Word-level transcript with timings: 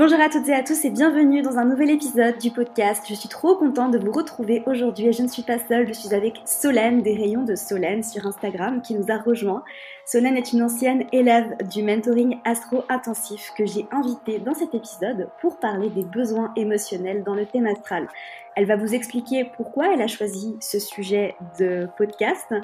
Bonjour 0.00 0.18
à 0.18 0.30
toutes 0.30 0.48
et 0.48 0.54
à 0.54 0.62
tous 0.62 0.86
et 0.86 0.90
bienvenue 0.90 1.42
dans 1.42 1.58
un 1.58 1.66
nouvel 1.66 1.90
épisode 1.90 2.38
du 2.38 2.50
podcast. 2.50 3.04
Je 3.06 3.12
suis 3.12 3.28
trop 3.28 3.54
contente 3.54 3.92
de 3.92 3.98
vous 3.98 4.12
retrouver 4.12 4.62
aujourd'hui 4.64 5.08
et 5.08 5.12
je 5.12 5.20
ne 5.20 5.28
suis 5.28 5.42
pas 5.42 5.58
seule, 5.58 5.86
je 5.86 5.92
suis 5.92 6.14
avec 6.14 6.40
Solène 6.46 7.02
des 7.02 7.12
rayons 7.12 7.42
de 7.42 7.54
Solène 7.54 8.02
sur 8.02 8.26
Instagram 8.26 8.80
qui 8.80 8.94
nous 8.94 9.10
a 9.10 9.18
rejoint. 9.18 9.62
Solène 10.06 10.38
est 10.38 10.54
une 10.54 10.62
ancienne 10.62 11.04
élève 11.12 11.54
du 11.68 11.82
mentoring 11.82 12.38
astro 12.46 12.82
intensif 12.88 13.52
que 13.58 13.66
j'ai 13.66 13.86
invitée 13.92 14.38
dans 14.38 14.54
cet 14.54 14.74
épisode 14.74 15.28
pour 15.42 15.58
parler 15.58 15.90
des 15.90 16.04
besoins 16.04 16.50
émotionnels 16.56 17.22
dans 17.22 17.34
le 17.34 17.44
thème 17.44 17.66
astral. 17.66 18.08
Elle 18.56 18.64
va 18.64 18.76
vous 18.76 18.94
expliquer 18.94 19.50
pourquoi 19.54 19.92
elle 19.92 20.00
a 20.00 20.06
choisi 20.06 20.56
ce 20.60 20.78
sujet 20.78 21.34
de 21.58 21.86
podcast, 21.98 22.54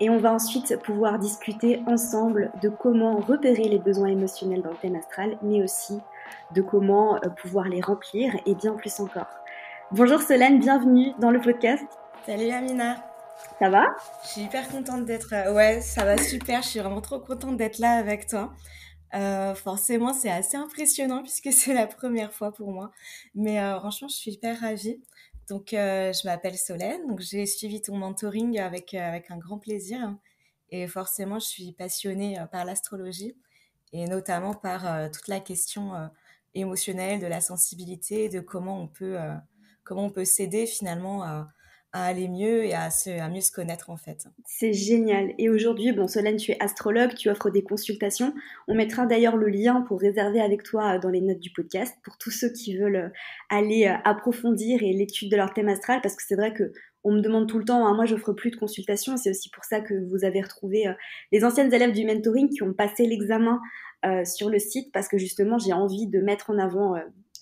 et 0.00 0.10
on 0.10 0.18
va 0.18 0.32
ensuite 0.32 0.78
pouvoir 0.78 1.18
discuter 1.18 1.82
ensemble 1.86 2.50
de 2.62 2.68
comment 2.68 3.18
repérer 3.18 3.64
les 3.64 3.78
besoins 3.78 4.08
émotionnels 4.08 4.62
dans 4.62 4.70
le 4.70 4.76
thème 4.76 4.96
astral, 4.96 5.36
mais 5.42 5.62
aussi 5.62 6.00
de 6.54 6.62
comment 6.62 7.16
euh, 7.16 7.28
pouvoir 7.28 7.68
les 7.68 7.80
remplir 7.80 8.34
et 8.46 8.54
bien 8.54 8.72
plus 8.74 9.00
encore. 9.00 9.28
Bonjour 9.90 10.20
Solène, 10.20 10.58
bienvenue 10.58 11.12
dans 11.18 11.30
le 11.30 11.40
podcast. 11.40 11.84
Salut 12.26 12.50
Amina. 12.50 13.04
Ça 13.58 13.70
va? 13.70 13.96
Je 14.24 14.28
suis 14.28 14.40
hyper 14.42 14.68
contente 14.68 15.04
d'être. 15.04 15.32
Euh, 15.32 15.52
ouais, 15.54 15.80
ça 15.80 16.04
va 16.04 16.16
super. 16.18 16.62
Je 16.62 16.68
suis 16.68 16.80
vraiment 16.80 17.00
trop 17.00 17.20
contente 17.20 17.56
d'être 17.56 17.78
là 17.78 17.92
avec 17.92 18.26
toi. 18.26 18.52
Euh, 19.14 19.54
forcément, 19.54 20.12
c'est 20.12 20.30
assez 20.30 20.56
impressionnant 20.56 21.22
puisque 21.22 21.52
c'est 21.52 21.74
la 21.74 21.86
première 21.86 22.32
fois 22.32 22.52
pour 22.52 22.72
moi. 22.72 22.90
Mais 23.34 23.58
franchement, 23.78 24.08
je 24.08 24.16
suis 24.16 24.32
hyper 24.32 24.60
ravie. 24.60 25.00
Donc, 25.48 25.68
je 25.72 26.26
m'appelle 26.26 26.58
Solène. 26.58 27.06
Donc, 27.06 27.20
j'ai 27.20 27.46
suivi 27.46 27.80
ton 27.80 27.96
mentoring 27.96 28.58
avec, 28.58 28.92
avec 28.94 29.30
un 29.30 29.38
grand 29.38 29.58
plaisir. 29.58 30.14
Et 30.70 30.86
forcément, 30.86 31.38
je 31.38 31.46
suis 31.46 31.72
passionnée 31.72 32.38
par 32.52 32.66
l'astrologie 32.66 33.34
et 33.92 34.06
notamment 34.06 34.54
par 34.54 35.10
toute 35.10 35.28
la 35.28 35.40
question 35.40 35.92
émotionnelle, 36.54 37.20
de 37.20 37.26
la 37.26 37.40
sensibilité, 37.40 38.28
de 38.28 38.40
comment 38.40 38.80
on 38.80 38.88
peut, 38.88 39.18
euh, 39.18 39.34
comment 39.84 40.06
on 40.06 40.10
peut 40.10 40.24
s'aider 40.24 40.66
finalement 40.66 41.22
à, 41.22 41.48
aller 41.92 42.28
mieux 42.28 42.64
et 42.64 42.74
à, 42.74 42.90
à 43.20 43.28
mieux 43.28 43.40
se 43.40 43.50
connaître 43.50 43.90
en 43.90 43.96
fait. 43.96 44.28
C'est 44.44 44.74
génial. 44.74 45.32
Et 45.38 45.48
aujourd'hui, 45.48 45.90
bon, 45.92 46.06
Solène, 46.06 46.36
tu 46.36 46.52
es 46.52 46.62
astrologue, 46.62 47.14
tu 47.14 47.30
offres 47.30 47.50
des 47.50 47.62
consultations. 47.62 48.34
On 48.68 48.74
mettra 48.74 49.06
d'ailleurs 49.06 49.36
le 49.36 49.48
lien 49.48 49.80
pour 49.88 49.98
réserver 49.98 50.40
avec 50.40 50.62
toi 50.62 50.94
euh, 50.94 50.98
dans 50.98 51.08
les 51.08 51.22
notes 51.22 51.40
du 51.40 51.50
podcast 51.50 51.96
pour 52.04 52.18
tous 52.18 52.30
ceux 52.30 52.52
qui 52.52 52.76
veulent 52.76 52.96
euh, 52.96 53.08
aller 53.48 53.86
approfondir 54.04 54.82
et 54.82 54.92
l'étude 54.92 55.30
de 55.30 55.36
leur 55.36 55.52
thème 55.54 55.68
astral 55.68 56.00
parce 56.02 56.14
que 56.14 56.22
c'est 56.24 56.36
vrai 56.36 56.52
que 56.52 56.72
on 57.08 57.12
me 57.12 57.20
demande 57.20 57.48
tout 57.48 57.58
le 57.58 57.64
temps, 57.64 57.86
hein, 57.86 57.94
moi 57.94 58.04
j'offre 58.04 58.32
plus 58.32 58.50
de 58.50 58.56
consultations, 58.56 59.16
c'est 59.16 59.30
aussi 59.30 59.50
pour 59.50 59.64
ça 59.64 59.80
que 59.80 59.94
vous 59.94 60.24
avez 60.24 60.40
retrouvé 60.40 60.84
les 61.32 61.44
anciennes 61.44 61.72
élèves 61.72 61.92
du 61.92 62.04
mentoring 62.04 62.48
qui 62.48 62.62
ont 62.62 62.72
passé 62.72 63.06
l'examen 63.06 63.60
euh, 64.06 64.24
sur 64.24 64.48
le 64.48 64.60
site 64.60 64.92
parce 64.92 65.08
que 65.08 65.18
justement 65.18 65.58
j'ai 65.58 65.72
envie 65.72 66.06
de 66.06 66.20
mettre 66.20 66.50
en 66.50 66.58
avant 66.58 66.94
euh, 66.94 67.00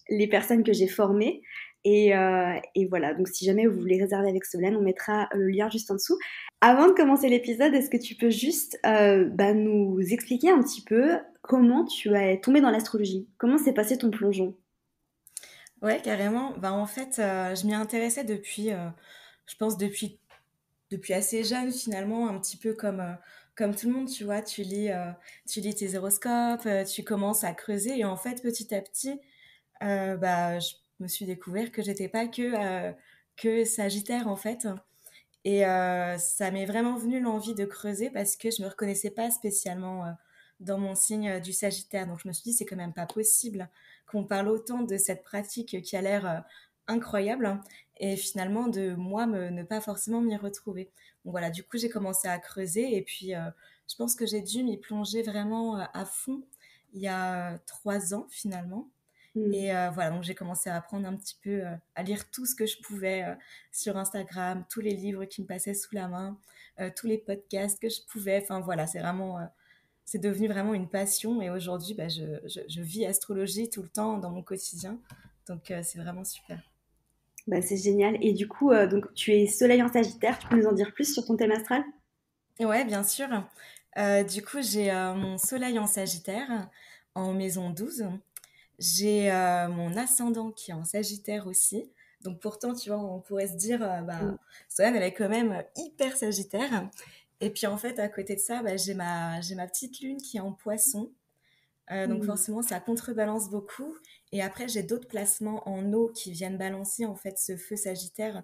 les 0.08 0.27
personnes 0.27 0.64
que 0.64 0.73
j'ai 0.73 0.89
formées. 0.89 1.42
Euh, 1.86 2.55
et, 2.75 2.86
voilà, 2.86 3.12
donc 3.12 3.28
si 3.28 3.45
jamais 3.45 3.67
vous 3.67 3.78
voulez 3.78 4.00
réserver 4.00 4.31
avec 4.31 4.45
Solène, 4.47 4.75
on 4.75 4.83
mettra 4.83 5.28
le 5.34 5.48
lien 5.48 5.69
juste 5.69 5.91
en 5.91 5.95
dessous. 5.95 6.19
Avant 6.62 6.89
de 6.89 6.92
commencer 6.92 7.28
l'épisode, 7.28 7.75
est-ce 7.75 7.91
que 7.91 7.97
tu 7.98 8.17
peux 8.17 8.30
juste 8.30 8.78
bah, 8.83 9.55
nous 9.55 10.01
expliquer 10.01 10.51
un 10.51 10.61
petit 10.62 10.83
peu 10.83 11.19
comment 11.42 11.84
tu 11.84 12.12
es 12.17 12.41
tombé 12.41 12.61
dans 12.61 12.70
l'astrologie? 12.70 13.28
Comment 13.39 13.58
s'est 13.58 13.75
passé 13.75 13.98
ton 13.98 14.11
plongeon? 14.11 14.56
Ouais, 15.80 16.01
carrément. 16.03 16.55
Bah, 16.58 16.73
en 16.73 16.86
fait, 16.86 17.17
je 17.19 17.67
m'y 17.67 17.75
intéressais 17.75 18.25
depuis, 18.25 18.70
je 19.47 19.56
pense, 19.56 19.77
depuis, 19.77 20.19
depuis 20.91 21.14
assez 21.14 21.44
jeune 21.44 21.72
finalement, 21.72 22.28
un 22.28 22.39
petit 22.39 22.56
peu 22.56 22.75
comme 22.75 23.16
comme 23.56 23.75
tout 23.75 23.89
le 23.89 23.94
monde, 23.94 24.08
tu 24.08 24.25
vois, 24.25 24.42
tu 24.42 24.62
lis, 24.62 24.91
euh, 24.91 25.11
tu 25.48 25.61
lis 25.61 25.75
tes 25.75 25.97
horoscopes, 25.97 26.66
euh, 26.66 26.84
tu 26.84 27.02
commences 27.02 27.42
à 27.42 27.55
creuser 27.55 27.98
et 27.98 28.05
en 28.05 28.17
fait, 28.17 28.42
petit 28.42 28.74
à 28.74 28.83
petit, 28.83 29.19
euh, 29.83 30.17
bah, 30.17 30.58
je 30.61 30.74
me 31.00 31.08
suis 31.08 31.24
découvert 31.27 31.72
que 31.72 31.83
j'étais 31.83 32.08
pas 32.08 32.28
que 32.28 32.94
que 33.36 33.64
Sagittaire 33.64 34.28
en 34.28 34.36
fait. 34.36 34.67
Et 35.44 35.61
ça 35.61 36.50
m'est 36.50 36.67
vraiment 36.67 36.97
venu 36.97 37.20
l'envie 37.20 37.55
de 37.55 37.64
creuser 37.64 38.11
parce 38.11 38.36
que 38.36 38.51
je 38.51 38.62
me 38.62 38.68
reconnaissais 38.68 39.11
pas 39.11 39.30
spécialement 39.30 40.05
dans 40.61 40.79
mon 40.79 40.95
signe 40.95 41.40
du 41.40 41.52
Sagittaire. 41.52 42.06
Donc 42.06 42.20
je 42.23 42.29
me 42.29 42.33
suis 42.33 42.45
dit 42.45 42.52
c'est 42.55 42.64
quand 42.64 42.77
même 42.77 42.95
pas 42.95 43.06
possible 43.06 43.68
qu'on 44.06 44.24
parle 44.24 44.48
autant 44.48 44.83
de 44.83 44.96
cette 44.96 45.23
pratique 45.23 45.83
qui 45.83 45.96
a 45.96 46.01
l'air 46.01 46.45
incroyable 46.89 47.61
et 47.98 48.17
finalement 48.17 48.69
de 48.69 48.95
moi 48.95 49.27
ne 49.27 49.63
pas 49.63 49.80
forcément 49.80 50.20
m'y 50.20 50.36
retrouver. 50.36 50.91
Donc 51.24 51.33
voilà, 51.33 51.51
du 51.51 51.64
coup 51.64 51.77
j'ai 51.79 51.89
commencé 51.89 52.29
à 52.29 52.39
creuser 52.39 52.97
et 52.97 53.02
puis 53.02 53.35
euh, 53.35 53.51
je 53.89 53.97
pense 53.97 54.14
que 54.14 54.27
j'ai 54.27 54.42
dû 54.42 54.63
m'y 54.63 54.79
plonger 54.79 55.23
vraiment 55.23 55.79
euh, 55.79 55.85
à 55.92 56.05
fond 56.05 56.42
il 56.92 57.01
y 57.01 57.08
a 57.08 57.58
trois 57.67 58.14
ans 58.14 58.27
finalement. 58.30 58.89
Mmh. 59.35 59.52
Et 59.52 59.74
euh, 59.74 59.91
voilà, 59.91 60.11
donc 60.11 60.23
j'ai 60.23 60.35
commencé 60.35 60.70
à 60.70 60.77
apprendre 60.77 61.07
un 61.07 61.17
petit 61.17 61.36
peu, 61.42 61.63
à 61.95 62.02
lire 62.02 62.30
tout 62.30 62.47
ce 62.47 62.55
que 62.55 62.64
je 62.64 62.80
pouvais 62.80 63.36
sur 63.73 63.97
Instagram, 63.97 64.64
tous 64.70 64.80
les 64.80 64.95
livres 64.95 65.24
qui 65.24 65.42
me 65.42 65.47
passaient 65.47 65.74
sous 65.74 65.95
la 65.95 66.08
main, 66.08 66.39
tous 66.95 67.07
les 67.07 67.18
podcasts 67.18 67.80
que 67.80 67.91
je 67.91 68.01
pouvais. 68.08 68.41
Enfin 68.42 68.61
voilà, 68.61 68.86
c'est 68.86 69.01
vraiment, 69.01 69.39
c'est 70.07 70.20
devenu 70.20 70.48
vraiment 70.48 70.73
une 70.73 70.89
passion. 70.89 71.42
Et 71.42 71.51
aujourd'hui, 71.51 71.92
bah, 71.92 72.08
je, 72.08 72.24
je, 72.47 72.80
vis 72.80 73.05
astrologie 73.05 73.68
tout 73.68 73.83
le 73.83 73.89
temps 73.89 74.17
dans 74.17 74.30
mon 74.30 74.42
quotidien. 74.42 74.98
Donc 75.47 75.70
c'est 75.83 75.98
vraiment 75.98 76.24
super. 76.24 76.63
Bah, 77.46 77.62
c'est 77.62 77.77
génial. 77.77 78.17
Et 78.20 78.33
du 78.33 78.48
coup, 78.48 78.73
euh, 78.73 78.86
donc, 78.86 79.12
tu 79.14 79.33
es 79.33 79.46
soleil 79.46 79.83
en 79.83 79.92
Sagittaire. 79.92 80.39
Tu 80.39 80.48
peux 80.48 80.57
nous 80.57 80.67
en 80.67 80.73
dire 80.73 80.92
plus 80.92 81.12
sur 81.12 81.24
ton 81.24 81.36
thème 81.36 81.52
astral? 81.52 81.84
Ouais, 82.58 82.84
bien 82.84 83.05
sûr. 83.05 83.29
Euh, 83.98 84.24
du 84.24 84.42
coup, 84.42 84.58
j'ai 84.61 84.90
euh, 84.90 85.14
mon 85.14 85.39
soleil 85.39 85.79
en 85.79 85.86
Sagittaire 85.86 86.68
en 87.14 87.33
maison 87.33 87.70
12. 87.70 88.06
J'ai 88.79 89.30
mon 89.70 89.96
ascendant 89.96 90.51
qui 90.51 90.70
est 90.70 90.74
en 90.74 90.85
Sagittaire 90.85 91.46
aussi. 91.46 91.90
Donc 92.23 92.40
pourtant, 92.40 92.74
tu 92.74 92.90
vois, 92.90 92.98
on 92.98 93.20
pourrait 93.20 93.46
se 93.46 93.55
dire, 93.55 93.79
bah, 93.79 94.23
mm. 94.23 94.39
Solène, 94.68 94.96
elle 94.96 95.02
est 95.02 95.14
quand 95.14 95.29
même 95.29 95.62
hyper 95.77 96.17
Sagittaire. 96.17 96.90
Et 97.40 97.51
puis 97.51 97.67
en 97.67 97.79
fait, 97.79 97.98
à 97.98 98.08
côté 98.08 98.35
de 98.35 98.40
ça, 98.40 98.62
bah, 98.62 98.77
j'ai 98.77 98.95
ma, 98.95 99.40
ma 99.55 99.67
petite 99.67 100.01
lune 100.01 100.18
qui 100.18 100.36
est 100.36 100.40
en 100.40 100.52
poisson. 100.52 101.11
donc 101.90 102.23
mm. 102.23 102.27
forcément, 102.27 102.61
ça 102.61 102.80
contrebalance 102.80 103.48
beaucoup. 103.48 103.96
Et 104.33 104.42
après, 104.42 104.69
j'ai 104.69 104.83
d'autres 104.83 105.09
placements 105.09 105.69
en 105.69 105.92
eau 105.92 106.09
qui 106.09 106.33
viennent 106.33 106.59
balancer 106.59 107.07
en 107.07 107.14
fait 107.14 107.39
ce 107.39 107.57
feu 107.57 107.77
sagittaire. 107.77 108.42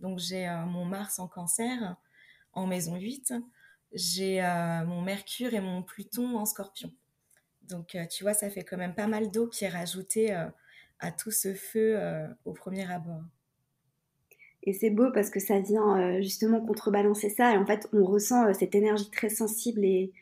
Donc 0.00 0.18
j'ai 0.18 0.48
euh, 0.48 0.64
mon 0.66 0.84
Mars 0.84 1.18
en 1.18 1.28
cancer 1.28 1.96
en 2.52 2.66
maison 2.66 2.96
8. 2.96 3.34
J'ai 3.92 4.42
euh, 4.42 4.84
mon 4.84 5.02
Mercure 5.02 5.54
et 5.54 5.60
mon 5.60 5.82
Pluton 5.82 6.36
en 6.36 6.44
scorpion. 6.44 6.92
Donc 7.62 7.94
euh, 7.94 8.06
tu 8.06 8.24
vois, 8.24 8.34
ça 8.34 8.50
fait 8.50 8.64
quand 8.64 8.76
même 8.76 8.94
pas 8.94 9.06
mal 9.06 9.30
d'eau 9.30 9.48
qui 9.48 9.64
est 9.64 9.68
rajoutée 9.68 10.32
à 11.00 11.12
tout 11.12 11.30
ce 11.30 11.54
feu 11.54 11.98
au 12.44 12.52
premier 12.52 12.90
abord. 12.90 13.22
Et 14.62 14.72
c'est 14.72 14.90
beau 14.90 15.10
parce 15.12 15.28
que 15.28 15.40
ça 15.40 15.60
vient 15.60 16.20
justement 16.22 16.64
contrebalancer 16.64 17.28
ça. 17.28 17.52
Et 17.54 17.58
en 17.58 17.66
fait, 17.66 17.86
on 17.92 18.04
ressent 18.04 18.52
cette 18.54 18.74
énergie 18.74 19.10
très 19.10 19.28
sensible 19.28 19.84
et, 19.84 20.12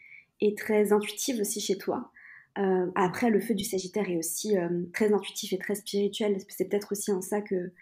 et 0.41 0.55
très 0.55 0.93
intuitive 0.93 1.41
aussi 1.41 1.61
chez 1.61 1.79
toi. 1.79 2.12
Euh, 2.59 2.91
après, 2.95 3.31
le 3.31 3.41
feu 3.41 3.55
du 3.55 3.65
Sagittaire 3.65 4.09
est 4.11 4.17
aussi 4.17 4.59
euh, 4.59 4.69
très 4.93 5.13
intuitif 5.13 5.53
et 5.53 5.59
très 5.59 5.75
spirituel. 5.75 6.37
C'est 6.49 6.69
peut-être 6.69 6.93
aussi 6.93 7.11
en 7.11 7.23
ça 7.23 7.41
que, 7.41 7.73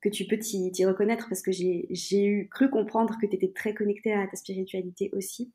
que 0.00 0.08
tu 0.08 0.26
peux 0.26 0.38
t'y 0.38 0.84
reconnaître 0.84 1.28
parce 1.28 1.42
que 1.42 1.50
j'ai 1.52 2.24
eu 2.24 2.48
cru 2.48 2.70
comprendre 2.70 3.18
que 3.20 3.26
tu 3.26 3.34
étais 3.34 3.52
très 3.52 3.74
connecté 3.74 4.12
à 4.12 4.26
ta 4.26 4.36
spiritualité 4.36 5.10
aussi. 5.12 5.52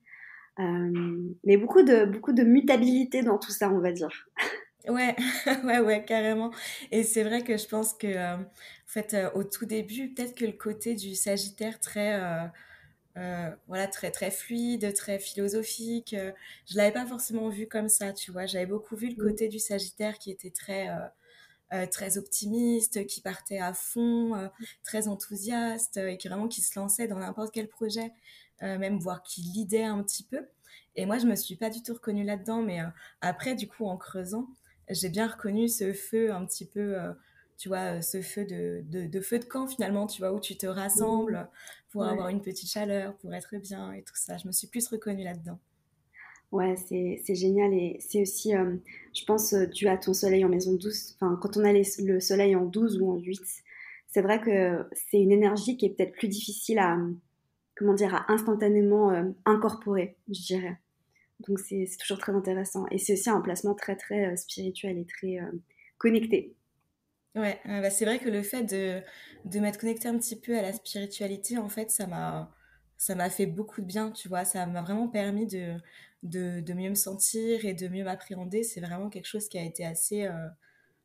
Euh, 0.59 1.33
mais 1.43 1.57
beaucoup 1.57 1.83
de, 1.83 2.05
beaucoup 2.05 2.33
de 2.33 2.43
mutabilité 2.43 3.23
dans 3.23 3.37
tout 3.37 3.51
ça, 3.51 3.69
on 3.69 3.79
va 3.79 3.91
dire. 3.91 4.27
Ouais, 4.87 5.15
ouais, 5.63 5.79
ouais, 5.79 6.03
carrément. 6.05 6.51
Et 6.91 7.03
c'est 7.03 7.23
vrai 7.23 7.43
que 7.43 7.57
je 7.57 7.67
pense 7.67 7.93
que, 7.93 8.35
en 8.35 8.45
fait, 8.85 9.15
au 9.35 9.43
tout 9.43 9.65
début, 9.65 10.13
peut-être 10.13 10.35
que 10.35 10.45
le 10.45 10.51
côté 10.51 10.95
du 10.95 11.15
Sagittaire 11.15 11.79
très 11.79 12.19
voilà, 13.67 13.87
très, 13.87 14.11
très 14.11 14.31
fluide, 14.31 14.93
très 14.93 15.19
philosophique. 15.19 16.13
Euh, 16.13 16.31
je 16.69 16.75
l'avais 16.77 16.91
pas 16.91 17.05
forcément 17.05 17.49
vu 17.49 17.67
comme 17.67 17.89
ça, 17.89 18.13
tu 18.13 18.31
vois. 18.31 18.45
J'avais 18.45 18.65
beaucoup 18.65 18.95
vu 18.95 19.07
le 19.07 19.13
mmh. 19.13 19.27
côté 19.27 19.47
du 19.47 19.59
Sagittaire 19.59 20.19
qui 20.19 20.31
était 20.31 20.49
très, 20.49 20.89
euh, 21.73 21.85
très 21.87 22.17
optimiste, 22.17 23.05
qui 23.07 23.21
partait 23.21 23.59
à 23.59 23.73
fond, 23.73 24.49
très 24.83 25.07
enthousiaste 25.07 25.97
et 25.97 26.17
qui 26.17 26.27
vraiment 26.27 26.47
qui 26.47 26.61
se 26.61 26.77
lançait 26.77 27.07
dans 27.07 27.19
n'importe 27.19 27.53
quel 27.53 27.67
projet, 27.67 28.11
même 28.61 28.99
voire 28.99 29.23
qui 29.23 29.41
lidait 29.41 29.83
un 29.83 30.01
petit 30.03 30.23
peu. 30.23 30.47
Et 30.95 31.05
moi, 31.05 31.17
je 31.17 31.25
me 31.25 31.35
suis 31.35 31.55
pas 31.55 31.69
du 31.69 31.81
tout 31.81 31.93
reconnue 31.93 32.23
là-dedans, 32.23 32.61
mais 32.61 32.79
après, 33.21 33.55
du 33.55 33.67
coup, 33.67 33.85
en 33.85 33.97
creusant, 33.97 34.47
j'ai 34.89 35.09
bien 35.09 35.27
reconnu 35.27 35.67
ce 35.67 35.91
feu 35.91 36.31
un 36.31 36.45
petit 36.45 36.65
peu 36.65 36.95
tu 37.57 37.69
vois, 37.69 38.01
ce 38.01 38.21
feu 38.21 38.45
de, 38.45 38.83
de, 38.85 39.21
feu 39.21 39.39
de 39.39 39.45
camp 39.45 39.67
finalement, 39.67 40.07
tu 40.07 40.21
vois, 40.21 40.33
où 40.33 40.39
tu 40.39 40.57
te 40.57 40.65
rassembles 40.65 41.37
mmh. 41.37 41.47
pour 41.91 42.03
avoir 42.05 42.29
une 42.29 42.41
petite 42.41 42.69
chaleur, 42.69 43.15
pour 43.17 43.33
être 43.33 43.55
bien 43.57 43.93
et 43.93 44.03
tout 44.03 44.15
ça. 44.15 44.37
Je 44.37 44.47
me 44.47 44.51
suis 44.51 44.67
plus 44.67 44.87
reconnue 44.87 45.23
là-dedans. 45.23 45.59
Ouais, 46.51 46.75
c'est 46.77 47.35
génial 47.35 47.73
et 47.73 47.97
c'est 47.99 48.21
aussi, 48.21 48.55
euh, 48.55 48.77
je 49.13 49.25
pense, 49.25 49.53
euh, 49.53 49.65
dû 49.65 49.87
à 49.87 49.97
ton 49.97 50.13
soleil 50.13 50.45
en 50.45 50.49
maison 50.49 50.73
12. 50.73 51.15
Enfin, 51.15 51.37
quand 51.41 51.57
on 51.57 51.65
a 51.65 51.73
le 51.73 52.19
soleil 52.21 52.55
en 52.55 52.65
12 52.65 53.01
ou 53.01 53.11
en 53.11 53.17
8, 53.17 53.41
c'est 54.07 54.21
vrai 54.21 54.39
que 54.39 54.87
c'est 54.93 55.19
une 55.19 55.31
énergie 55.31 55.75
qui 55.75 55.85
est 55.85 55.89
peut-être 55.89 56.13
plus 56.13 56.29
difficile 56.29 56.79
à, 56.79 56.97
comment 57.75 57.93
dire, 57.93 58.15
à 58.15 58.31
instantanément 58.31 59.11
euh, 59.11 59.23
incorporer, 59.45 60.15
je 60.29 60.41
dirais. 60.41 60.77
Donc 61.47 61.59
c'est 61.59 61.85
toujours 61.99 62.19
très 62.19 62.31
intéressant. 62.31 62.85
Et 62.91 62.99
c'est 62.99 63.13
aussi 63.13 63.29
un 63.29 63.41
placement 63.41 63.75
très, 63.75 63.97
très 63.97 64.37
spirituel 64.37 64.97
et 64.97 65.05
très 65.05 65.39
connecté. 65.97 66.55
Ouais, 67.35 67.59
bah, 67.65 67.89
c'est 67.89 68.05
vrai 68.05 68.19
que 68.19 68.29
le 68.29 68.41
fait 68.41 68.63
de, 68.63 69.01
de 69.45 69.59
m'être 69.59 69.79
connecté 69.79 70.07
un 70.07 70.17
petit 70.17 70.39
peu 70.39 70.57
à 70.57 70.61
la 70.61 70.71
spiritualité, 70.73 71.57
en 71.57 71.69
fait, 71.69 71.91
ça 71.91 72.07
m'a 72.07 72.51
ça 72.97 73.15
m'a 73.15 73.29
fait 73.29 73.45
beaucoup 73.45 73.81
de 73.81 73.85
bien, 73.85 74.11
tu 74.11 74.29
vois. 74.29 74.45
Ça 74.45 74.65
m'a 74.65 74.81
vraiment 74.81 75.07
permis 75.07 75.47
de, 75.47 75.75
de, 76.23 76.61
de, 76.61 76.73
mieux 76.73 76.89
me 76.89 76.95
sentir 76.95 77.65
et 77.65 77.73
de 77.73 77.87
mieux 77.87 78.03
m'appréhender. 78.03 78.63
C'est 78.63 78.79
vraiment 78.79 79.09
quelque 79.09 79.27
chose 79.27 79.49
qui 79.49 79.57
a 79.57 79.63
été 79.63 79.85
assez, 79.85 80.25
euh, 80.25 80.47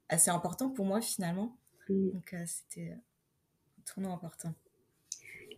assez 0.09 0.31
important 0.31 0.71
pour 0.71 0.87
moi, 0.87 1.01
finalement. 1.01 1.57
Mm. 1.89 2.11
Donc, 2.11 2.33
euh, 2.35 2.45
c'était 2.47 2.93
un 2.93 3.83
tournant 3.93 4.15
important. 4.15 4.55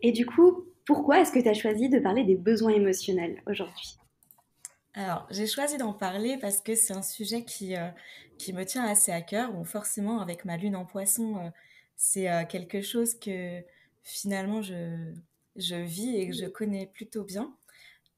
Et 0.00 0.12
du 0.12 0.26
coup, 0.26 0.64
pourquoi 0.86 1.20
est-ce 1.20 1.32
que 1.32 1.38
tu 1.38 1.48
as 1.48 1.54
choisi 1.54 1.88
de 1.88 1.98
parler 1.98 2.24
des 2.24 2.36
besoins 2.36 2.72
émotionnels 2.72 3.42
aujourd'hui? 3.46 3.98
Alors, 4.94 5.26
j'ai 5.30 5.46
choisi 5.46 5.78
d'en 5.78 5.94
parler 5.94 6.36
parce 6.38 6.60
que 6.60 6.74
c'est 6.74 6.92
un 6.92 7.02
sujet 7.02 7.44
qui, 7.44 7.76
euh, 7.76 7.88
qui 8.38 8.52
me 8.52 8.64
tient 8.64 8.84
assez 8.84 9.10
à 9.10 9.22
cœur. 9.22 9.52
Bon, 9.52 9.64
forcément, 9.64 10.20
avec 10.20 10.44
ma 10.44 10.56
lune 10.58 10.76
en 10.76 10.84
poisson, 10.84 11.38
euh, 11.38 11.50
c'est 11.96 12.30
euh, 12.30 12.44
quelque 12.44 12.82
chose 12.82 13.18
que 13.18 13.62
finalement 14.02 14.60
je, 14.60 15.14
je 15.56 15.76
vis 15.76 16.16
et 16.16 16.28
que 16.28 16.34
je 16.34 16.46
connais 16.46 16.86
plutôt 16.86 17.24
bien. 17.24 17.56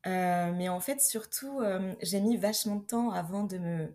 mais 0.05 0.69
en 0.69 0.81
fait, 0.81 1.01
surtout, 1.01 1.61
j'ai 2.03 2.21
mis 2.21 2.37
vachement 2.37 2.77
de 2.77 2.85
temps 2.87 3.11
avant 3.11 3.45
de 3.45 3.59
me, 3.59 3.95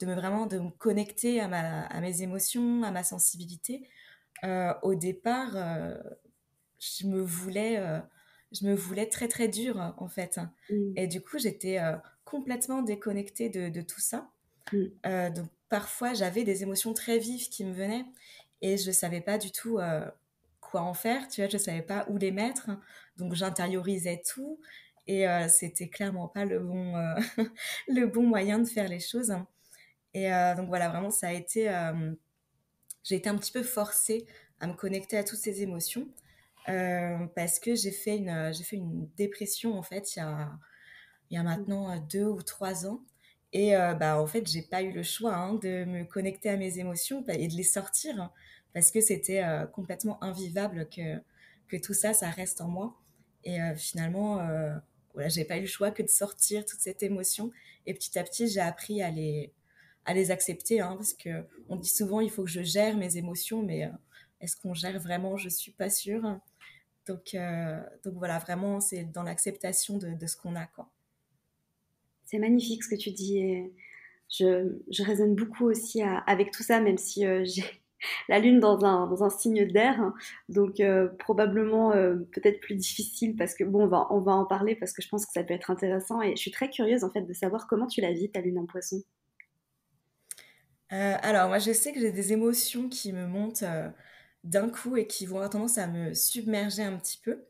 de 0.00 0.06
me 0.06 0.14
vraiment 0.14 0.46
de 0.46 0.58
me 0.58 0.70
connecter 0.70 1.40
à, 1.40 1.48
ma, 1.48 1.82
à 1.86 2.00
mes 2.00 2.22
émotions, 2.22 2.82
à 2.82 2.90
ma 2.90 3.04
sensibilité. 3.04 3.88
au 4.82 4.94
départ, 4.94 5.52
je 6.78 7.06
me 7.06 7.20
voulais 7.20 7.80
je 8.50 8.66
me 8.66 8.74
voulais 8.74 9.06
très 9.08 9.28
très 9.28 9.48
dure 9.48 9.94
en 9.98 10.08
fait. 10.08 10.38
Mmh. 10.70 10.92
Et 10.96 11.06
du 11.06 11.20
coup, 11.20 11.38
j'étais 11.38 11.78
complètement 12.28 12.82
déconnectée 12.82 13.48
de, 13.48 13.80
tout 13.80 14.00
ça. 14.00 14.30
Mmh. 14.72 14.84
Euh, 15.06 15.30
donc 15.30 15.46
parfois, 15.68 16.14
j'avais 16.14 16.44
des 16.44 16.62
émotions 16.62 16.92
très 16.92 17.18
vives 17.18 17.48
qui 17.48 17.64
me 17.64 17.72
venaient 17.72 18.04
et 18.60 18.76
je 18.76 18.88
ne 18.88 18.92
savais 18.92 19.20
pas 19.20 19.38
du 19.38 19.50
tout 19.50 19.78
euh, 19.78 20.06
quoi 20.60 20.82
en 20.82 20.94
faire. 20.94 21.28
Tu 21.28 21.40
vois, 21.40 21.48
je 21.48 21.56
ne 21.56 21.62
savais 21.62 21.82
pas 21.82 22.06
où 22.08 22.18
les 22.18 22.30
mettre. 22.30 22.70
Donc 23.16 23.34
j'intériorisais 23.34 24.22
tout 24.26 24.60
et 25.06 25.26
c'était 25.48 25.88
clairement 25.88 26.28
pas 26.28 26.44
le 26.44 26.60
bon 26.60 26.92
le 27.88 28.04
bon 28.06 28.24
moyen 28.24 28.58
de 28.58 28.68
faire 28.68 28.88
les 28.88 29.00
choses. 29.00 29.34
Et 30.12 30.28
donc 30.56 30.68
voilà, 30.68 30.90
vraiment, 30.90 31.10
ça 31.10 31.28
a 31.28 31.32
été 31.32 31.68
j'ai 33.04 33.16
été 33.16 33.28
un 33.28 33.36
petit 33.36 33.52
peu 33.52 33.62
forcée 33.62 34.26
à 34.60 34.66
me 34.66 34.74
connecter 34.74 35.16
à 35.16 35.24
toutes 35.24 35.38
ces 35.38 35.62
émotions. 35.62 36.08
Euh, 36.68 37.26
parce 37.34 37.58
que 37.58 37.74
j'ai 37.74 37.92
fait 37.92 38.18
une 38.18 38.52
j'ai 38.52 38.64
fait 38.64 38.76
une 38.76 39.08
dépression 39.16 39.78
en 39.78 39.82
fait 39.82 40.14
il 40.14 40.18
y 40.18 40.22
a 40.22 40.50
il 41.30 41.34
y 41.34 41.38
a 41.38 41.42
maintenant 41.42 41.90
euh, 41.90 41.96
deux 42.10 42.24
ou 42.26 42.42
trois 42.42 42.86
ans. 42.86 43.00
Et 43.52 43.74
euh, 43.76 43.94
bah 43.94 44.20
en 44.20 44.26
fait 44.26 44.46
j'ai 44.46 44.62
pas 44.62 44.82
eu 44.82 44.92
le 44.92 45.02
choix 45.02 45.34
hein, 45.34 45.54
de 45.54 45.84
me 45.84 46.04
connecter 46.04 46.50
à 46.50 46.56
mes 46.56 46.78
émotions 46.78 47.24
et 47.28 47.48
de 47.48 47.54
les 47.54 47.62
sortir 47.62 48.20
hein, 48.20 48.30
parce 48.74 48.90
que 48.90 49.00
c'était 49.00 49.42
complètement 49.72 50.22
invivable 50.22 50.86
que 50.90 51.16
que 51.68 51.76
tout 51.78 51.94
ça 51.94 52.12
ça 52.12 52.30
reste 52.30 52.60
en 52.60 52.68
moi. 52.68 52.94
Et 53.44 53.58
finalement 53.76 54.36
voilà 55.14 55.28
j'ai 55.30 55.44
pas 55.44 55.56
eu 55.56 55.62
le 55.62 55.66
choix 55.66 55.90
que 55.90 56.02
de 56.02 56.08
sortir 56.08 56.66
toute 56.66 56.80
cette 56.80 57.02
émotion. 57.02 57.50
Et 57.86 57.94
petit 57.94 58.18
à 58.18 58.24
petit 58.24 58.48
j'ai 58.48 58.60
appris 58.60 59.02
à 59.02 59.10
les 59.10 59.52
à 60.04 60.12
les 60.14 60.30
accepter 60.30 60.80
hein, 60.80 60.94
parce 60.96 61.14
que 61.14 61.46
on 61.70 61.76
dit 61.76 61.88
souvent 61.88 62.20
il 62.20 62.30
faut 62.30 62.44
que 62.44 62.50
je 62.50 62.62
gère 62.62 62.98
mes 62.98 63.16
émotions 63.16 63.62
mais 63.62 63.90
est-ce 64.40 64.56
qu'on 64.56 64.74
gère 64.74 64.98
vraiment? 65.00 65.36
Je 65.38 65.48
suis 65.48 65.72
pas 65.72 65.90
sûre. 65.90 66.22
Donc, 67.06 67.36
donc 68.04 68.14
voilà, 68.14 68.38
vraiment, 68.38 68.80
c'est 68.80 69.04
dans 69.04 69.22
l'acceptation 69.22 69.98
de, 69.98 70.10
de, 70.10 70.26
ce 70.26 70.36
qu'on 70.36 70.54
a. 70.54 70.66
quoi. 70.66 70.90
C'est 72.30 72.38
magnifique 72.38 72.84
ce 72.84 72.90
que 72.90 72.94
tu 72.94 73.10
dis. 73.10 73.72
Je, 74.28 75.02
résonne 75.02 75.34
beaucoup 75.34 75.64
aussi 75.64 76.02
avec 76.26 76.50
tout 76.50 76.62
ça, 76.62 76.78
même 76.78 76.98
si 76.98 77.26
euh, 77.26 77.42
j'ai 77.44 77.64
la 78.28 78.38
lune 78.38 78.60
dans 78.60 78.84
un, 78.84 79.06
dans 79.06 79.24
un 79.24 79.30
signe 79.30 79.66
d'air, 79.66 80.12
donc 80.50 80.78
euh, 80.80 81.08
probablement 81.18 81.92
peut-être 82.32 82.60
plus 82.60 82.74
difficile 82.74 83.34
parce 83.34 83.54
que 83.54 83.64
bon, 83.64 83.84
on 83.84 83.88
va, 83.88 84.06
on 84.10 84.20
va 84.20 84.32
en 84.32 84.44
parler 84.44 84.76
parce 84.76 84.92
que 84.92 85.00
je 85.00 85.08
pense 85.08 85.24
que 85.24 85.32
ça 85.32 85.42
peut 85.42 85.54
être 85.54 85.70
intéressant 85.70 86.20
et 86.20 86.32
je 86.36 86.40
suis 86.40 86.50
très 86.50 86.68
curieuse 86.68 87.02
en 87.02 87.10
fait 87.10 87.22
de 87.22 87.32
savoir 87.32 87.66
comment 87.66 87.86
tu 87.86 88.02
la 88.02 88.12
vis 88.12 88.30
ta 88.30 88.42
lune 88.42 88.58
en 88.58 88.66
poisson. 88.66 89.02
alors 90.90 91.48
moi 91.48 91.58
je 91.58 91.72
sais 91.72 91.92
que 91.92 92.00
j'ai 92.00 92.12
des 92.12 92.34
émotions 92.34 92.90
qui 92.90 93.14
me 93.14 93.26
montent 93.26 93.64
d'un 94.44 94.68
coup 94.68 94.96
et 94.98 95.06
qui 95.06 95.24
vont 95.24 95.36
avoir 95.36 95.50
tendance 95.50 95.78
à 95.78 95.86
me 95.86 96.12
submerger 96.12 96.82
un 96.82 96.96
petit 96.98 97.18
peu. 97.24 97.42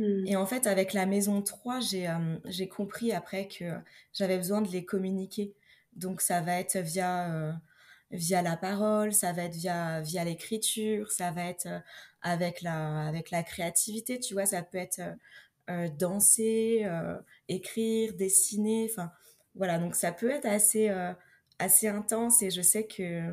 Hmm. 0.00 0.26
Et 0.26 0.34
en 0.34 0.46
fait, 0.46 0.66
avec 0.66 0.94
la 0.94 1.04
maison 1.04 1.42
3, 1.42 1.80
euh, 1.94 2.38
j'ai 2.46 2.68
compris 2.68 3.12
après 3.12 3.48
que 3.48 3.66
j'avais 4.14 4.38
besoin 4.38 4.62
de 4.62 4.68
les 4.70 4.86
communiquer. 4.86 5.54
Donc, 5.94 6.22
ça 6.22 6.40
va 6.40 6.58
être 6.58 6.78
via, 6.78 7.30
euh, 7.34 7.52
via 8.10 8.40
la 8.40 8.56
parole, 8.56 9.12
ça 9.12 9.32
va 9.34 9.44
être 9.44 9.54
via, 9.54 10.00
via 10.00 10.24
l'écriture, 10.24 11.12
ça 11.12 11.32
va 11.32 11.44
être 11.44 11.66
euh, 11.66 11.78
avec, 12.22 12.62
la, 12.62 13.08
avec 13.08 13.30
la 13.30 13.42
créativité, 13.42 14.18
tu 14.18 14.32
vois, 14.32 14.46
ça 14.46 14.62
peut 14.62 14.78
être 14.78 15.00
danser, 15.98 16.84
écrire, 17.48 18.14
dessiner, 18.14 18.88
enfin, 18.90 19.12
voilà. 19.54 19.78
Donc, 19.78 19.94
ça 19.94 20.10
peut 20.10 20.30
être 20.30 20.46
assez, 20.46 20.90
assez 21.60 21.86
intense 21.86 22.42
et 22.42 22.50
je 22.50 22.60
sais 22.60 22.86
que 22.86 23.32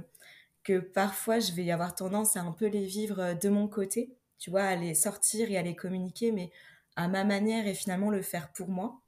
que 0.63 0.79
parfois 0.79 1.39
je 1.39 1.53
vais 1.53 1.71
avoir 1.71 1.95
tendance 1.95 2.35
à 2.37 2.41
un 2.41 2.51
peu 2.51 2.67
les 2.67 2.85
vivre 2.85 3.33
de 3.41 3.49
mon 3.49 3.67
côté, 3.69 4.11
tu 4.39 4.49
vois, 4.49 4.75
les 4.75 4.93
sortir 4.93 5.51
et 5.51 5.61
les 5.63 5.75
communiquer, 5.75 6.31
mais 6.31 6.51
à 6.95 7.07
ma 7.07 7.23
manière 7.23 7.67
et 7.67 7.73
finalement 7.73 8.09
le 8.09 8.21
faire 8.21 8.51
pour 8.51 8.69
moi. 8.69 9.01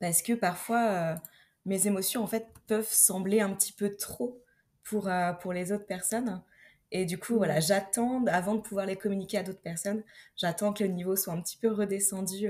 Parce 0.00 0.22
que 0.22 0.32
parfois, 0.32 0.84
euh, 0.88 1.16
mes 1.64 1.86
émotions, 1.86 2.22
en 2.22 2.26
fait, 2.26 2.48
peuvent 2.66 2.90
sembler 2.90 3.40
un 3.40 3.54
petit 3.54 3.72
peu 3.72 3.94
trop 3.94 4.42
pour, 4.82 5.08
euh, 5.08 5.32
pour 5.32 5.52
les 5.52 5.72
autres 5.72 5.86
personnes. 5.86 6.42
Et 6.90 7.06
du 7.06 7.18
coup, 7.18 7.36
voilà, 7.36 7.60
j'attends, 7.60 8.24
avant 8.26 8.54
de 8.54 8.60
pouvoir 8.60 8.86
les 8.86 8.96
communiquer 8.96 9.38
à 9.38 9.42
d'autres 9.42 9.62
personnes, 9.62 10.02
j'attends 10.36 10.72
que 10.72 10.84
le 10.84 10.90
niveau 10.90 11.16
soit 11.16 11.32
un 11.32 11.40
petit 11.40 11.56
peu 11.56 11.72
redescendu 11.72 12.48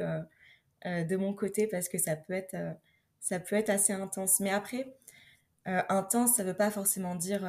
de 0.85 1.17
mon 1.17 1.33
côté 1.33 1.69
parce 1.69 1.89
que 1.89 1.97
ça 1.97 2.17
peut 2.17 2.33
être, 2.33 2.57
ça 3.21 3.39
peut 3.39 3.55
être 3.55 3.71
assez 3.71 3.93
intense. 3.93 4.41
Mais 4.41 4.51
après, 4.51 4.97
intense, 5.65 6.35
ça 6.35 6.43
ne 6.43 6.49
veut 6.49 6.57
pas 6.57 6.73
forcément 6.73 7.15
dire 7.15 7.47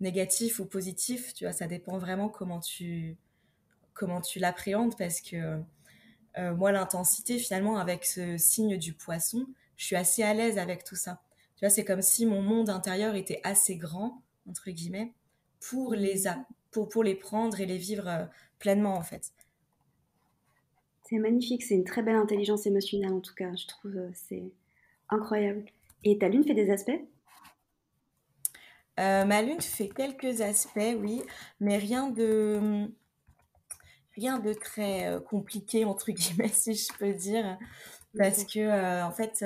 négatif 0.00 0.58
ou 0.58 0.64
positif, 0.64 1.34
tu 1.34 1.44
vois, 1.44 1.52
ça 1.52 1.66
dépend 1.66 1.98
vraiment 1.98 2.30
comment 2.30 2.60
tu, 2.60 3.18
comment 3.94 4.20
tu 4.20 4.38
l'appréhendes 4.38 4.96
parce 4.96 5.20
que 5.20 5.60
euh, 6.38 6.54
moi, 6.54 6.72
l'intensité, 6.72 7.38
finalement, 7.38 7.76
avec 7.78 8.04
ce 8.04 8.38
signe 8.38 8.78
du 8.78 8.92
poisson, 8.94 9.46
je 9.76 9.84
suis 9.84 9.96
assez 9.96 10.22
à 10.22 10.32
l'aise 10.34 10.58
avec 10.58 10.84
tout 10.84 10.96
ça. 10.96 11.20
Tu 11.56 11.64
vois, 11.64 11.70
c'est 11.70 11.84
comme 11.84 12.02
si 12.02 12.26
mon 12.26 12.42
monde 12.42 12.70
intérieur 12.70 13.14
était 13.14 13.40
assez 13.44 13.76
grand, 13.76 14.22
entre 14.48 14.70
guillemets, 14.70 15.12
pour 15.60 15.94
les, 15.94 16.24
pour, 16.70 16.88
pour 16.88 17.04
les 17.04 17.14
prendre 17.14 17.60
et 17.60 17.66
les 17.66 17.78
vivre 17.78 18.08
euh, 18.08 18.24
pleinement, 18.58 18.94
en 18.94 19.02
fait. 19.02 19.32
C'est 21.08 21.18
magnifique, 21.18 21.62
c'est 21.62 21.74
une 21.74 21.84
très 21.84 22.02
belle 22.02 22.16
intelligence 22.16 22.66
émotionnelle, 22.66 23.12
en 23.12 23.20
tout 23.20 23.34
cas, 23.34 23.54
je 23.54 23.66
trouve, 23.66 23.96
euh, 23.96 24.10
c'est 24.14 24.44
incroyable. 25.10 25.64
Et 26.04 26.18
ta 26.18 26.28
lune 26.28 26.44
fait 26.44 26.54
des 26.54 26.70
aspects? 26.70 27.00
Euh, 29.00 29.24
ma 29.24 29.42
lune 29.42 29.60
fait 29.60 29.88
quelques 29.88 30.40
aspects, 30.40 30.96
oui, 30.98 31.22
mais 31.60 31.76
rien 31.78 32.10
de 32.10 32.90
rien 34.14 34.38
de 34.38 34.52
très 34.52 35.06
euh, 35.06 35.20
compliqué 35.20 35.84
entre 35.84 36.12
guillemets, 36.12 36.48
si 36.52 36.74
je 36.74 36.92
peux 36.98 37.12
dire, 37.14 37.58
parce 38.16 38.44
que 38.44 38.60
euh, 38.60 39.04
en 39.04 39.12
fait 39.12 39.44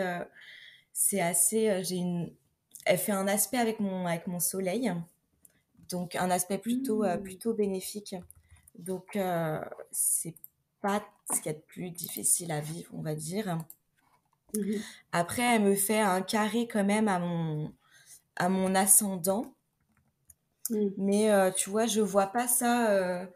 c'est 0.93 1.21
assez. 1.21 1.83
j'ai 1.85 1.97
une, 1.97 2.33
elle 2.85 2.99
fait 2.99 3.13
un 3.13 3.29
aspect 3.29 3.59
avec 3.59 3.81
mon 3.81 4.07
avec 4.07 4.27
mon 4.27 4.41
soleil, 4.41 4.93
donc 5.89 6.17
un 6.17 6.31
aspect 6.31 6.59
plutôt 6.59 7.05
mmh. 7.05 7.23
plutôt 7.23 7.55
bénéfique. 7.55 8.15
Donc 8.79 9.19
c'est 9.91 10.35
pas 10.81 11.03
ce 11.33 11.41
qu'il 11.41 11.53
y 11.53 11.55
a 11.55 11.59
de 11.59 11.65
plus 11.65 11.91
difficile 11.91 12.53
à 12.53 12.61
vivre, 12.61 12.91
on 12.95 13.03
va 13.03 13.15
dire. 13.15 13.59
Mmh 14.55 14.77
Après, 15.13 15.43
elle 15.43 15.63
me 15.63 15.75
fait 15.75 16.01
un 16.01 16.23
carré 16.23 16.69
quand 16.69 16.85
même 16.85 17.09
à 17.09 17.19
mon 17.19 17.73
à 18.37 18.49
mon 18.49 18.75
ascendant. 18.75 19.55
Mm. 20.71 20.89
Mais 20.99 21.31
euh, 21.31 21.51
tu 21.51 21.71
vois, 21.71 21.87
je 21.87 22.01
vois 22.01 22.27
pas 22.29 22.49
ça. 22.49 23.27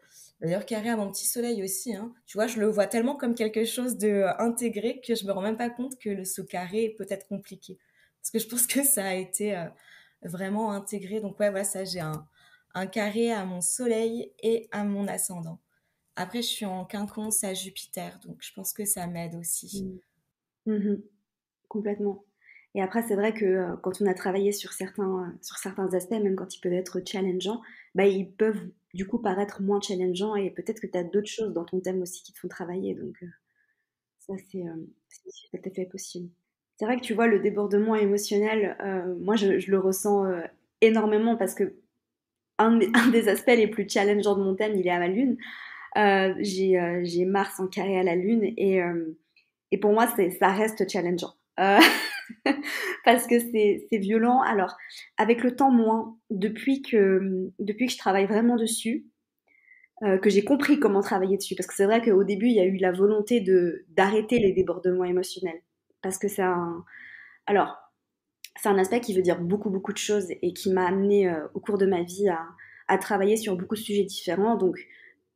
Euh, 0.41 0.45
d'ailleurs, 0.45 0.65
carré 0.65 0.89
à 0.89 0.97
mon 0.97 1.11
petit 1.11 1.25
soleil 1.25 1.63
aussi. 1.63 1.95
Hein. 1.95 2.13
Tu 2.25 2.37
vois, 2.37 2.47
je 2.47 2.59
le 2.59 2.67
vois 2.67 2.87
tellement 2.87 3.15
comme 3.15 3.35
quelque 3.35 3.65
chose 3.65 3.97
de 3.97 4.07
euh, 4.07 4.95
que 5.03 5.15
je 5.15 5.25
me 5.25 5.31
rends 5.31 5.41
même 5.41 5.57
pas 5.57 5.69
compte 5.69 5.97
que 5.97 6.09
le, 6.09 6.25
ce 6.25 6.41
carré 6.41 6.95
peut 6.97 7.07
être 7.09 7.27
compliqué. 7.27 7.77
Parce 8.21 8.31
que 8.31 8.39
je 8.39 8.47
pense 8.47 8.67
que 8.67 8.83
ça 8.83 9.05
a 9.05 9.13
été 9.15 9.55
vraiment 10.23 10.71
intégré. 10.71 11.21
Donc 11.21 11.39
ouais, 11.39 11.49
voilà, 11.49 11.63
ça, 11.63 11.83
j'ai 11.85 12.01
un, 12.01 12.87
carré 12.87 13.31
à 13.31 13.45
mon 13.45 13.61
soleil 13.61 14.31
et 14.41 14.67
à 14.71 14.83
mon 14.83 15.07
ascendant. 15.07 15.59
Après, 16.15 16.41
je 16.41 16.47
suis 16.47 16.65
en 16.65 16.85
quinconce 16.85 17.43
à 17.43 17.53
Jupiter, 17.53 18.19
donc 18.25 18.37
je 18.41 18.53
pense 18.53 18.73
que 18.73 18.85
ça 18.85 19.07
m'aide 19.07 19.35
aussi. 19.35 19.99
Mm. 20.65 20.71
Mm-hmm. 20.71 21.01
Complètement. 21.67 22.25
Et 22.73 22.81
après, 22.81 23.03
c'est 23.03 23.15
vrai 23.15 23.33
que 23.33 23.45
euh, 23.45 23.75
quand 23.81 24.01
on 24.01 24.05
a 24.05 24.13
travaillé 24.13 24.51
sur 24.51 24.71
certains, 24.73 25.23
euh, 25.23 25.37
sur 25.41 25.57
certains 25.57 25.93
aspects, 25.93 26.11
même 26.11 26.35
quand 26.35 26.55
ils 26.55 26.61
peuvent 26.61 26.73
être 26.73 27.01
challengeants, 27.05 27.61
bah, 27.95 28.05
ils 28.05 28.31
peuvent 28.31 28.69
du 28.93 29.07
coup 29.07 29.19
paraître 29.19 29.61
moins 29.61 29.79
challengeants 29.81 30.35
et 30.35 30.49
peut-être 30.49 30.79
que 30.79 30.87
tu 30.87 30.97
as 30.97 31.03
d'autres 31.03 31.29
choses 31.29 31.53
dans 31.53 31.65
ton 31.65 31.79
thème 31.79 32.01
aussi 32.01 32.23
qui 32.23 32.33
te 32.33 32.39
font 32.39 32.47
travailler. 32.47 32.93
Donc, 32.95 33.15
euh, 33.23 33.27
ça, 34.19 34.33
c'est 34.37 34.63
tout 35.51 35.69
à 35.69 35.73
fait 35.73 35.85
possible. 35.85 36.29
C'est 36.77 36.85
vrai 36.85 36.97
que 36.97 37.01
tu 37.01 37.13
vois, 37.13 37.27
le 37.27 37.39
débordement 37.39 37.95
émotionnel, 37.95 38.75
moi, 39.19 39.35
je, 39.35 39.69
le 39.69 39.79
ressens 39.79 40.25
énormément 40.81 41.35
parce 41.35 41.53
que 41.53 41.75
un, 42.57 42.77
des 42.77 43.27
aspects 43.27 43.47
les 43.47 43.67
plus 43.67 43.87
challengeants 43.87 44.35
de 44.35 44.43
mon 44.43 44.55
thème, 44.55 44.75
il 44.75 44.87
est 44.87 44.91
à 44.91 44.99
ma 44.99 45.07
lune. 45.07 45.37
Euh, 45.97 46.33
j'ai 46.39 47.25
Mars 47.25 47.59
en 47.59 47.67
carré 47.67 47.99
à 47.99 48.03
la 48.03 48.15
lune 48.15 48.43
et, 48.57 48.81
et 49.71 49.77
pour 49.77 49.93
moi, 49.93 50.07
ça 50.39 50.53
reste 50.53 50.89
challengeant. 50.89 51.33
parce 53.05 53.27
que 53.27 53.39
c'est 53.39 53.87
violent. 53.93 54.41
Alors, 54.41 54.75
avec 55.17 55.43
le 55.43 55.55
temps, 55.55 55.71
moins. 55.71 56.17
Depuis 56.29 56.81
que, 56.81 57.51
depuis 57.59 57.87
que 57.87 57.93
je 57.93 57.97
travaille 57.97 58.25
vraiment 58.25 58.55
dessus, 58.55 59.05
euh, 60.03 60.17
que 60.17 60.29
j'ai 60.29 60.43
compris 60.43 60.79
comment 60.79 61.01
travailler 61.01 61.37
dessus. 61.37 61.55
Parce 61.55 61.67
que 61.67 61.75
c'est 61.75 61.85
vrai 61.85 62.01
qu'au 62.01 62.23
début, 62.23 62.47
il 62.47 62.55
y 62.55 62.59
a 62.59 62.65
eu 62.65 62.77
la 62.77 62.91
volonté 62.91 63.43
d'arrêter 63.89 64.39
les 64.39 64.51
débordements 64.51 65.05
émotionnels. 65.05 65.61
Parce 66.01 66.17
que 66.17 66.27
c'est 66.27 66.41
un... 66.41 66.83
Alors, 67.45 67.77
c'est 68.59 68.69
un 68.69 68.77
aspect 68.77 68.99
qui 69.01 69.13
veut 69.13 69.21
dire 69.21 69.39
beaucoup, 69.39 69.69
beaucoup 69.69 69.93
de 69.93 69.97
choses 69.97 70.27
et 70.29 70.53
qui 70.53 70.71
m'a 70.71 70.85
amené 70.85 71.29
euh, 71.29 71.47
au 71.53 71.59
cours 71.59 71.77
de 71.77 71.85
ma 71.85 72.03
vie 72.03 72.29
à, 72.29 72.41
à, 72.87 72.97
travailler 72.97 73.37
sur 73.37 73.55
beaucoup 73.55 73.75
de 73.75 73.79
sujets 73.79 74.03
différents. 74.03 74.55
Donc, 74.55 74.77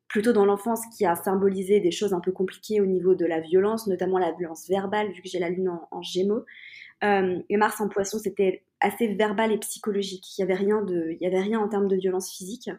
plutôt 0.07 0.33
dans 0.33 0.45
l'enfance, 0.45 0.81
qui 0.95 1.05
a 1.05 1.15
symbolisé 1.15 1.79
des 1.79 1.91
choses 1.91 2.13
un 2.13 2.19
peu 2.19 2.31
compliquées 2.31 2.81
au 2.81 2.85
niveau 2.85 3.15
de 3.15 3.25
la 3.25 3.39
violence, 3.39 3.87
notamment 3.87 4.17
la 4.17 4.31
violence 4.31 4.67
verbale, 4.67 5.11
vu 5.11 5.21
que 5.21 5.29
j'ai 5.29 5.39
la 5.39 5.49
lune 5.49 5.69
en, 5.91 6.01
gémeaux. 6.01 6.45
Euh, 7.03 7.39
et 7.49 7.57
Mars 7.57 7.79
en 7.81 7.89
poisson, 7.89 8.17
c'était 8.19 8.63
assez 8.79 9.07
verbal 9.13 9.51
et 9.51 9.57
psychologique. 9.57 10.37
Il 10.37 10.45
n'y 10.45 10.51
avait, 10.51 10.61
rien 10.61 10.77
avait 10.77 11.41
rien 11.41 11.59
en 11.59 11.67
termes 11.67 11.87
de 11.87 11.95
violence 11.95 12.31
physique. 12.31 12.69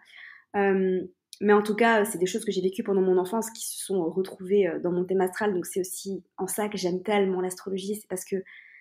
Euh, 0.56 1.00
mais 1.40 1.52
en 1.52 1.62
tout 1.62 1.74
cas, 1.74 2.04
c'est 2.04 2.18
des 2.18 2.26
choses 2.26 2.44
que 2.44 2.52
j'ai 2.52 2.62
vécues 2.62 2.82
pendant 2.82 3.02
mon 3.02 3.18
enfance 3.18 3.50
qui 3.50 3.64
se 3.66 3.84
sont 3.84 4.08
retrouvées 4.08 4.68
euh, 4.68 4.78
dans 4.80 4.92
mon 4.92 5.04
thème 5.04 5.20
astral. 5.20 5.52
Donc 5.52 5.66
c'est 5.66 5.80
aussi 5.80 6.24
en 6.38 6.46
ça 6.46 6.68
que 6.68 6.78
j'aime 6.78 7.02
tellement 7.02 7.40
l'astrologie, 7.40 7.96
c'est 7.96 8.08
parce 8.08 8.24
que 8.24 8.36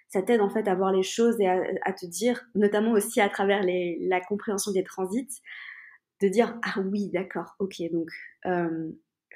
ça 0.08 0.22
t'aide 0.22 0.40
en 0.40 0.50
fait 0.50 0.68
à 0.68 0.76
voir 0.76 0.92
les 0.92 1.04
choses 1.04 1.40
et 1.42 1.48
à, 1.48 1.94
te 1.94 2.06
dire, 2.06 2.46
notamment 2.54 2.92
aussi 2.92 3.20
à 3.20 3.28
travers 3.28 3.62
la 3.66 4.22
compréhension 4.22 4.72
des 4.72 4.84
transits, 4.84 5.42
de 6.22 6.28
dire 6.28 6.58
ah 6.64 6.80
oui 6.80 7.10
d'accord, 7.10 7.56
ok 7.60 7.82
donc 7.92 8.10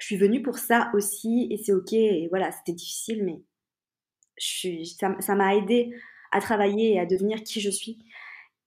je 0.00 0.06
suis 0.06 0.16
venue 0.16 0.42
pour 0.42 0.58
ça 0.58 0.90
aussi 0.94 1.48
et 1.50 1.58
c'est 1.58 1.72
ok 1.72 1.92
et 1.92 2.28
voilà 2.30 2.50
c'était 2.52 2.72
difficile 2.72 3.24
mais 3.24 3.42
ça 4.40 5.34
m'a 5.34 5.56
aidé 5.56 5.94
à 6.32 6.40
travailler 6.40 6.94
et 6.94 7.00
à 7.00 7.06
devenir 7.06 7.42
qui 7.42 7.60
je 7.60 7.70
suis 7.70 7.98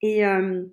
et 0.04 0.26
euh, 0.26 0.66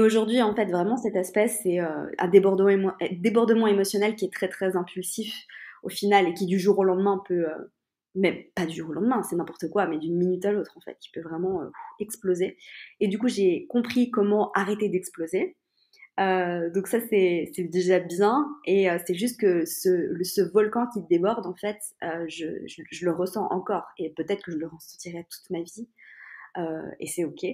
aujourd'hui, 0.00 0.40
en 0.40 0.54
fait, 0.54 0.66
vraiment, 0.66 0.96
cet 0.96 1.16
aspect, 1.16 1.48
c'est 1.48 1.80
euh, 1.80 2.06
un 2.18 2.28
débordement, 2.28 2.94
débordement, 3.10 3.66
émotionnel 3.66 4.14
qui 4.14 4.24
est 4.24 4.32
très, 4.32 4.48
très 4.48 4.76
impulsif 4.76 5.34
au 5.82 5.88
final 5.88 6.28
et 6.28 6.34
qui, 6.34 6.46
du 6.46 6.58
jour 6.58 6.78
au 6.78 6.84
lendemain, 6.84 7.22
peut. 7.28 7.46
Euh, 7.48 7.72
mais 8.16 8.52
pas 8.54 8.64
du 8.64 8.76
jour 8.76 8.90
au 8.90 8.92
lendemain, 8.92 9.24
c'est 9.24 9.34
n'importe 9.34 9.68
quoi, 9.68 9.88
mais 9.88 9.98
d'une 9.98 10.16
minute 10.16 10.44
à 10.44 10.52
l'autre, 10.52 10.72
en 10.76 10.80
fait, 10.80 10.96
qui 11.00 11.10
peut 11.10 11.20
vraiment 11.20 11.62
euh, 11.62 11.70
exploser. 11.98 12.56
Et 13.00 13.08
du 13.08 13.18
coup, 13.18 13.26
j'ai 13.26 13.66
compris 13.68 14.12
comment 14.12 14.52
arrêter 14.52 14.88
d'exploser. 14.88 15.56
Donc 16.18 16.86
ça, 16.86 17.00
c'est 17.10 17.52
déjà 17.58 17.98
bien. 17.98 18.46
Et 18.66 18.88
c'est 19.06 19.14
juste 19.14 19.40
que 19.40 19.64
ce, 19.64 20.16
ce, 20.22 20.40
volcan 20.42 20.86
qui 20.92 21.00
déborde, 21.10 21.46
en 21.46 21.54
fait, 21.54 21.78
je, 22.28 22.46
je, 22.66 22.82
je, 22.90 23.04
le 23.04 23.12
ressens 23.12 23.46
encore. 23.50 23.86
Et 23.98 24.10
peut-être 24.10 24.42
que 24.42 24.52
je 24.52 24.58
le 24.58 24.66
ressentirai 24.66 25.26
toute 25.28 25.50
ma 25.50 25.62
vie. 25.62 25.88
et 27.00 27.06
c'est 27.06 27.24
OK. 27.24 27.44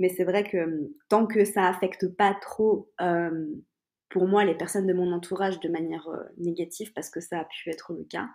Mais 0.00 0.08
c'est 0.08 0.24
vrai 0.24 0.44
que 0.44 0.56
hum, 0.56 0.88
tant 1.08 1.26
que 1.26 1.44
ça 1.44 1.68
affecte 1.68 2.08
pas 2.08 2.34
trop, 2.40 2.90
hum, 2.98 3.62
pour 4.08 4.26
moi, 4.26 4.44
les 4.44 4.54
personnes 4.54 4.86
de 4.86 4.94
mon 4.94 5.12
entourage 5.12 5.60
de 5.60 5.68
manière 5.68 6.08
euh, 6.08 6.24
négative, 6.38 6.92
parce 6.94 7.10
que 7.10 7.20
ça 7.20 7.40
a 7.40 7.44
pu 7.44 7.70
être 7.70 7.92
le 7.92 8.04
cas, 8.04 8.28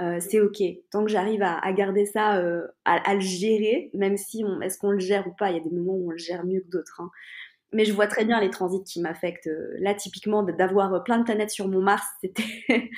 euh, 0.00 0.20
c'est 0.20 0.40
ok. 0.40 0.62
Tant 0.90 1.04
que 1.04 1.10
j'arrive 1.10 1.42
à, 1.42 1.72
garder 1.72 2.04
ça, 2.06 2.36
euh, 2.38 2.66
à, 2.84 3.14
le 3.14 3.20
gérer, 3.20 3.90
même 3.94 4.16
si 4.16 4.44
est-ce 4.62 4.78
qu'on 4.78 4.92
le 4.92 5.00
gère 5.00 5.26
ou 5.26 5.32
pas, 5.32 5.50
il 5.50 5.56
y 5.56 5.60
a 5.60 5.62
des 5.62 5.74
moments 5.74 5.94
où 5.94 6.08
on 6.08 6.10
le 6.10 6.18
gère 6.18 6.44
mieux 6.44 6.60
que 6.60 6.68
d'autres. 6.68 7.00
Hein. 7.00 7.10
Mais 7.72 7.84
je 7.84 7.92
vois 7.92 8.06
très 8.06 8.24
bien 8.24 8.40
les 8.40 8.50
transits 8.50 8.82
qui 8.84 9.00
m'affectent. 9.00 9.50
Là, 9.78 9.94
typiquement, 9.94 10.42
d'avoir 10.42 11.04
plein 11.04 11.18
de 11.18 11.24
planètes 11.24 11.50
sur 11.50 11.68
mon 11.68 11.82
Mars, 11.82 12.06
c'était, 12.22 12.90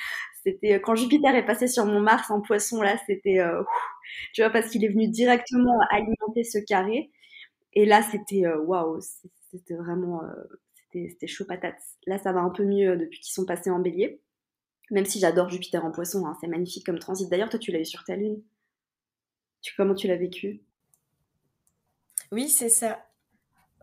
c'était 0.44 0.80
quand 0.80 0.94
Jupiter 0.94 1.34
est 1.34 1.44
passé 1.44 1.66
sur 1.66 1.86
mon 1.86 2.00
Mars 2.00 2.30
en 2.30 2.40
Poisson, 2.40 2.80
là, 2.80 2.96
c'était, 3.06 3.40
tu 4.32 4.42
vois, 4.42 4.50
parce 4.50 4.68
qu'il 4.70 4.84
est 4.84 4.88
venu 4.88 5.08
directement 5.08 5.78
alimenter 5.90 6.44
ce 6.44 6.58
carré. 6.58 7.10
Et 7.72 7.86
là, 7.86 8.02
c'était 8.02 8.46
euh, 8.46 8.58
waouh, 8.60 9.00
c'était 9.50 9.74
vraiment 9.74 10.24
euh, 10.24 10.58
c'était 10.92 11.26
chaud 11.26 11.44
patate. 11.44 11.78
Là, 12.06 12.18
ça 12.18 12.32
va 12.32 12.40
un 12.40 12.50
peu 12.50 12.64
mieux 12.64 12.96
depuis 12.96 13.20
qu'ils 13.20 13.32
sont 13.32 13.46
passés 13.46 13.70
en 13.70 13.78
bélier. 13.78 14.20
Même 14.90 15.06
si 15.06 15.20
j'adore 15.20 15.48
Jupiter 15.48 15.84
en 15.84 15.92
poisson, 15.92 16.26
hein, 16.26 16.36
c'est 16.40 16.48
magnifique 16.48 16.84
comme 16.84 16.98
transit. 16.98 17.28
D'ailleurs, 17.30 17.48
toi, 17.48 17.60
tu 17.60 17.70
l'as 17.70 17.80
eu 17.80 17.84
sur 17.84 18.02
ta 18.04 18.16
lune. 18.16 18.42
Tu, 19.62 19.74
comment 19.76 19.94
tu 19.94 20.08
l'as 20.08 20.16
vécu? 20.16 20.62
Oui, 22.32 22.48
c'est 22.48 22.68
ça. 22.68 23.09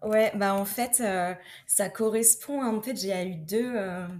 Ouais, 0.03 0.31
bah 0.35 0.53
en 0.55 0.65
fait, 0.65 1.01
euh, 1.01 1.33
ça 1.65 1.89
correspond. 1.89 2.63
En 2.63 2.81
fait, 2.81 2.95
j'ai 2.95 3.27
eu 3.27 3.35
deux, 3.35 3.73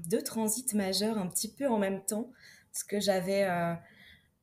deux 0.09 0.23
transits 0.23 0.75
majeurs 0.75 1.17
un 1.17 1.27
petit 1.27 1.51
peu 1.51 1.67
en 1.67 1.77
même 1.77 2.03
temps. 2.03 2.31
Parce 2.71 2.83
que 2.83 2.99
j'avais 2.99 3.47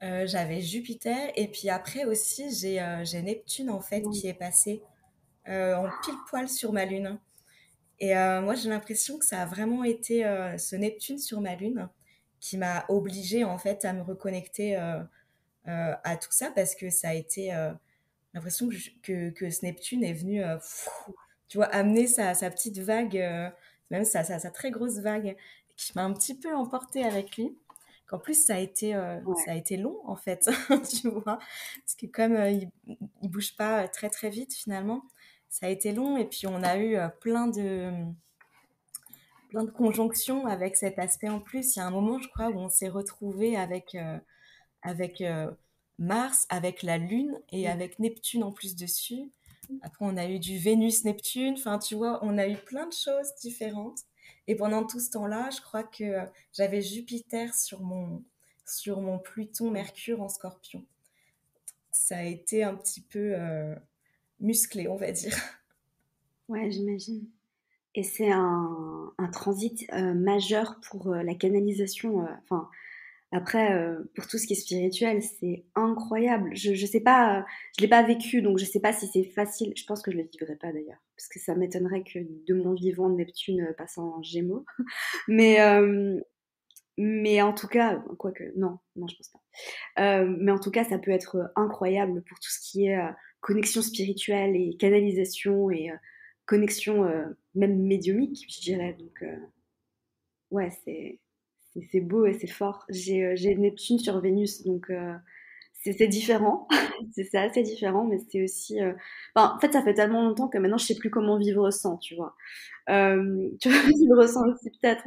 j'avais 0.00 0.60
Jupiter 0.60 1.32
et 1.36 1.48
puis 1.48 1.70
après 1.70 2.04
aussi, 2.04 2.50
j'ai 2.50 3.22
Neptune 3.22 3.70
en 3.70 3.80
fait 3.80 4.02
qui 4.10 4.28
est 4.28 4.34
passé 4.34 4.82
euh, 5.48 5.74
en 5.74 5.90
pile 6.02 6.14
poil 6.28 6.48
sur 6.48 6.72
ma 6.72 6.84
lune. 6.86 7.18
Et 8.00 8.16
euh, 8.16 8.40
moi, 8.40 8.54
j'ai 8.54 8.70
l'impression 8.70 9.18
que 9.18 9.24
ça 9.24 9.42
a 9.42 9.46
vraiment 9.46 9.84
été 9.84 10.24
euh, 10.24 10.56
ce 10.58 10.74
Neptune 10.76 11.18
sur 11.18 11.40
ma 11.40 11.54
lune 11.54 11.88
qui 12.40 12.56
m'a 12.56 12.84
obligée 12.88 13.44
en 13.44 13.58
fait 13.58 13.84
à 13.84 13.92
me 13.92 14.02
reconnecter 14.02 14.76
à 15.66 16.16
tout 16.20 16.30
ça 16.30 16.50
parce 16.54 16.74
que 16.74 16.90
ça 16.90 17.08
a 17.08 17.14
été 17.14 17.50
l'impression 18.34 18.68
que, 19.02 19.30
que, 19.30 19.48
ce 19.48 19.64
Neptune 19.64 20.04
est 20.04 20.12
venu, 20.12 20.42
tu 21.48 21.58
vois, 21.58 21.66
amener 21.66 22.06
sa, 22.06 22.34
sa 22.34 22.50
petite 22.50 22.78
vague, 22.78 23.16
même 23.90 24.04
sa, 24.04 24.24
sa, 24.24 24.50
très 24.50 24.70
grosse 24.70 24.98
vague, 24.98 25.36
qui 25.76 25.92
m'a 25.94 26.04
un 26.04 26.12
petit 26.12 26.34
peu 26.38 26.54
emportée 26.54 27.04
avec 27.04 27.36
lui. 27.36 27.56
Qu'en 28.06 28.18
plus, 28.18 28.46
ça 28.46 28.56
a 28.56 28.58
été, 28.58 28.92
ça 29.44 29.52
a 29.52 29.54
été 29.54 29.76
long 29.76 29.98
en 30.04 30.16
fait, 30.16 30.50
tu 31.00 31.08
vois, 31.08 31.38
parce 31.38 31.94
que 31.98 32.06
comme 32.06 32.34
il, 32.34 32.70
il 33.22 33.30
bouge 33.30 33.56
pas 33.56 33.88
très 33.88 34.10
très 34.10 34.30
vite 34.30 34.54
finalement, 34.54 35.02
ça 35.54 35.66
a 35.66 35.68
été 35.68 35.92
long 35.92 36.16
et 36.16 36.24
puis 36.24 36.48
on 36.48 36.64
a 36.64 36.76
eu 36.78 36.96
euh, 36.96 37.06
plein 37.06 37.46
de 37.46 37.92
plein 39.50 39.62
de 39.62 39.70
conjonctions 39.70 40.46
avec 40.46 40.76
cet 40.76 40.98
aspect 40.98 41.28
en 41.28 41.38
plus. 41.38 41.76
Il 41.76 41.78
y 41.78 41.82
a 41.82 41.86
un 41.86 41.92
moment, 41.92 42.18
je 42.18 42.28
crois, 42.28 42.48
où 42.48 42.58
on 42.58 42.68
s'est 42.68 42.88
retrouvé 42.88 43.56
avec 43.56 43.94
euh, 43.94 44.18
avec 44.82 45.20
euh, 45.20 45.48
Mars, 46.00 46.46
avec 46.48 46.82
la 46.82 46.98
Lune 46.98 47.40
et 47.52 47.68
avec 47.68 48.00
Neptune 48.00 48.42
en 48.42 48.50
plus 48.50 48.74
dessus. 48.74 49.30
Après, 49.82 50.04
on 50.04 50.16
a 50.16 50.28
eu 50.28 50.38
du 50.38 50.58
Vénus-Neptune. 50.58 51.54
Enfin, 51.58 51.78
tu 51.78 51.94
vois, 51.94 52.18
on 52.22 52.38
a 52.38 52.48
eu 52.48 52.56
plein 52.56 52.86
de 52.86 52.92
choses 52.92 53.34
différentes. 53.40 54.00
Et 54.46 54.56
pendant 54.56 54.84
tout 54.84 55.00
ce 55.00 55.10
temps-là, 55.10 55.50
je 55.50 55.60
crois 55.60 55.82
que 55.82 56.18
j'avais 56.52 56.82
Jupiter 56.82 57.54
sur 57.54 57.80
mon 57.80 58.22
sur 58.66 59.02
mon 59.02 59.18
Pluton-Mercure 59.18 60.22
en 60.22 60.28
Scorpion. 60.28 60.84
Ça 61.92 62.18
a 62.18 62.22
été 62.22 62.64
un 62.64 62.74
petit 62.74 63.02
peu 63.02 63.34
musclé, 64.40 64.88
on 64.88 64.96
va 64.96 65.12
dire. 65.12 65.36
Ouais, 66.48 66.70
j'imagine. 66.70 67.26
Et 67.94 68.02
c'est 68.02 68.30
un, 68.30 69.12
transit 69.32 69.86
euh, 69.92 70.14
majeur 70.14 70.80
pour 70.80 71.12
euh, 71.12 71.22
la 71.22 71.34
canalisation. 71.34 72.26
Euh, 72.26 72.56
après, 73.34 73.70
pour 74.14 74.26
tout 74.26 74.38
ce 74.38 74.46
qui 74.46 74.52
est 74.52 74.56
spirituel, 74.56 75.22
c'est 75.22 75.64
incroyable. 75.74 76.50
Je 76.54 76.70
ne 76.70 76.86
sais 76.86 77.00
pas, 77.00 77.44
je 77.76 77.82
l'ai 77.82 77.88
pas 77.88 78.02
vécu, 78.02 78.42
donc 78.42 78.58
je 78.58 78.64
sais 78.64 78.80
pas 78.80 78.92
si 78.92 79.06
c'est 79.08 79.24
facile. 79.24 79.72
Je 79.76 79.84
pense 79.84 80.02
que 80.02 80.10
je 80.10 80.16
le 80.16 80.24
vivrai 80.24 80.56
pas 80.56 80.72
d'ailleurs, 80.72 81.02
parce 81.16 81.28
que 81.28 81.38
ça 81.38 81.54
m'étonnerait 81.54 82.04
que 82.04 82.20
de 82.20 82.54
mon 82.54 82.74
vivant 82.74 83.08
Neptune 83.08 83.74
passe 83.76 83.98
en 83.98 84.22
Gémeaux. 84.22 84.64
Mais 85.28 85.58
mais 86.96 87.42
en 87.42 87.52
tout 87.52 87.66
cas, 87.66 88.00
quoique, 88.18 88.44
non, 88.56 88.78
non, 88.94 89.08
je 89.08 89.16
pense 89.16 89.28
pas. 89.28 90.24
mais 90.24 90.52
en 90.52 90.60
tout 90.60 90.70
cas, 90.70 90.84
ça 90.84 90.96
peut 90.98 91.10
être 91.10 91.50
incroyable 91.56 92.22
pour 92.22 92.38
tout 92.38 92.50
ce 92.50 92.60
qui 92.60 92.86
est 92.86 93.00
connexion 93.44 93.82
spirituelle 93.82 94.56
et 94.56 94.74
canalisation 94.78 95.70
et 95.70 95.90
euh, 95.90 95.96
connexion 96.46 97.04
euh, 97.04 97.26
même 97.54 97.78
médiumique, 97.78 98.46
je 98.48 98.60
dirais. 98.60 98.96
Donc, 98.98 99.22
euh, 99.22 99.36
ouais, 100.50 100.70
c'est, 100.84 101.20
c'est, 101.90 102.00
beau 102.00 102.26
et 102.26 102.34
c'est 102.34 102.46
fort. 102.46 102.84
J'ai, 102.88 103.36
j'ai 103.36 103.54
Neptune 103.54 103.98
sur 103.98 104.20
Vénus, 104.20 104.62
donc 104.64 104.90
c'est, 105.72 106.06
différent. 106.06 106.68
c'est, 107.14 107.34
assez 107.34 107.62
différent, 107.62 108.04
mais 108.04 108.18
c'est 108.30 108.42
aussi. 108.42 108.78
en 109.34 109.58
fait, 109.58 109.72
ça 109.72 109.82
fait 109.82 109.94
tellement 109.94 110.22
longtemps 110.22 110.48
que 110.48 110.58
maintenant, 110.58 110.78
je 110.78 110.86
sais 110.86 110.94
plus 110.94 111.10
comment 111.10 111.38
vivre 111.38 111.70
sans, 111.70 111.96
tu 111.98 112.14
vois. 112.14 112.34
tu 112.88 113.68
vois, 113.68 114.24
aussi, 114.24 114.70
peut-être, 114.80 115.04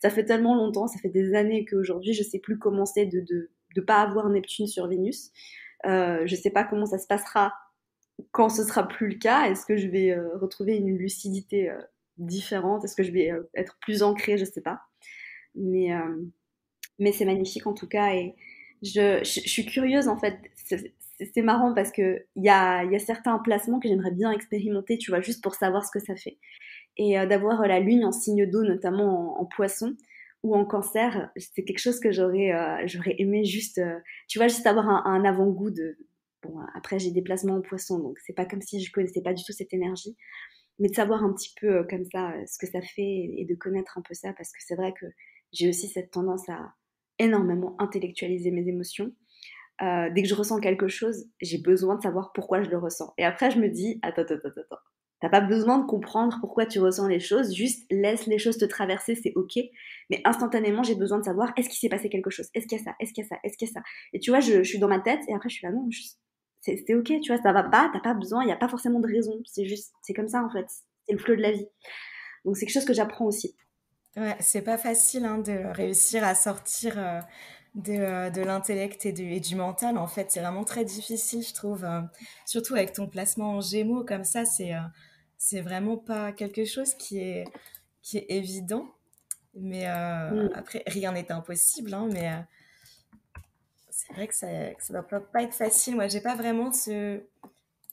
ça 0.00 0.10
fait 0.10 0.24
tellement 0.24 0.54
longtemps, 0.54 0.86
ça 0.86 0.98
fait 0.98 1.08
des 1.08 1.34
années 1.34 1.64
qu'aujourd'hui, 1.64 2.14
je 2.14 2.22
sais 2.22 2.38
plus 2.38 2.58
comment 2.58 2.86
c'est 2.86 3.06
de 3.06 3.50
ne 3.76 3.80
pas 3.80 4.00
avoir 4.00 4.28
Neptune 4.28 4.66
sur 4.66 4.88
Vénus. 4.88 5.32
Euh, 5.86 6.26
je 6.26 6.34
ne 6.34 6.40
sais 6.40 6.50
pas 6.50 6.64
comment 6.64 6.86
ça 6.86 6.98
se 6.98 7.06
passera 7.06 7.54
quand 8.32 8.48
ce 8.48 8.64
sera 8.64 8.86
plus 8.86 9.08
le 9.08 9.14
cas. 9.16 9.46
Est-ce 9.48 9.66
que 9.66 9.76
je 9.76 9.88
vais 9.88 10.10
euh, 10.10 10.36
retrouver 10.38 10.76
une 10.76 10.96
lucidité 10.96 11.70
euh, 11.70 11.80
différente? 12.16 12.84
Est-ce 12.84 12.96
que 12.96 13.02
je 13.02 13.12
vais 13.12 13.30
être 13.54 13.78
plus 13.80 14.02
ancrée? 14.02 14.36
Je 14.38 14.44
ne 14.44 14.50
sais 14.50 14.60
pas. 14.60 14.80
Mais, 15.58 15.90
mais 16.98 17.12
c'est 17.12 17.24
magnifique 17.24 17.66
en 17.66 17.74
tout 17.74 17.88
cas. 17.88 18.14
Et 18.14 18.34
je, 18.82 19.18
je, 19.22 19.48
suis 19.48 19.66
curieuse 19.66 20.08
en 20.08 20.18
fait. 20.18 20.38
c'est 21.34 21.42
marrant 21.42 21.74
parce 21.74 21.90
que 21.90 22.24
il 22.36 22.44
y 22.44 22.48
a, 22.48 22.84
y 22.84 22.94
a 22.94 22.98
certains 22.98 23.38
placements 23.38 23.80
que 23.80 23.88
j'aimerais 23.88 24.12
bien 24.12 24.30
expérimenter, 24.32 24.98
tu 24.98 25.10
vois, 25.10 25.20
juste 25.20 25.42
pour 25.42 25.54
savoir 25.54 25.84
ce 25.84 25.90
que 25.90 26.00
ça 26.04 26.16
fait. 26.16 26.38
Et 26.96 27.14
d'avoir 27.26 27.62
la 27.66 27.80
lune 27.80 28.04
en 28.04 28.12
signe 28.12 28.46
d'eau, 28.50 28.64
notamment 28.64 29.40
en, 29.40 29.44
poisson 29.44 29.94
ou 30.42 30.56
en 30.56 30.64
cancer, 30.64 31.30
c'est 31.36 31.64
quelque 31.64 31.78
chose 31.78 32.00
que 32.00 32.10
j'aurais 32.10 33.16
aimé 33.18 33.44
juste, 33.44 33.80
tu 34.28 34.38
vois, 34.38 34.48
juste 34.48 34.66
avoir 34.66 34.88
un, 35.06 35.24
avant-goût 35.24 35.70
de. 35.70 35.96
Bon, 36.42 36.54
après 36.74 37.00
j'ai 37.00 37.10
des 37.10 37.22
placements 37.22 37.56
en 37.56 37.60
poisson, 37.60 37.98
donc 37.98 38.16
c'est 38.24 38.32
pas 38.32 38.46
comme 38.46 38.62
si 38.62 38.80
je 38.80 38.92
connaissais 38.92 39.22
pas 39.22 39.34
du 39.34 39.42
tout 39.42 39.52
cette 39.52 39.74
énergie 39.74 40.16
mais 40.78 40.88
de 40.88 40.94
savoir 40.94 41.24
un 41.24 41.32
petit 41.32 41.52
peu 41.60 41.78
euh, 41.78 41.84
comme 41.84 42.04
ça 42.04 42.32
euh, 42.32 42.44
ce 42.46 42.58
que 42.58 42.70
ça 42.70 42.80
fait 42.80 43.30
et 43.36 43.44
de 43.48 43.54
connaître 43.54 43.98
un 43.98 44.02
peu 44.02 44.14
ça, 44.14 44.32
parce 44.32 44.52
que 44.52 44.58
c'est 44.60 44.76
vrai 44.76 44.92
que 44.92 45.06
j'ai 45.52 45.68
aussi 45.68 45.88
cette 45.88 46.10
tendance 46.10 46.48
à 46.48 46.74
énormément 47.18 47.76
intellectualiser 47.78 48.50
mes 48.50 48.68
émotions. 48.68 49.12
Euh, 49.82 50.10
dès 50.14 50.22
que 50.22 50.28
je 50.28 50.34
ressens 50.34 50.60
quelque 50.60 50.88
chose, 50.88 51.26
j'ai 51.40 51.58
besoin 51.58 51.96
de 51.96 52.02
savoir 52.02 52.32
pourquoi 52.32 52.62
je 52.62 52.70
le 52.70 52.78
ressens. 52.78 53.12
Et 53.16 53.24
après, 53.24 53.50
je 53.50 53.58
me 53.58 53.68
dis, 53.68 53.98
attends, 54.02 54.22
attends, 54.22 54.34
attends, 54.34 54.60
attends. 54.60 54.82
T'as 55.20 55.28
pas 55.28 55.40
besoin 55.40 55.80
de 55.80 55.86
comprendre 55.86 56.38
pourquoi 56.40 56.64
tu 56.64 56.78
ressens 56.78 57.08
les 57.08 57.18
choses, 57.18 57.52
juste 57.52 57.84
laisse 57.90 58.26
les 58.26 58.38
choses 58.38 58.56
te 58.56 58.64
traverser, 58.64 59.16
c'est 59.16 59.32
ok. 59.34 59.58
Mais 60.10 60.20
instantanément, 60.24 60.84
j'ai 60.84 60.94
besoin 60.94 61.18
de 61.18 61.24
savoir 61.24 61.52
est-ce 61.56 61.68
qu'il 61.68 61.78
s'est 61.78 61.88
passé 61.88 62.08
quelque 62.08 62.30
chose, 62.30 62.48
est-ce 62.54 62.66
qu'il 62.66 62.78
y 62.78 62.80
a 62.80 62.84
ça, 62.84 62.94
est-ce 63.00 63.12
qu'il 63.12 63.24
y 63.24 63.26
a 63.26 63.28
ça, 63.28 63.36
est-ce 63.42 63.56
qu'il 63.56 63.66
y 63.66 63.70
a 63.70 63.74
ça? 63.74 63.82
Et 64.12 64.20
tu 64.20 64.30
vois, 64.30 64.38
je, 64.38 64.62
je, 64.62 64.68
suis 64.68 64.78
dans 64.78 64.86
ma 64.86 65.00
tête 65.00 65.20
et 65.28 65.34
après 65.34 65.48
je 65.48 65.56
suis 65.56 65.66
là, 65.66 65.72
non, 65.72 65.88
c'est 66.60 66.94
ok, 66.94 67.20
tu 67.20 67.32
vois, 67.32 67.42
ça 67.42 67.52
va 67.52 67.64
pas, 67.64 67.90
t'as 67.92 68.00
pas 68.00 68.14
besoin, 68.14 68.42
il 68.44 68.46
n'y 68.46 68.52
a 68.52 68.56
pas 68.56 68.68
forcément 68.68 69.00
de 69.00 69.08
raison, 69.08 69.40
c'est 69.44 69.64
juste, 69.64 69.92
c'est 70.02 70.14
comme 70.14 70.28
ça 70.28 70.44
en 70.44 70.50
fait, 70.50 70.66
c'est 71.06 71.12
le 71.12 71.18
flot 71.18 71.34
de 71.34 71.42
la 71.42 71.50
vie. 71.50 71.66
Donc 72.44 72.56
c'est 72.56 72.66
quelque 72.66 72.74
chose 72.74 72.84
que 72.84 72.94
j'apprends 72.94 73.26
aussi. 73.26 73.56
Ouais, 74.18 74.36
c'est 74.40 74.62
pas 74.62 74.78
facile 74.78 75.24
hein, 75.24 75.38
de 75.38 75.72
réussir 75.72 76.24
à 76.24 76.34
sortir 76.34 76.98
euh, 76.98 77.20
de, 77.76 77.92
euh, 77.92 78.30
de 78.30 78.42
l'intellect 78.42 79.06
et, 79.06 79.36
et, 79.36 79.38
du 79.38 79.54
mental, 79.54 79.96
en 79.96 80.08
fait, 80.08 80.32
c'est 80.32 80.40
vraiment 80.40 80.64
très 80.64 80.84
difficile, 80.84 81.44
je 81.46 81.54
trouve, 81.54 81.84
euh, 81.84 82.00
surtout 82.44 82.74
avec 82.74 82.92
ton 82.92 83.06
placement 83.06 83.56
en 83.56 83.60
gémeaux, 83.60 84.04
comme 84.04 84.24
ça, 84.24 84.44
c'est 84.44 84.72
c'est 85.36 85.60
vraiment 85.60 85.96
pas 85.96 86.32
quelque 86.32 86.64
chose 86.64 86.94
qui 86.94 87.20
est, 87.20 87.44
qui 88.02 88.18
est 88.18 88.26
évident. 88.28 88.88
Mais 89.54 89.86
mm. 89.86 90.50
après, 90.54 90.82
rien 90.86 91.12
n'est 91.12 91.30
impossible, 91.30 91.94
hein, 91.94 92.08
mais 92.12 92.32
c'est 93.90 94.12
vrai 94.14 94.26
que 94.26 94.34
ça, 94.34 94.48
que 94.48 94.92
doit 94.92 95.20
pas 95.20 95.42
être 95.42 95.54
facile. 95.54 95.94
Moi, 95.94 96.08
j'ai 96.08 96.20
pas 96.20 96.34
vraiment 96.34 96.72
ce, 96.72 97.20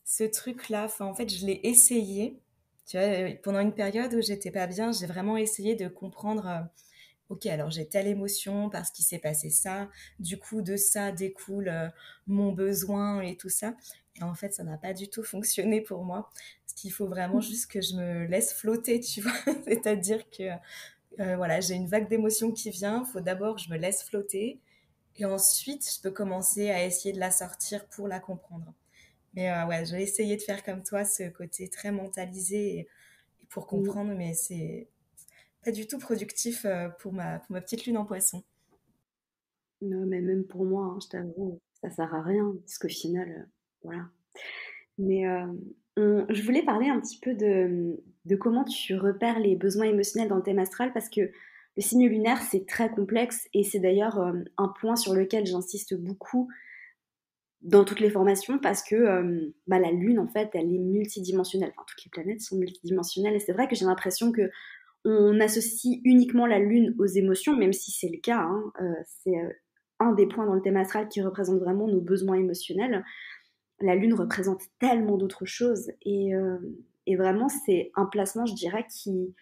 ce 0.03 0.24
truc-là. 0.24 0.86
Enfin, 0.86 1.05
en 1.05 1.13
fait, 1.13 1.29
je 1.29 1.46
l'ai 1.46 1.60
essayé. 1.63 2.39
Tu 2.86 2.98
vois, 2.98 3.08
euh, 3.08 3.34
pendant 3.44 3.60
une 3.60 3.74
période 3.74 4.13
où 4.13 4.22
j'étais 4.22 4.51
pas 4.51 4.68
bien, 4.68 4.92
j'ai 4.92 5.08
vraiment 5.08 5.38
essayé 5.38 5.75
de 5.75 5.88
comprendre. 5.88 6.48
Euh, 6.48 6.62
ok, 7.30 7.48
alors 7.48 7.72
j'ai 7.72 7.88
telle 7.88 8.08
émotion 8.08 8.70
parce 8.70 8.92
qu'il 8.92 9.06
s'est 9.06 9.20
passé 9.20 9.50
ça. 9.50 9.89
Du 10.20 10.38
coup, 10.38 10.62
de 10.62 10.77
ça 10.77 11.12
découle 11.12 11.70
euh, 11.70 11.89
mon 12.27 12.51
besoin 12.51 13.22
et 13.22 13.38
tout 13.38 13.50
ça. 13.50 13.75
Et 14.18 14.24
en 14.24 14.36
fait, 14.36 14.54
ça 14.54 14.63
n'a 14.63 14.77
pas 14.77 14.94
du 14.94 15.10
tout 15.10 15.24
fonctionné 15.24 15.82
pour 15.82 16.04
moi. 16.04 16.30
Parce 16.65 16.74
qu'il 16.75 16.92
faut 16.92 17.08
vraiment 17.08 17.39
mmh. 17.39 17.42
juste 17.42 17.72
que 17.72 17.82
je 17.82 17.96
me 17.96 18.25
laisse 18.27 18.54
flotter, 18.54 19.00
tu 19.00 19.22
vois. 19.22 19.34
C'est-à-dire 19.68 20.30
que 20.30 20.50
voilà, 21.18 21.62
j'ai 21.62 21.75
une 21.75 21.88
vague 21.88 22.10
d'émotions 22.10 22.51
qui 22.51 22.70
vient. 22.70 23.04
Il 23.08 23.12
faut 23.12 23.22
d'abord 23.22 23.56
que 23.56 23.62
je 23.62 23.70
me 23.70 23.77
laisse 23.77 24.04
flotter. 24.04 24.60
Et 25.18 25.25
ensuite, 25.25 25.89
je 25.96 26.01
peux 26.01 26.12
commencer 26.12 26.70
à 26.70 26.86
essayer 26.86 27.13
de 27.13 27.20
la 27.20 27.32
sortir 27.32 27.86
pour 27.88 28.08
la 28.08 28.20
comprendre. 28.20 28.74
Mais 29.36 29.51
euh, 29.51 29.65
ouais, 29.65 29.86
j'ai 29.86 30.01
essayé 30.01 30.38
de 30.38 30.42
faire 30.42 30.63
comme 30.63 30.84
toi 30.84 31.04
ce 31.06 31.30
côté 31.30 31.70
très 31.70 31.92
mentalisé 31.92 32.80
et, 32.80 32.88
pour 33.50 33.68
comprendre, 33.68 34.13
mais 34.15 34.34
c'est 34.34 34.88
pas 35.63 35.72
du 35.72 35.88
tout 35.88 36.00
productif 36.00 36.65
euh, 36.65 36.89
pour 37.00 37.13
ma, 37.13 37.39
pour 37.39 37.54
ma 37.54 37.62
petite 37.62 37.86
lune 37.86 37.98
en 37.98 38.06
poisson. 38.06 38.44
Non, 39.82 40.06
mais 40.06 40.22
même 40.22 40.46
pour 40.46 40.65
moi, 40.65 40.86
hein, 40.86 41.00
je 41.04 41.10
t'avoue, 41.10 41.60
ça 41.82 41.89
sert 41.89 42.13
à 42.13 42.22
rien, 42.22 42.56
parce 42.62 42.77
qu'au 42.77 42.88
final, 42.88 43.30
euh, 43.30 43.44
voilà. 43.84 44.04
Mais 44.98 45.24
je 45.98 46.42
voulais 46.42 46.63
parler 46.63 46.88
un 46.88 47.00
petit 47.01 47.20
peu 47.20 47.34
de, 47.34 48.01
de, 48.24 48.36
comment 48.38 48.63
tu 48.63 48.96
repères 48.96 49.39
les 49.39 49.58
besoins 49.58 49.86
émotionnels 49.86 50.30
dans 50.30 50.38
le 50.38 50.44
thème 50.44 50.60
astral, 50.60 50.94
parce 50.94 51.10
que 51.10 51.30
le 51.77 51.82
signe 51.82 52.08
lunaire, 52.08 52.42
c'est 52.42 52.65
très 52.65 52.89
complexe 52.89 53.48
et 53.54 53.63
c'est 53.63 53.80
d'ailleurs 53.80 54.19
euh, 54.19 54.34
un 54.58 54.69
point 54.69 54.95
sur 54.95 55.13
lequel 55.13 55.45
j'insiste 55.45 55.93
beaucoup 55.93 56.50
dans 57.65 57.84
toutes 57.84 57.99
les 57.99 58.12
formations 58.12 58.60
parce 58.60 58.84
que 58.84 58.95
euh, 58.95 59.54
bah, 59.67 59.80
la 59.80 59.91
Lune, 59.91 60.19
en 60.19 60.28
fait, 60.28 60.49
elle 60.54 60.71
est 60.73 60.78
multidimensionnelle. 60.78 61.71
Enfin, 61.75 61.86
toutes 61.88 62.06
les 62.06 62.12
planètes 62.12 62.41
sont 62.41 62.58
multidimensionnelles 62.58 63.36
et 63.36 63.39
c'est 63.39 63.54
vrai 63.54 63.67
que 63.67 63.75
j'ai 63.75 63.86
l'impression 63.86 64.32
que 64.32 64.49
on 65.04 65.39
associe 65.39 65.99
uniquement 66.04 66.47
la 66.47 66.60
Lune 66.60 66.95
aux 66.97 67.06
émotions, 67.06 67.56
même 67.56 67.73
si 67.73 67.91
c'est 67.91 68.10
le 68.10 68.19
cas. 68.19 68.39
Hein, 68.39 68.71
euh, 68.82 68.93
c'est 69.23 69.36
un 69.99 70.13
des 70.13 70.28
points 70.28 70.45
dans 70.45 70.54
le 70.54 70.62
thème 70.62 70.78
astral 70.78 71.08
qui 71.10 71.21
représente 71.21 71.60
vraiment 71.60 71.88
nos 71.88 72.01
besoins 72.01 72.36
émotionnels. 72.36 73.04
La 73.82 73.95
Lune 73.95 74.13
représente 74.13 74.62
tellement 74.80 75.17
d'autres 75.17 75.45
choses 75.45 75.91
et 76.01 76.32
vraiment, 77.15 77.49
c'est 77.49 77.91
un 77.95 78.06
placement, 78.06 78.45
je 78.45 78.56
dirais, 78.56 78.86
qui 78.89 79.36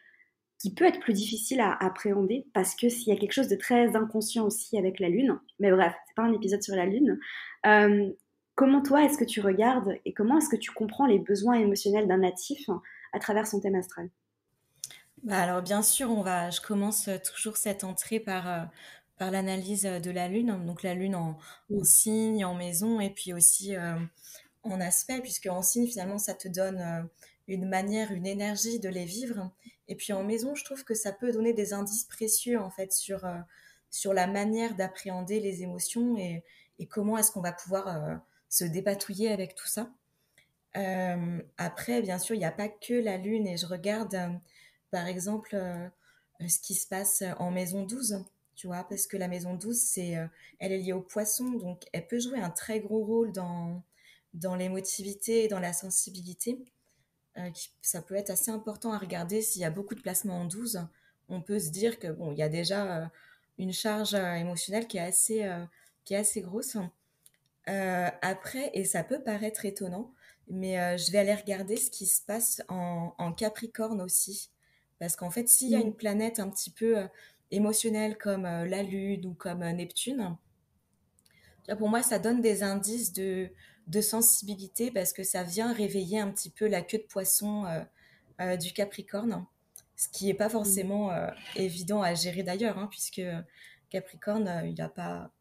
qui 0.63 0.73
peut 0.73 0.85
être 0.85 1.01
plus 1.01 1.11
difficile 1.11 1.59
à 1.59 1.73
appréhender 1.83 2.47
parce 2.53 2.73
que 2.73 2.87
s'il 2.87 3.09
y 3.09 3.11
a 3.11 3.19
quelque 3.19 3.33
chose 3.33 3.49
de 3.49 3.57
très 3.57 3.97
inconscient 3.97 4.45
aussi 4.45 4.77
avec 4.77 5.01
la 5.01 5.09
Lune, 5.09 5.37
mais 5.59 5.69
bref, 5.69 5.93
c'est 6.07 6.15
pas 6.15 6.21
un 6.21 6.31
épisode 6.31 6.63
sur 6.63 6.73
la 6.73 6.85
Lune. 6.85 7.19
Euh, 7.65 8.09
comment 8.55 8.81
toi 8.81 9.03
est-ce 9.03 9.17
que 9.17 9.25
tu 9.25 9.41
regardes 9.41 9.97
et 10.05 10.13
comment 10.13 10.37
est-ce 10.37 10.47
que 10.47 10.55
tu 10.55 10.71
comprends 10.71 11.05
les 11.05 11.19
besoins 11.19 11.55
émotionnels 11.55 12.07
d'un 12.07 12.19
natif 12.19 12.69
à 13.11 13.19
travers 13.19 13.45
son 13.45 13.59
thème 13.59 13.75
astral? 13.75 14.09
Bah 15.23 15.39
alors 15.39 15.61
bien 15.61 15.81
sûr, 15.81 16.09
on 16.09 16.21
va, 16.21 16.49
je 16.49 16.61
commence 16.61 17.09
toujours 17.29 17.57
cette 17.57 17.83
entrée 17.83 18.21
par, 18.21 18.47
euh, 18.47 18.63
par 19.17 19.31
l'analyse 19.31 19.83
de 19.83 20.11
la 20.11 20.29
Lune, 20.29 20.65
donc 20.65 20.81
la 20.81 20.93
Lune 20.93 21.15
en, 21.15 21.37
signe, 21.81 22.45
en 22.45 22.55
maison 22.55 23.01
et 23.01 23.09
puis 23.09 23.33
aussi 23.33 23.75
euh, 23.75 23.95
en 24.63 24.79
aspect, 24.81 25.19
puisque 25.21 25.47
en 25.47 25.61
signe 25.61 25.87
finalement 25.87 26.17
ça 26.17 26.33
te 26.33 26.47
donne 26.47 27.09
une 27.47 27.67
manière, 27.67 28.11
une 28.11 28.25
énergie 28.25 28.79
de 28.79 28.89
les 28.89 29.05
vivre. 29.05 29.51
Et 29.87 29.95
puis 29.95 30.13
en 30.13 30.23
maison, 30.23 30.55
je 30.55 30.63
trouve 30.63 30.83
que 30.83 30.93
ça 30.93 31.11
peut 31.11 31.31
donner 31.31 31.53
des 31.53 31.73
indices 31.73 32.05
précieux 32.05 32.59
en 32.59 32.69
fait 32.69 32.91
sur, 32.91 33.25
euh, 33.25 33.39
sur 33.89 34.13
la 34.13 34.27
manière 34.27 34.75
d'appréhender 34.75 35.39
les 35.39 35.63
émotions 35.63 36.17
et, 36.17 36.43
comment 36.89 37.17
est-ce 37.17 37.31
qu'on 37.31 37.41
va 37.41 37.53
pouvoir 37.53 37.87
euh, 37.87 38.15
se 38.49 38.65
dépatouiller 38.65 39.31
avec 39.31 39.55
tout 39.55 39.67
ça. 39.67 39.89
Euh, 40.75 41.41
après, 41.57 42.01
bien 42.01 42.19
sûr, 42.19 42.35
il 42.35 42.39
n'y 42.39 42.45
a 42.45 42.51
pas 42.51 42.67
que 42.67 42.93
la 42.93 43.15
lune 43.15 43.47
et 43.47 43.55
je 43.55 43.65
regarde 43.65 44.17
par 44.91 45.07
exemple 45.07 45.55
ce 46.45 46.59
qui 46.59 46.73
se 46.73 46.85
passe 46.85 47.23
en 47.39 47.51
maison 47.51 47.83
12, 47.85 48.25
tu 48.55 48.67
vois, 48.67 48.83
parce 48.83 49.07
que 49.07 49.15
la 49.15 49.29
maison 49.29 49.53
12, 49.53 49.79
c'est, 49.79 50.17
elle 50.59 50.73
est 50.73 50.79
liée 50.79 50.91
au 50.91 50.99
poisson, 50.99 51.51
donc 51.51 51.83
elle 51.93 52.05
peut 52.05 52.19
jouer 52.19 52.41
un 52.41 52.49
très 52.49 52.81
gros 52.81 53.05
rôle 53.05 53.31
dans, 53.31 53.81
dans 54.33 54.55
l'émotivité 54.55 55.43
et 55.43 55.47
dans 55.47 55.59
la 55.59 55.73
sensibilité. 55.73 56.59
Euh, 57.37 57.49
ça 57.81 58.01
peut 58.01 58.15
être 58.15 58.29
assez 58.29 58.51
important 58.51 58.91
à 58.91 58.97
regarder 58.97 59.41
s'il 59.41 59.61
y 59.61 59.65
a 59.65 59.71
beaucoup 59.71 59.95
de 59.95 60.01
placements 60.01 60.41
en 60.41 60.45
12. 60.45 60.85
On 61.29 61.41
peut 61.41 61.59
se 61.59 61.69
dire 61.69 61.99
que 61.99 62.07
bon, 62.07 62.31
il 62.31 62.37
y 62.37 62.43
a 62.43 62.49
déjà 62.49 62.97
euh, 62.97 63.05
une 63.57 63.73
charge 63.73 64.13
euh, 64.13 64.33
émotionnelle 64.33 64.87
qui 64.87 64.97
est 64.97 65.01
assez, 65.01 65.49
qui 66.05 66.13
est 66.13 66.17
assez 66.17 66.41
grosse. 66.41 66.77
après, 67.65 68.71
et 68.73 68.85
ça 68.85 69.03
peut 69.03 69.21
paraître 69.21 69.65
étonnant, 69.65 70.13
mais 70.49 70.97
je 70.97 71.11
vais 71.11 71.19
aller 71.19 71.33
regarder 71.33 71.77
ce 71.77 71.89
qui 71.89 72.05
se 72.05 72.21
passe 72.21 72.61
en, 72.67 73.13
en 73.17 73.33
Capricorne 73.33 74.01
aussi. 74.01 74.49
Parce 74.99 75.15
qu'en 75.15 75.31
fait, 75.31 75.49
s'il 75.49 75.69
y 75.69 75.75
a 75.75 75.79
mmh. 75.79 75.87
une 75.87 75.95
planète 75.95 76.39
un 76.39 76.49
petit 76.49 76.69
peu 76.69 77.07
émotionnelle 77.51 78.17
comme 78.17 78.43
la 78.43 78.83
Lune 78.83 79.25
ou 79.25 79.33
comme 79.33 79.59
Neptune, 79.59 80.37
pour 81.77 81.89
moi, 81.89 82.03
ça 82.03 82.19
donne 82.19 82.41
des 82.41 82.63
indices 82.63 83.13
de, 83.13 83.49
de 83.87 84.01
sensibilité 84.01 84.91
parce 84.91 85.13
que 85.13 85.23
ça 85.23 85.43
vient 85.43 85.73
réveiller 85.73 86.19
un 86.19 86.31
petit 86.31 86.49
peu 86.49 86.67
la 86.67 86.81
queue 86.81 86.99
de 86.99 87.03
poisson 87.03 87.65
euh, 87.65 87.83
euh, 88.41 88.57
du 88.57 88.73
Capricorne, 88.73 89.45
ce 89.95 90.09
qui 90.09 90.25
n'est 90.25 90.33
pas 90.33 90.49
forcément 90.49 91.11
euh, 91.11 91.29
évident 91.55 92.01
à 92.01 92.13
gérer 92.13 92.43
d'ailleurs, 92.43 92.77
hein, 92.77 92.87
puisque 92.89 93.21
Capricorne, 93.89 94.63
il 94.65 94.81
a 94.81 94.89
pas, 94.89 95.31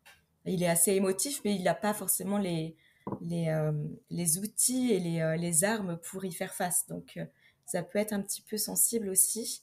il 0.44 0.62
est 0.62 0.68
assez 0.68 0.92
émotif, 0.92 1.40
mais 1.44 1.54
il 1.54 1.62
n'a 1.62 1.74
pas 1.74 1.94
forcément 1.94 2.38
les, 2.38 2.76
les, 3.20 3.70
les 4.10 4.38
outils 4.38 4.92
et 4.92 5.00
les, 5.00 5.36
les, 5.38 5.64
armes 5.64 5.98
pour 5.98 6.24
y 6.26 6.32
faire 6.32 6.52
face. 6.52 6.86
Donc, 6.86 7.18
ça 7.64 7.82
peut 7.82 7.98
être 7.98 8.12
un 8.12 8.20
petit 8.20 8.42
peu 8.42 8.58
sensible 8.58 9.08
aussi. 9.08 9.62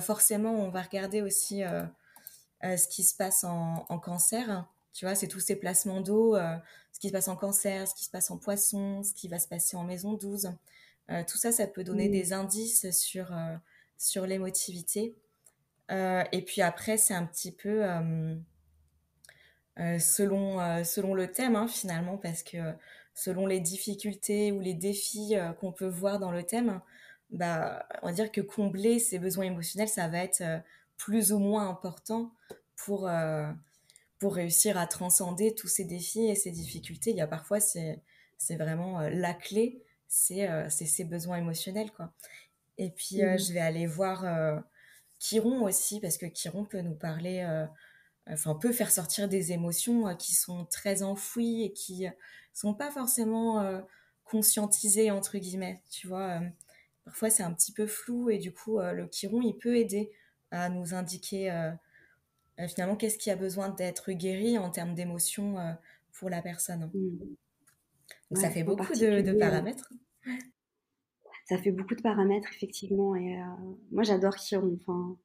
forcément, 0.00 0.52
on 0.52 0.70
va 0.70 0.82
regarder 0.82 1.20
aussi 1.20 1.62
ce 2.62 2.88
qui 2.88 3.02
se 3.02 3.16
passe 3.16 3.42
en, 3.42 3.84
en 3.88 3.98
cancer. 3.98 4.68
Tu 4.92 5.04
vois, 5.04 5.14
c'est 5.14 5.28
tous 5.28 5.40
ces 5.40 5.56
placements 5.56 6.00
d'eau, 6.00 6.36
ce 6.36 7.00
qui 7.00 7.08
se 7.08 7.12
passe 7.12 7.28
en 7.28 7.36
cancer, 7.36 7.88
ce 7.88 7.94
qui 7.94 8.04
se 8.04 8.10
passe 8.10 8.30
en 8.30 8.36
poisson, 8.36 9.02
ce 9.02 9.14
qui 9.14 9.28
va 9.28 9.38
se 9.38 9.48
passer 9.48 9.76
en 9.76 9.84
maison 9.84 10.12
12. 10.12 10.52
Euh, 11.10 11.22
tout 11.26 11.36
ça, 11.36 11.52
ça 11.52 11.66
peut 11.66 11.84
donner 11.84 12.08
mmh. 12.08 12.12
des 12.12 12.32
indices 12.32 12.90
sur, 12.90 13.32
euh, 13.32 13.56
sur 13.98 14.26
l'émotivité. 14.26 15.14
Euh, 15.90 16.22
et 16.32 16.42
puis 16.42 16.62
après, 16.62 16.96
c'est 16.96 17.14
un 17.14 17.26
petit 17.26 17.52
peu 17.52 17.82
selon, 19.98 20.84
selon 20.84 21.14
le 21.14 21.30
thème, 21.30 21.56
hein, 21.56 21.68
finalement, 21.68 22.16
parce 22.16 22.42
que 22.42 22.58
selon 23.14 23.46
les 23.46 23.60
difficultés 23.60 24.52
ou 24.52 24.60
les 24.60 24.74
défis 24.74 25.34
qu'on 25.60 25.72
peut 25.72 25.88
voir 25.88 26.18
dans 26.18 26.30
le 26.30 26.44
thème, 26.44 26.80
bah, 27.30 27.86
on 28.02 28.06
va 28.06 28.12
dire 28.12 28.30
que 28.30 28.40
combler 28.40 28.98
ces 28.98 29.18
besoins 29.18 29.44
émotionnels, 29.46 29.88
ça 29.88 30.08
va 30.08 30.18
être 30.18 30.42
plus 30.96 31.32
ou 31.32 31.38
moins 31.38 31.68
important 31.68 32.32
pour 32.76 33.10
pour 34.22 34.36
réussir 34.36 34.78
à 34.78 34.86
transcender 34.86 35.52
tous 35.52 35.66
ces 35.66 35.82
défis 35.82 36.28
et 36.28 36.36
ces 36.36 36.52
difficultés. 36.52 37.10
Il 37.10 37.16
y 37.16 37.20
a 37.20 37.26
parfois, 37.26 37.58
c'est 37.58 38.00
c'est 38.38 38.54
vraiment 38.54 39.00
la 39.00 39.34
clé, 39.34 39.82
c'est 40.06 40.48
ses 40.70 41.02
besoins 41.02 41.38
émotionnels, 41.38 41.90
quoi. 41.90 42.12
Et 42.78 42.90
puis, 42.90 43.20
mmh. 43.20 43.36
je 43.40 43.52
vais 43.52 43.58
aller 43.58 43.84
voir 43.84 44.24
Chiron 45.18 45.64
aussi, 45.64 45.98
parce 45.98 46.18
que 46.18 46.26
Chiron 46.26 46.64
peut 46.64 46.82
nous 46.82 46.94
parler, 46.94 47.44
enfin, 48.28 48.54
peut 48.54 48.70
faire 48.70 48.92
sortir 48.92 49.28
des 49.28 49.50
émotions 49.50 50.14
qui 50.14 50.34
sont 50.34 50.66
très 50.66 51.02
enfouies 51.02 51.64
et 51.64 51.72
qui 51.72 52.06
sont 52.54 52.74
pas 52.74 52.92
forcément 52.92 53.82
conscientisées, 54.22 55.10
entre 55.10 55.36
guillemets, 55.38 55.82
tu 55.90 56.06
vois. 56.06 56.40
parfois, 57.04 57.28
c'est 57.28 57.42
un 57.42 57.52
petit 57.52 57.72
peu 57.72 57.88
flou 57.88 58.30
et 58.30 58.38
du 58.38 58.52
coup, 58.52 58.78
le 58.78 59.08
Chiron, 59.08 59.42
il 59.42 59.58
peut 59.58 59.76
aider 59.76 60.12
à 60.52 60.68
nous 60.68 60.94
indiquer 60.94 61.72
finalement 62.68 62.96
qu'est-ce 62.96 63.18
qui 63.18 63.30
a 63.30 63.36
besoin 63.36 63.68
d'être 63.70 64.12
guéri 64.12 64.58
en 64.58 64.70
termes 64.70 64.94
d'émotions 64.94 65.56
pour 66.12 66.30
la 66.30 66.42
personne. 66.42 66.90
Mmh. 66.92 68.36
ça 68.36 68.50
fait 68.50 68.62
beaucoup 68.62 68.92
de, 68.92 69.38
paramètres 69.38 69.90
ça 71.52 71.58
fait 71.58 71.70
beaucoup 71.70 71.94
de 71.94 72.02
paramètres, 72.02 72.48
effectivement. 72.54 73.14
Et 73.14 73.36
euh, 73.36 73.44
moi, 73.90 74.02
j'adore 74.02 74.36
Chiron. 74.36 74.78
Enfin, 74.80 75.16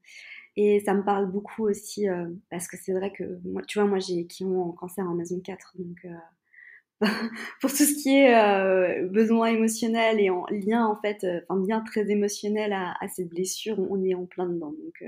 et 0.56 0.82
ça 0.82 0.94
me 0.94 1.04
parle 1.04 1.32
beaucoup 1.32 1.68
aussi, 1.68 2.10
euh, 2.10 2.28
parce 2.50 2.68
que 2.68 2.78
c'est 2.78 2.94
vrai 2.94 3.14
que, 3.14 3.40
moi, 3.46 3.62
tu 3.68 3.80
vois, 3.80 3.88
moi, 3.88 4.00
j'ai 4.00 4.26
Chiron 4.28 4.70
en 4.70 4.72
cancer 4.72 5.06
en 5.06 5.14
maison 5.14 5.40
4. 5.40 5.76
Donc, 5.78 5.98
euh, 6.06 7.06
pour 7.62 7.70
tout 7.70 7.84
ce 7.84 7.94
qui 8.02 8.16
est 8.18 9.04
besoin 9.10 9.48
émotionnel 9.48 10.20
et 10.20 10.30
en 10.32 10.46
lien, 10.50 10.86
en 10.88 11.00
fait, 11.00 11.26
enfin, 11.48 11.64
lien 11.66 11.82
très 11.82 12.10
émotionnel 12.10 12.74
à, 12.74 12.96
à, 13.00 13.08
cette 13.08 13.30
blessure, 13.30 13.80
on 13.80 14.04
est 14.04 14.16
en 14.16 14.26
plein 14.26 14.48
dedans. 14.48 14.72
Donc, 14.72 15.04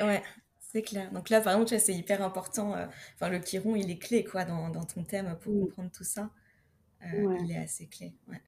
ouais. 0.00 0.22
C'est 0.76 0.82
clair. 0.82 1.10
Donc 1.10 1.30
là, 1.30 1.40
par 1.40 1.54
exemple, 1.54 1.80
c'est 1.80 1.94
hyper 1.94 2.22
important. 2.22 2.74
Enfin, 3.14 3.30
le 3.30 3.38
chiron, 3.38 3.76
il 3.76 3.90
est 3.90 3.96
clé 3.96 4.24
quoi 4.24 4.44
dans, 4.44 4.68
dans 4.68 4.84
ton 4.84 5.04
thème 5.04 5.34
pour 5.40 5.58
comprendre 5.58 5.90
tout 5.90 6.04
ça. 6.04 6.28
Il 7.02 7.50
est 7.50 7.56
assez 7.56 7.86
clé. 7.86 8.12
Ouais. 8.28 8.42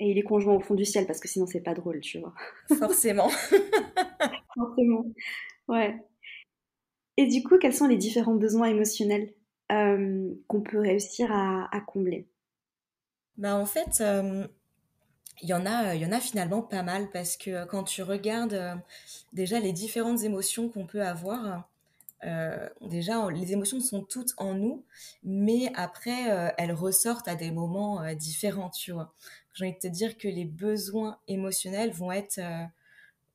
Et 0.00 0.10
il 0.10 0.18
est 0.18 0.24
conjoint 0.24 0.54
au 0.54 0.60
fond 0.60 0.74
du 0.74 0.84
ciel 0.84 1.06
parce 1.06 1.20
que 1.20 1.28
sinon 1.28 1.46
c'est 1.46 1.60
pas 1.60 1.74
drôle, 1.74 2.00
tu 2.00 2.18
vois. 2.18 2.34
Forcément. 2.78 3.28
Forcément. 4.56 5.04
Ouais. 5.68 6.02
Et 7.16 7.28
du 7.28 7.44
coup, 7.44 7.58
quels 7.58 7.74
sont 7.74 7.86
les 7.86 7.96
différents 7.96 8.34
besoins 8.34 8.66
émotionnels 8.66 9.32
euh, 9.70 10.34
qu'on 10.48 10.62
peut 10.62 10.80
réussir 10.80 11.30
à, 11.30 11.80
combler? 11.86 12.26
Bah, 13.36 13.54
En 13.54 13.66
fait, 13.66 14.00
euh, 14.00 14.48
il 15.42 15.48
y, 15.48 15.54
en 15.54 15.66
a, 15.66 15.94
y 15.94 16.06
en 16.06 16.12
a 16.12 16.20
finalement 16.20 16.62
pas 16.62 16.82
mal 16.82 17.10
parce 17.10 17.36
que 17.36 17.64
quand 17.66 17.84
tu 17.84 18.02
regardes 18.02 18.54
euh, 18.54 18.74
déjà 19.32 19.60
les 19.60 19.72
différentes 19.72 20.22
émotions 20.22 20.68
qu'on 20.68 20.86
peut 20.86 21.02
avoir, 21.02 21.68
déjà, 22.80 23.30
les 23.30 23.52
émotions 23.52 23.80
sont 23.80 24.02
toutes 24.02 24.32
en 24.38 24.54
nous, 24.54 24.82
mais 25.24 25.70
après, 25.74 26.54
elles 26.56 26.72
ressortent 26.72 27.28
à 27.28 27.34
des 27.34 27.50
moments 27.50 28.02
différents, 28.14 28.70
tu 28.70 28.92
vois 28.92 29.12
j'ai 29.54 29.64
envie 29.64 29.74
de 29.74 29.78
te 29.78 29.86
dire 29.86 30.18
que 30.18 30.28
les 30.28 30.44
besoins 30.44 31.18
émotionnels 31.28 31.92
vont 31.92 32.12
être, 32.12 32.38
euh, 32.38 32.64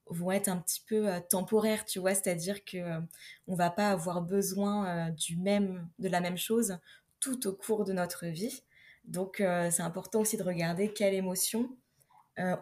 vont 0.08 0.32
être 0.32 0.50
un 0.50 0.58
petit 0.58 0.84
peu 0.86 1.08
euh, 1.08 1.20
temporaires, 1.22 1.86
tu 1.86 2.00
vois, 2.00 2.14
c'est-à-dire 2.14 2.64
que 2.66 2.78
euh, 2.78 3.00
on 3.48 3.56
va 3.56 3.70
pas 3.70 3.90
avoir 3.90 4.22
besoin 4.22 5.10
du 5.12 5.38
même, 5.38 5.88
de 5.98 6.10
la 6.10 6.22
même 6.22 6.38
chose 6.38 6.78
tout 7.20 7.48
au 7.48 7.54
cours 7.54 7.86
de 7.86 7.94
notre 7.94 8.26
vie. 8.28 8.64
Donc, 9.06 9.38
c'est 9.72 9.82
important 9.82 10.20
aussi 10.20 10.38
de 10.38 10.44
regarder 10.44 10.94
quelle 10.94 11.16
émotion 11.16 11.76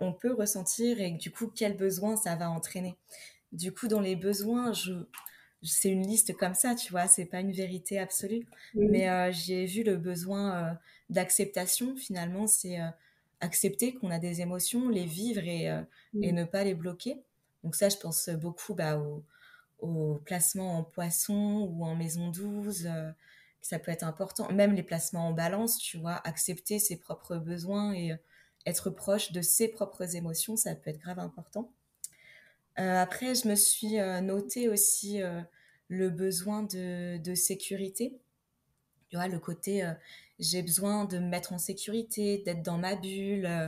on 0.01 0.13
peut 0.13 0.33
ressentir 0.33 0.99
et 1.01 1.11
du 1.11 1.31
coup, 1.31 1.47
quel 1.47 1.77
besoin 1.77 2.15
ça 2.15 2.35
va 2.35 2.49
entraîner. 2.49 2.95
Du 3.51 3.71
coup, 3.71 3.87
dans 3.87 4.01
les 4.01 4.15
besoins, 4.15 4.73
je, 4.73 4.93
c'est 5.61 5.89
une 5.89 6.05
liste 6.05 6.35
comme 6.35 6.53
ça, 6.53 6.75
tu 6.75 6.91
vois, 6.91 7.07
c'est 7.07 7.25
pas 7.25 7.39
une 7.39 7.51
vérité 7.51 7.99
absolue. 7.99 8.45
Mais 8.75 9.31
j'ai 9.31 9.65
vu 9.65 9.83
le 9.83 9.97
besoin 9.97 10.77
d'acceptation, 11.09 11.95
finalement, 11.95 12.47
c'est 12.47 12.79
accepter 13.39 13.93
qu'on 13.93 14.09
a 14.09 14.19
des 14.19 14.41
émotions, 14.41 14.89
les 14.89 15.05
vivre 15.05 15.43
et, 15.43 15.69
euh, 15.69 15.81
et, 16.21 16.31
ne 16.31 16.43
pas 16.43 16.63
les 16.63 16.73
bloquer. 16.73 17.21
Donc 17.63 17.75
ça, 17.75 17.89
je 17.89 17.97
pense 17.97 18.29
beaucoup 18.29 18.73
bah, 18.73 18.97
au, 18.97 19.23
au, 19.79 20.15
placement 20.25 20.77
en 20.79 20.83
poisson 20.83 21.69
ou 21.71 21.85
en 21.85 21.95
maison 21.95 22.29
12, 22.29 22.87
euh, 22.87 23.11
ça 23.61 23.79
peut 23.79 23.91
être 23.91 24.03
important. 24.03 24.51
Même 24.51 24.73
les 24.73 24.83
placements 24.83 25.27
en 25.27 25.33
balance, 25.33 25.77
tu 25.77 25.97
vois, 25.97 26.15
accepter 26.27 26.79
ses 26.79 26.97
propres 26.97 27.37
besoins 27.37 27.93
et 27.93 28.13
euh, 28.13 28.17
être 28.67 28.89
proche 28.89 29.31
de 29.31 29.41
ses 29.41 29.67
propres 29.67 30.15
émotions, 30.15 30.55
ça 30.57 30.75
peut 30.75 30.89
être 30.89 30.99
grave 30.99 31.19
important. 31.19 31.71
après, 32.75 33.33
je 33.33 33.47
me 33.47 33.55
suis 33.55 33.97
noté 34.21 34.69
aussi 34.69 35.19
le 35.87 36.09
besoin 36.09 36.63
de, 36.63 37.33
sécurité. 37.35 38.19
Tu 39.09 39.15
vois, 39.15 39.27
le 39.27 39.39
côté 39.39 39.83
j'ai 40.39 40.61
besoin 40.61 41.05
de 41.05 41.17
me 41.19 41.27
mettre 41.27 41.53
en 41.53 41.57
sécurité, 41.57 42.39
d'être 42.39 42.61
dans 42.61 42.77
ma 42.77 42.95
bulle, 42.95 43.45
euh, 43.45 43.67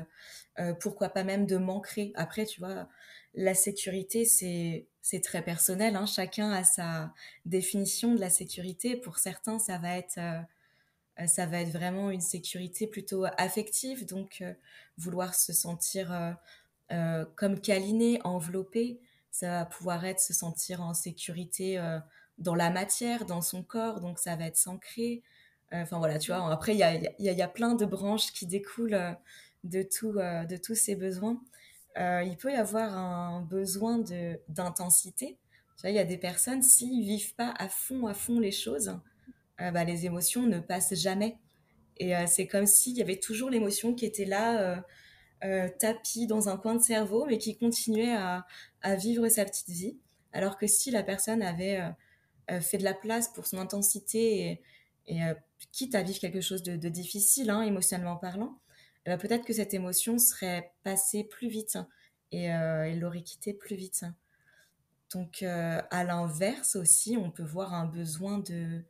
euh, 0.59 0.73
pourquoi 0.73 1.09
pas 1.09 1.23
même 1.23 1.45
de 1.45 1.57
m'ancrer. 1.57 2.12
Après, 2.15 2.45
tu 2.45 2.59
vois, 2.59 2.88
la 3.33 3.55
sécurité, 3.55 4.25
c'est 4.25 5.21
très 5.21 5.41
personnel. 5.41 5.95
Hein. 5.95 6.05
Chacun 6.05 6.51
a 6.51 6.63
sa 6.63 7.13
définition 7.45 8.13
de 8.13 8.19
la 8.19 8.29
sécurité. 8.29 8.95
Pour 8.97 9.17
certains, 9.17 9.59
ça 9.59 9.77
va 9.77 9.97
être 9.97 10.17
euh, 10.17 10.39
ça 11.27 11.45
va 11.45 11.62
être 11.62 11.71
vraiment 11.71 12.12
une 12.12 12.21
sécurité 12.21 12.88
plutôt 12.88 13.25
affective, 13.38 14.05
donc 14.05 14.43
vouloir 14.97 15.36
se 15.36 15.53
sentir 15.53 16.38
comme 17.36 17.60
câliné, 17.60 18.19
enveloppé. 18.23 18.99
Ça 19.32 19.49
va 19.49 19.65
pouvoir 19.65 20.05
être 20.05 20.19
se 20.19 20.34
sentir 20.34 20.82
en 20.82 20.93
sécurité 20.93 21.79
dans 22.38 22.55
la 22.55 22.69
matière, 22.69 23.25
dans 23.25 23.41
son 23.41 23.63
corps, 23.63 23.99
donc 24.01 24.19
ça 24.19 24.36
va 24.36 24.45
être 24.45 24.58
s'ancrer. 24.58 25.23
Enfin 25.71 25.99
voilà, 25.99 26.17
tu 26.17 26.32
vois, 26.32 26.51
après, 26.51 26.73
il 26.73 26.79
y 26.79 26.84
a, 26.84 26.95
y, 26.95 27.13
y 27.19 27.41
a, 27.41 27.47
plein 27.47 27.75
de 27.75 27.86
branches 27.86 28.34
qui 28.34 28.47
découlent 28.47 28.95
euh, 28.95 29.12
de, 29.63 29.84
tout, 29.84 30.17
euh, 30.17 30.45
de 30.45 30.58
tous 30.58 30.75
ces 30.75 30.95
besoins. 30.95 31.41
Euh, 31.97 32.23
il 32.25 32.38
peut 32.38 32.51
y 32.51 32.55
avoir 32.55 32.97
un 32.97 33.41
besoin 33.41 33.99
d'intensité. 34.47 35.38
Tu 35.75 35.82
vois, 35.82 35.91
il 35.91 35.95
y 35.95 35.99
a 35.99 36.05
des 36.05 36.17
personnes, 36.17 36.63
s'ils 36.63 37.03
vivent 37.03 37.36
pas 37.36 37.53
à 37.58 37.69
fond, 37.69 38.08
à 38.08 38.13
fond 38.13 38.39
les 38.39 38.51
choses, 38.51 38.97
bah, 39.60 39.84
les 39.84 40.06
émotions 40.06 40.43
ne 40.43 40.60
passent 40.60 40.93
jamais. 40.95 41.38
Et 41.98 42.13
c'est 42.28 42.48
comme 42.48 42.65
s'il 42.65 42.98
y 42.98 43.02
avait 43.02 43.19
toujours 43.19 43.50
l'émotion 43.50 43.93
qui 43.93 44.06
était 44.06 44.26
là, 44.26 44.84
tapis 45.80 46.28
dans 46.28 46.48
un 46.48 46.58
coin 46.58 46.76
de 46.76 46.82
cerveau, 46.82 47.26
mais 47.26 47.38
qui 47.38 47.58
continuait 47.58 48.15
à, 48.15 48.45
vivre 48.95 49.28
sa 49.28 49.43
petite 49.45 49.69
vie. 49.69 49.98
Alors 50.32 50.58
que 50.58 50.65
si 50.65 50.91
la 50.91 51.04
personne 51.04 51.41
avait 51.41 51.82
fait 52.62 52.78
de 52.78 52.84
la 52.84 52.93
place 52.93 53.28
pour 53.28 53.48
son 53.48 53.58
intensité 53.58 54.62
et, 55.08 55.24
euh, 55.24 55.34
quitte 55.72 55.95
à 55.95 56.04
vivre 56.04 56.19
quelque 56.19 56.41
chose 56.41 56.63
de, 56.63 56.89
difficile, 56.89 57.50
hein, 57.50 57.62
émotionnellement 57.63 58.17
parlant, 58.17 58.60
eh 59.06 59.10
ben, 59.10 59.17
peut-être 59.17 59.45
que 59.45 59.54
cette 59.54 59.74
émotion 59.74 60.17
serait 60.17 60.72
passée 60.84 61.24
plus 61.24 61.50
vite 61.50 61.78
et 62.32 62.54
euh, 62.54 62.84
elle 62.84 63.00
l'aurait 63.00 63.24
quitté 63.24 63.54
plus 63.54 63.76
vite. 63.76 64.06
Donc, 65.13 65.41
euh, 65.41 65.82
à 65.89 66.04
l'inverse 66.04 66.76
aussi, 66.76 67.17
on 67.17 67.32
peut 67.32 67.43
voir 67.43 67.74
un 67.74 67.86
besoin 67.86 68.38
de, 68.38 68.84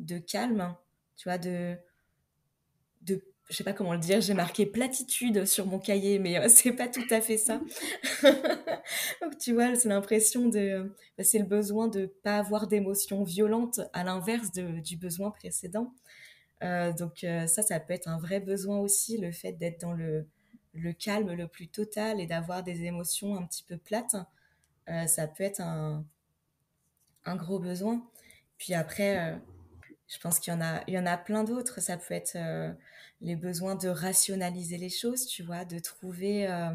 de 0.00 0.18
calme, 0.18 0.74
tu 1.16 1.28
vois, 1.28 1.38
de, 1.38 1.76
de 3.02 3.22
je 3.50 3.56
sais 3.56 3.64
pas 3.64 3.72
comment 3.72 3.94
le 3.94 3.98
dire, 3.98 4.20
j'ai 4.20 4.32
marqué 4.32 4.64
platitude 4.64 5.44
sur 5.44 5.66
mon 5.66 5.80
cahier, 5.80 6.20
mais 6.20 6.38
euh, 6.38 6.48
c'est 6.48 6.72
pas 6.72 6.88
tout 6.88 7.06
à 7.10 7.20
fait 7.20 7.36
ça. 7.36 7.60
donc 9.20 9.36
tu 9.38 9.52
vois, 9.52 9.74
c'est 9.74 9.88
l'impression 9.88 10.48
de, 10.48 10.94
bah, 11.18 11.24
c'est 11.24 11.40
le 11.40 11.46
besoin 11.46 11.88
de 11.88 12.06
pas 12.22 12.38
avoir 12.38 12.68
d'émotions 12.68 13.24
violentes, 13.24 13.80
à 13.92 14.04
l'inverse 14.04 14.52
du 14.52 14.96
besoin 14.96 15.30
précédent. 15.32 15.92
Euh, 16.62 16.92
donc 16.92 17.24
euh, 17.24 17.46
ça, 17.46 17.62
ça 17.62 17.80
peut 17.80 17.92
être 17.92 18.08
un 18.08 18.18
vrai 18.18 18.38
besoin 18.38 18.78
aussi, 18.78 19.18
le 19.18 19.32
fait 19.32 19.52
d'être 19.52 19.80
dans 19.80 19.92
le, 19.92 20.28
le 20.74 20.92
calme 20.92 21.32
le 21.32 21.48
plus 21.48 21.68
total 21.68 22.20
et 22.20 22.26
d'avoir 22.26 22.62
des 22.62 22.84
émotions 22.84 23.36
un 23.36 23.44
petit 23.46 23.64
peu 23.64 23.76
plates. 23.76 24.16
ça 25.06 25.26
peut 25.26 25.44
être 25.44 25.60
un, 25.60 26.04
un 27.24 27.36
gros 27.36 27.58
besoin. 27.58 28.08
Puis 28.58 28.74
après, 28.74 29.40
je 30.10 30.18
pense 30.18 30.40
qu'il 30.40 30.52
y 30.52 30.56
en 30.56 30.60
a, 30.60 30.82
il 30.88 30.94
y 30.94 30.98
en 30.98 31.06
a 31.06 31.16
plein 31.16 31.44
d'autres. 31.44 31.80
Ça 31.80 31.96
peut 31.96 32.14
être 32.14 32.36
les 33.20 33.36
besoins 33.36 33.74
de 33.74 33.88
rationaliser 33.88 34.78
les 34.78 34.88
choses, 34.88 35.26
tu 35.26 35.42
vois, 35.42 35.64
de 35.64 35.78
trouver, 35.78 36.46
euh, 36.48 36.70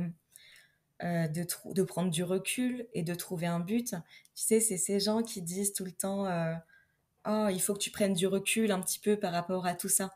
euh, 1.04 1.28
de, 1.28 1.84
prendre 1.84 2.12
du 2.12 2.24
recul 2.24 2.88
et 2.94 3.04
de 3.04 3.16
trouver 3.16 3.48
un 3.48 3.60
but. 3.60 3.90
Tu 4.36 4.44
sais, 4.44 4.60
c'est 4.60 4.78
ces 4.78 5.00
gens 5.00 5.24
qui 5.24 5.42
disent 5.42 5.74
tout 5.74 5.86
le 5.86 5.92
temps, 5.92 6.26
euh, 6.28 6.54
oh, 7.28 7.48
il 7.52 7.62
faut 7.62 7.74
que 7.74 7.80
tu 7.80 7.92
prennes 7.92 8.14
du 8.14 8.28
recul 8.28 8.72
un 8.72 8.82
petit 8.82 9.00
peu 9.00 9.18
par 9.18 9.34
rapport 9.34 9.66
à 9.66 9.76
tout 9.76 9.90
ça. 9.90 10.12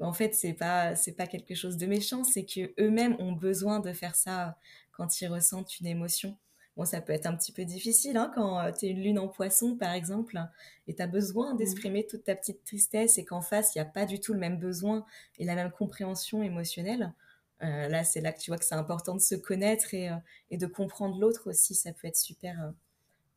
en 0.00 0.12
fait, 0.12 0.34
c'est 0.34 0.54
pas, 0.54 0.96
c'est 0.96 1.14
pas 1.14 1.26
quelque 1.26 1.54
chose 1.54 1.76
de 1.76 1.86
méchant, 1.86 2.24
c'est 2.24 2.44
que 2.44 2.72
eux-mêmes 2.80 3.16
ont 3.18 3.32
besoin 3.32 3.80
de 3.80 3.92
faire 3.92 4.14
ça 4.14 4.58
quand 4.92 5.20
ils 5.20 5.28
ressentent 5.28 5.78
une 5.80 5.86
émotion. 5.86 6.38
Bon, 6.76 6.84
ça 6.84 7.00
peut 7.00 7.14
être 7.14 7.26
un 7.26 7.34
petit 7.34 7.52
peu 7.52 7.64
difficile 7.64 8.18
hein, 8.18 8.30
quand 8.34 8.60
euh, 8.60 8.70
tu 8.70 8.86
es 8.86 8.90
une 8.90 9.02
lune 9.02 9.18
en 9.18 9.28
poisson, 9.28 9.76
par 9.76 9.92
exemple, 9.92 10.38
et 10.86 10.94
tu 10.94 11.00
as 11.00 11.06
besoin 11.06 11.54
mmh. 11.54 11.56
d'exprimer 11.56 12.06
toute 12.06 12.24
ta 12.24 12.36
petite 12.36 12.62
tristesse 12.64 13.16
et 13.16 13.24
qu'en 13.24 13.40
face, 13.40 13.74
il 13.74 13.78
n'y 13.78 13.82
a 13.82 13.86
pas 13.86 14.04
du 14.04 14.20
tout 14.20 14.34
le 14.34 14.38
même 14.38 14.58
besoin 14.58 15.06
et 15.38 15.46
la 15.46 15.54
même 15.54 15.70
compréhension 15.70 16.42
émotionnelle. 16.42 17.14
Euh, 17.62 17.88
là, 17.88 18.04
c'est 18.04 18.20
là 18.20 18.32
que 18.32 18.38
tu 18.38 18.50
vois 18.50 18.58
que 18.58 18.66
c'est 18.66 18.74
important 18.74 19.14
de 19.14 19.20
se 19.20 19.34
connaître 19.34 19.94
et, 19.94 20.10
euh, 20.10 20.16
et 20.50 20.58
de 20.58 20.66
comprendre 20.66 21.18
l'autre 21.18 21.48
aussi. 21.48 21.74
Ça 21.74 21.92
peut 21.94 22.08
être 22.08 22.16
super, 22.16 22.74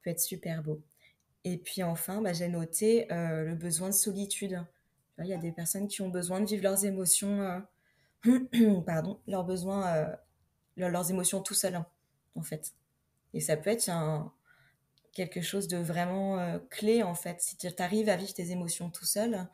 peut 0.04 0.10
être 0.10 0.20
super 0.20 0.62
beau. 0.62 0.82
Et 1.46 1.58
puis 1.58 1.82
enfin, 1.84 2.22
bah, 2.22 2.34
j'ai 2.34 2.50
noté 2.50 3.08
le 3.10 3.56
besoin 3.56 3.88
de 3.88 3.94
solitude. 3.94 4.62
Il 5.20 5.28
y 5.28 5.34
a 5.34 5.38
des 5.38 5.54
personnes 5.54 5.88
qui 5.88 6.02
ont 6.02 6.10
besoin 6.10 6.42
de 6.42 6.46
vivre 6.46 6.64
leurs 6.64 6.84
émotions 6.84 7.64
pardon, 8.86 9.20
leurs 9.26 9.46
besoins, 9.46 10.18
leurs 10.76 11.10
émotions 11.10 11.42
tout 11.42 11.56
hein, 11.64 11.86
en 12.36 12.42
fait. 12.42 12.74
Et 13.34 13.40
ça 13.40 13.58
peut 13.58 13.70
être 13.70 13.90
un, 13.90 14.32
quelque 15.14 15.42
chose 15.42 15.68
de 15.68 15.78
vraiment 15.78 16.60
clé, 16.70 17.04
en 17.04 17.16
fait. 17.16 17.42
Si 17.42 17.58
tu 17.58 17.68
arrives 17.80 18.10
à 18.10 18.16
vivre 18.16 18.34
tes 18.34 18.52
émotions 18.52 18.90
tout 18.90 19.06
seul 19.06 19.48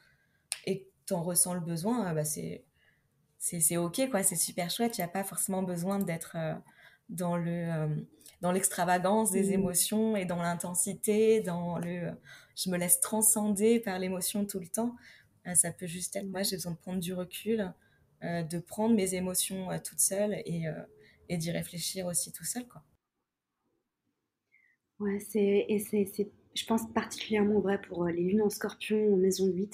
et 0.66 0.82
que 0.82 0.86
tu 1.08 1.14
en 1.14 1.24
ressens 1.24 1.54
le 1.54 1.60
besoin, 1.60 2.14
bah 2.14 2.26
c'est 2.26 2.64
c'est 3.38 3.78
ok 3.78 4.10
quoi 4.10 4.24
c'est 4.24 4.36
super 4.36 4.70
chouette 4.72 4.98
il 4.98 5.02
n'y 5.02 5.06
a 5.06 5.10
pas 5.10 5.24
forcément 5.24 5.62
besoin 5.62 6.00
d'être 6.00 6.36
dans 7.10 7.38
le 7.38 8.06
dans 8.42 8.52
l'extravagance 8.52 9.32
des 9.32 9.50
mmh. 9.50 9.54
émotions 9.54 10.16
et 10.16 10.26
dans 10.26 10.42
l'intensité 10.42 11.42
dans 11.42 11.78
le 11.78 12.12
je 12.56 12.70
me 12.70 12.78
laisse 12.78 13.00
transcender 13.00 13.80
par 13.80 14.00
l'émotion 14.00 14.46
tout 14.46 14.60
le 14.60 14.68
temps 14.68 14.96
ça 15.54 15.72
peut 15.72 15.86
juste 15.86 16.16
être 16.16 16.26
moi 16.26 16.42
j'ai 16.42 16.56
besoin 16.56 16.72
de 16.72 16.78
prendre 16.78 17.00
du 17.00 17.14
recul 17.14 17.72
de 18.24 18.58
prendre 18.58 18.96
mes 18.96 19.14
émotions 19.14 19.68
toute 19.84 20.00
seule 20.00 20.34
et, 20.46 20.66
et 21.30 21.38
d'y 21.38 21.52
réfléchir 21.52 22.08
aussi 22.08 22.32
tout 22.32 22.46
seul 22.46 22.68
quoi 22.68 22.82
ouais 25.00 25.20
c'est 25.20 25.66
et 25.68 25.80
c'est 25.80 26.32
je 26.56 26.66
pense 26.66 26.92
particulièrement 26.94 27.60
vrai 27.60 27.82
pour 27.82 28.06
les 28.06 28.24
lunes 28.24 28.42
en 28.42 28.50
scorpion 28.50 29.14
en 29.14 29.18
maison 29.18 29.48
8 29.48 29.74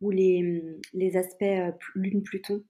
ou 0.00 0.10
les, 0.10 0.42
mmh, 0.42 0.80
les 0.94 1.16
aspects 1.16 1.76
lune 1.94 2.22
Pluton 2.22 2.64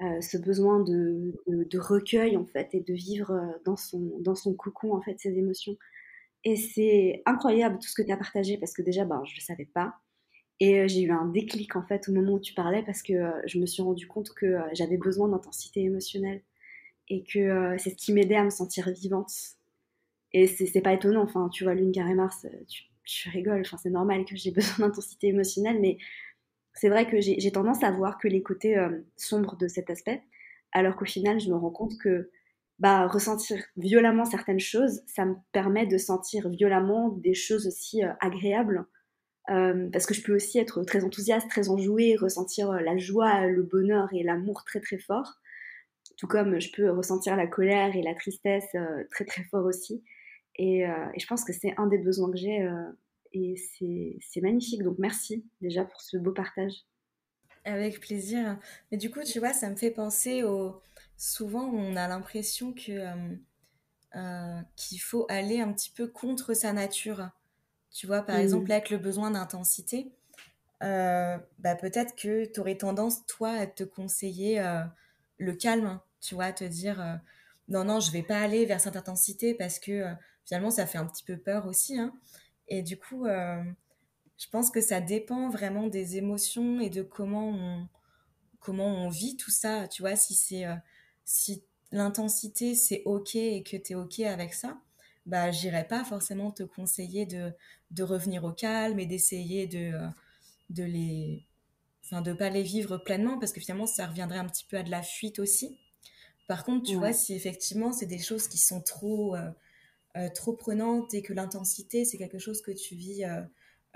euh, 0.00 0.20
ce 0.20 0.36
besoin 0.38 0.78
de, 0.84 1.34
de, 1.48 1.78
recueil 1.78 2.36
en 2.36 2.46
fait 2.46 2.72
et 2.72 2.80
de 2.80 2.94
vivre 2.94 3.32
euh, 3.32 3.58
dans 3.64 3.76
son, 3.76 4.12
dans 4.20 4.36
son 4.36 4.54
cocon 4.54 4.94
en 4.94 5.02
fait 5.02 5.18
ses 5.18 5.36
émotions. 5.36 5.76
Et 6.44 6.54
c'est 6.54 7.22
incroyable 7.26 7.78
tout 7.80 7.88
ce 7.88 7.94
que 7.94 8.06
tu 8.06 8.12
as 8.12 8.16
partagé 8.16 8.58
parce 8.58 8.72
que 8.74 8.82
déjà 8.82 9.04
ben, 9.04 9.22
je 9.26 9.34
ne 9.34 9.40
savais 9.40 9.66
pas. 9.66 9.94
Et 10.60 10.80
euh, 10.80 10.88
j'ai 10.88 11.02
eu 11.02 11.10
un 11.10 11.26
déclic 11.26 11.74
en 11.74 11.82
fait 11.82 12.08
au 12.08 12.12
moment 12.12 12.34
où 12.34 12.40
tu 12.40 12.54
parlais 12.54 12.84
parce 12.84 13.02
que 13.02 13.14
je 13.46 13.58
me 13.58 13.66
suis 13.66 13.82
rendu 13.82 14.06
compte 14.06 14.30
que 14.34 14.56
j'avais 14.72 14.98
besoin 14.98 15.28
d'intensité 15.28 15.82
émotionnelle 15.82 16.42
et 17.08 17.24
que 17.24 17.76
c'est 17.78 17.90
ce 17.90 17.96
qui 17.96 18.12
m'aidait 18.12 18.36
à 18.36 18.44
me 18.44 18.50
sentir 18.50 18.90
vivante. 18.90 19.32
Et 20.38 20.46
c'est 20.46 20.80
pas 20.80 20.92
étonnant, 20.92 21.22
enfin 21.22 21.48
tu 21.48 21.64
vois 21.64 21.74
Lune 21.74 21.92
carré 21.92 22.14
Mars, 22.14 22.46
tu, 22.68 22.84
tu 23.04 23.28
rigoles, 23.30 23.62
enfin 23.62 23.76
c'est 23.76 23.90
normal 23.90 24.24
que 24.24 24.36
j'ai 24.36 24.50
besoin 24.52 24.86
d'intensité 24.86 25.28
émotionnelle, 25.28 25.80
mais 25.80 25.98
c'est 26.78 26.88
vrai 26.88 27.08
que 27.10 27.20
j'ai 27.20 27.50
tendance 27.50 27.82
à 27.82 27.90
voir 27.90 28.18
que 28.18 28.28
les 28.28 28.42
côtés 28.42 28.78
euh, 28.78 29.00
sombres 29.16 29.56
de 29.56 29.66
cet 29.66 29.90
aspect, 29.90 30.22
alors 30.70 30.94
qu'au 30.94 31.06
final, 31.06 31.40
je 31.40 31.50
me 31.50 31.56
rends 31.56 31.70
compte 31.70 31.98
que 31.98 32.30
bah, 32.78 33.08
ressentir 33.08 33.58
violemment 33.76 34.24
certaines 34.24 34.60
choses, 34.60 35.02
ça 35.06 35.24
me 35.24 35.34
permet 35.50 35.86
de 35.86 35.98
sentir 35.98 36.48
violemment 36.48 37.08
des 37.08 37.34
choses 37.34 37.66
aussi 37.66 38.04
euh, 38.04 38.12
agréables. 38.20 38.86
Euh, 39.50 39.88
parce 39.90 40.06
que 40.06 40.14
je 40.14 40.22
peux 40.22 40.36
aussi 40.36 40.58
être 40.58 40.84
très 40.84 41.04
enthousiaste, 41.04 41.48
très 41.48 41.68
enjouée, 41.68 42.16
ressentir 42.16 42.70
la 42.70 42.96
joie, 42.96 43.46
le 43.46 43.62
bonheur 43.62 44.08
et 44.12 44.22
l'amour 44.22 44.62
très 44.64 44.80
très 44.80 44.98
fort. 44.98 45.40
Tout 46.16 46.28
comme 46.28 46.60
je 46.60 46.70
peux 46.70 46.90
ressentir 46.90 47.34
la 47.34 47.46
colère 47.46 47.96
et 47.96 48.02
la 48.02 48.14
tristesse 48.14 48.68
très 49.10 49.24
très 49.24 49.44
fort 49.44 49.64
aussi. 49.64 50.04
Et, 50.58 50.80
et 50.80 51.20
je 51.20 51.26
pense 51.26 51.44
que 51.44 51.52
c'est 51.52 51.74
un 51.76 51.86
des 51.86 51.98
besoins 51.98 52.30
que 52.30 52.36
j'ai 52.36 52.68
et 53.32 53.56
c'est 53.56 54.40
magnifique. 54.40 54.82
Donc 54.82 54.98
merci 54.98 55.44
déjà 55.60 55.84
pour 55.84 56.00
ce 56.00 56.16
beau 56.16 56.32
partage. 56.32 56.84
Avec 57.64 58.00
plaisir. 58.00 58.58
Mais 58.90 58.96
du 58.96 59.10
coup, 59.10 59.22
tu 59.22 59.38
vois, 59.38 59.52
ça 59.52 59.68
me 59.68 59.76
fait 59.76 59.90
penser 59.90 60.42
au... 60.42 60.80
Souvent, 61.16 61.64
on 61.64 61.96
a 61.96 62.06
l'impression 62.08 62.72
que 62.72 62.92
euh, 62.92 63.34
euh, 64.14 64.60
qu'il 64.76 65.00
faut 65.00 65.26
aller 65.28 65.60
un 65.60 65.72
petit 65.72 65.90
peu 65.90 66.06
contre 66.06 66.54
sa 66.54 66.72
nature. 66.72 67.28
Tu 67.90 68.06
vois, 68.06 68.22
par 68.22 68.36
mmh. 68.36 68.40
exemple, 68.40 68.72
avec 68.72 68.90
le 68.90 68.98
besoin 68.98 69.32
d'intensité, 69.32 70.12
euh, 70.82 71.36
bah, 71.58 71.74
peut-être 71.74 72.14
que 72.14 72.44
tu 72.46 72.60
aurais 72.60 72.76
tendance, 72.76 73.26
toi, 73.26 73.50
à 73.50 73.66
te 73.66 73.82
conseiller 73.84 74.62
le 75.38 75.52
calme. 75.54 76.00
Tu 76.20 76.34
vois, 76.34 76.44
à 76.44 76.52
te 76.52 76.64
dire, 76.64 77.20
non, 77.68 77.84
non, 77.84 78.00
je 78.00 78.12
vais 78.12 78.22
pas 78.22 78.40
aller 78.40 78.64
vers 78.64 78.80
cette 78.80 78.96
intensité 78.96 79.54
parce 79.54 79.78
que 79.78 80.04
finalement, 80.48 80.70
ça 80.70 80.86
fait 80.86 80.98
un 80.98 81.06
petit 81.06 81.22
peu 81.22 81.36
peur 81.36 81.66
aussi. 81.66 81.98
Hein. 81.98 82.12
Et 82.68 82.82
du 82.82 82.98
coup, 82.98 83.26
euh, 83.26 83.62
je 84.38 84.48
pense 84.48 84.70
que 84.70 84.80
ça 84.80 85.00
dépend 85.00 85.50
vraiment 85.50 85.88
des 85.88 86.16
émotions 86.16 86.80
et 86.80 86.88
de 86.88 87.02
comment 87.02 87.50
on, 87.50 87.86
comment 88.58 88.86
on 88.86 89.10
vit 89.10 89.36
tout 89.36 89.50
ça. 89.50 89.86
Tu 89.88 90.00
vois, 90.00 90.16
si 90.16 90.34
c'est 90.34 90.64
euh, 90.64 90.74
si 91.24 91.62
l'intensité 91.92 92.74
c'est 92.74 93.02
ok 93.04 93.36
et 93.36 93.62
que 93.62 93.76
tu 93.76 93.92
es 93.92 93.94
ok 93.94 94.20
avec 94.20 94.54
ça, 94.54 94.80
bah 95.26 95.50
j'irai 95.50 95.86
pas 95.86 96.02
forcément 96.02 96.50
te 96.50 96.62
conseiller 96.62 97.26
de, 97.26 97.52
de 97.90 98.02
revenir 98.02 98.44
au 98.44 98.52
calme 98.52 98.98
et 98.98 99.06
d'essayer 99.06 99.66
de, 99.66 99.92
euh, 99.92 100.08
de 100.70 100.84
les 100.84 101.44
enfin 102.04 102.22
de 102.22 102.32
pas 102.32 102.48
les 102.48 102.62
vivre 102.62 102.96
pleinement 102.96 103.38
parce 103.38 103.52
que 103.52 103.60
finalement 103.60 103.86
ça 103.86 104.06
reviendrait 104.06 104.38
un 104.38 104.46
petit 104.46 104.64
peu 104.64 104.78
à 104.78 104.82
de 104.82 104.90
la 104.90 105.02
fuite 105.02 105.38
aussi. 105.38 105.78
Par 106.46 106.64
contre, 106.64 106.88
tu 106.88 106.96
vois, 106.96 107.12
si 107.12 107.34
effectivement 107.34 107.92
c'est 107.92 108.06
des 108.06 108.18
choses 108.18 108.48
qui 108.48 108.56
sont 108.56 108.80
trop 108.80 109.36
euh, 109.36 109.50
trop 110.34 110.52
prenante 110.52 111.14
et 111.14 111.22
que 111.22 111.32
l'intensité, 111.32 112.04
c'est 112.04 112.18
quelque 112.18 112.38
chose 112.38 112.62
que 112.62 112.70
tu 112.70 112.94
vis 112.94 113.24
euh, 113.24 113.40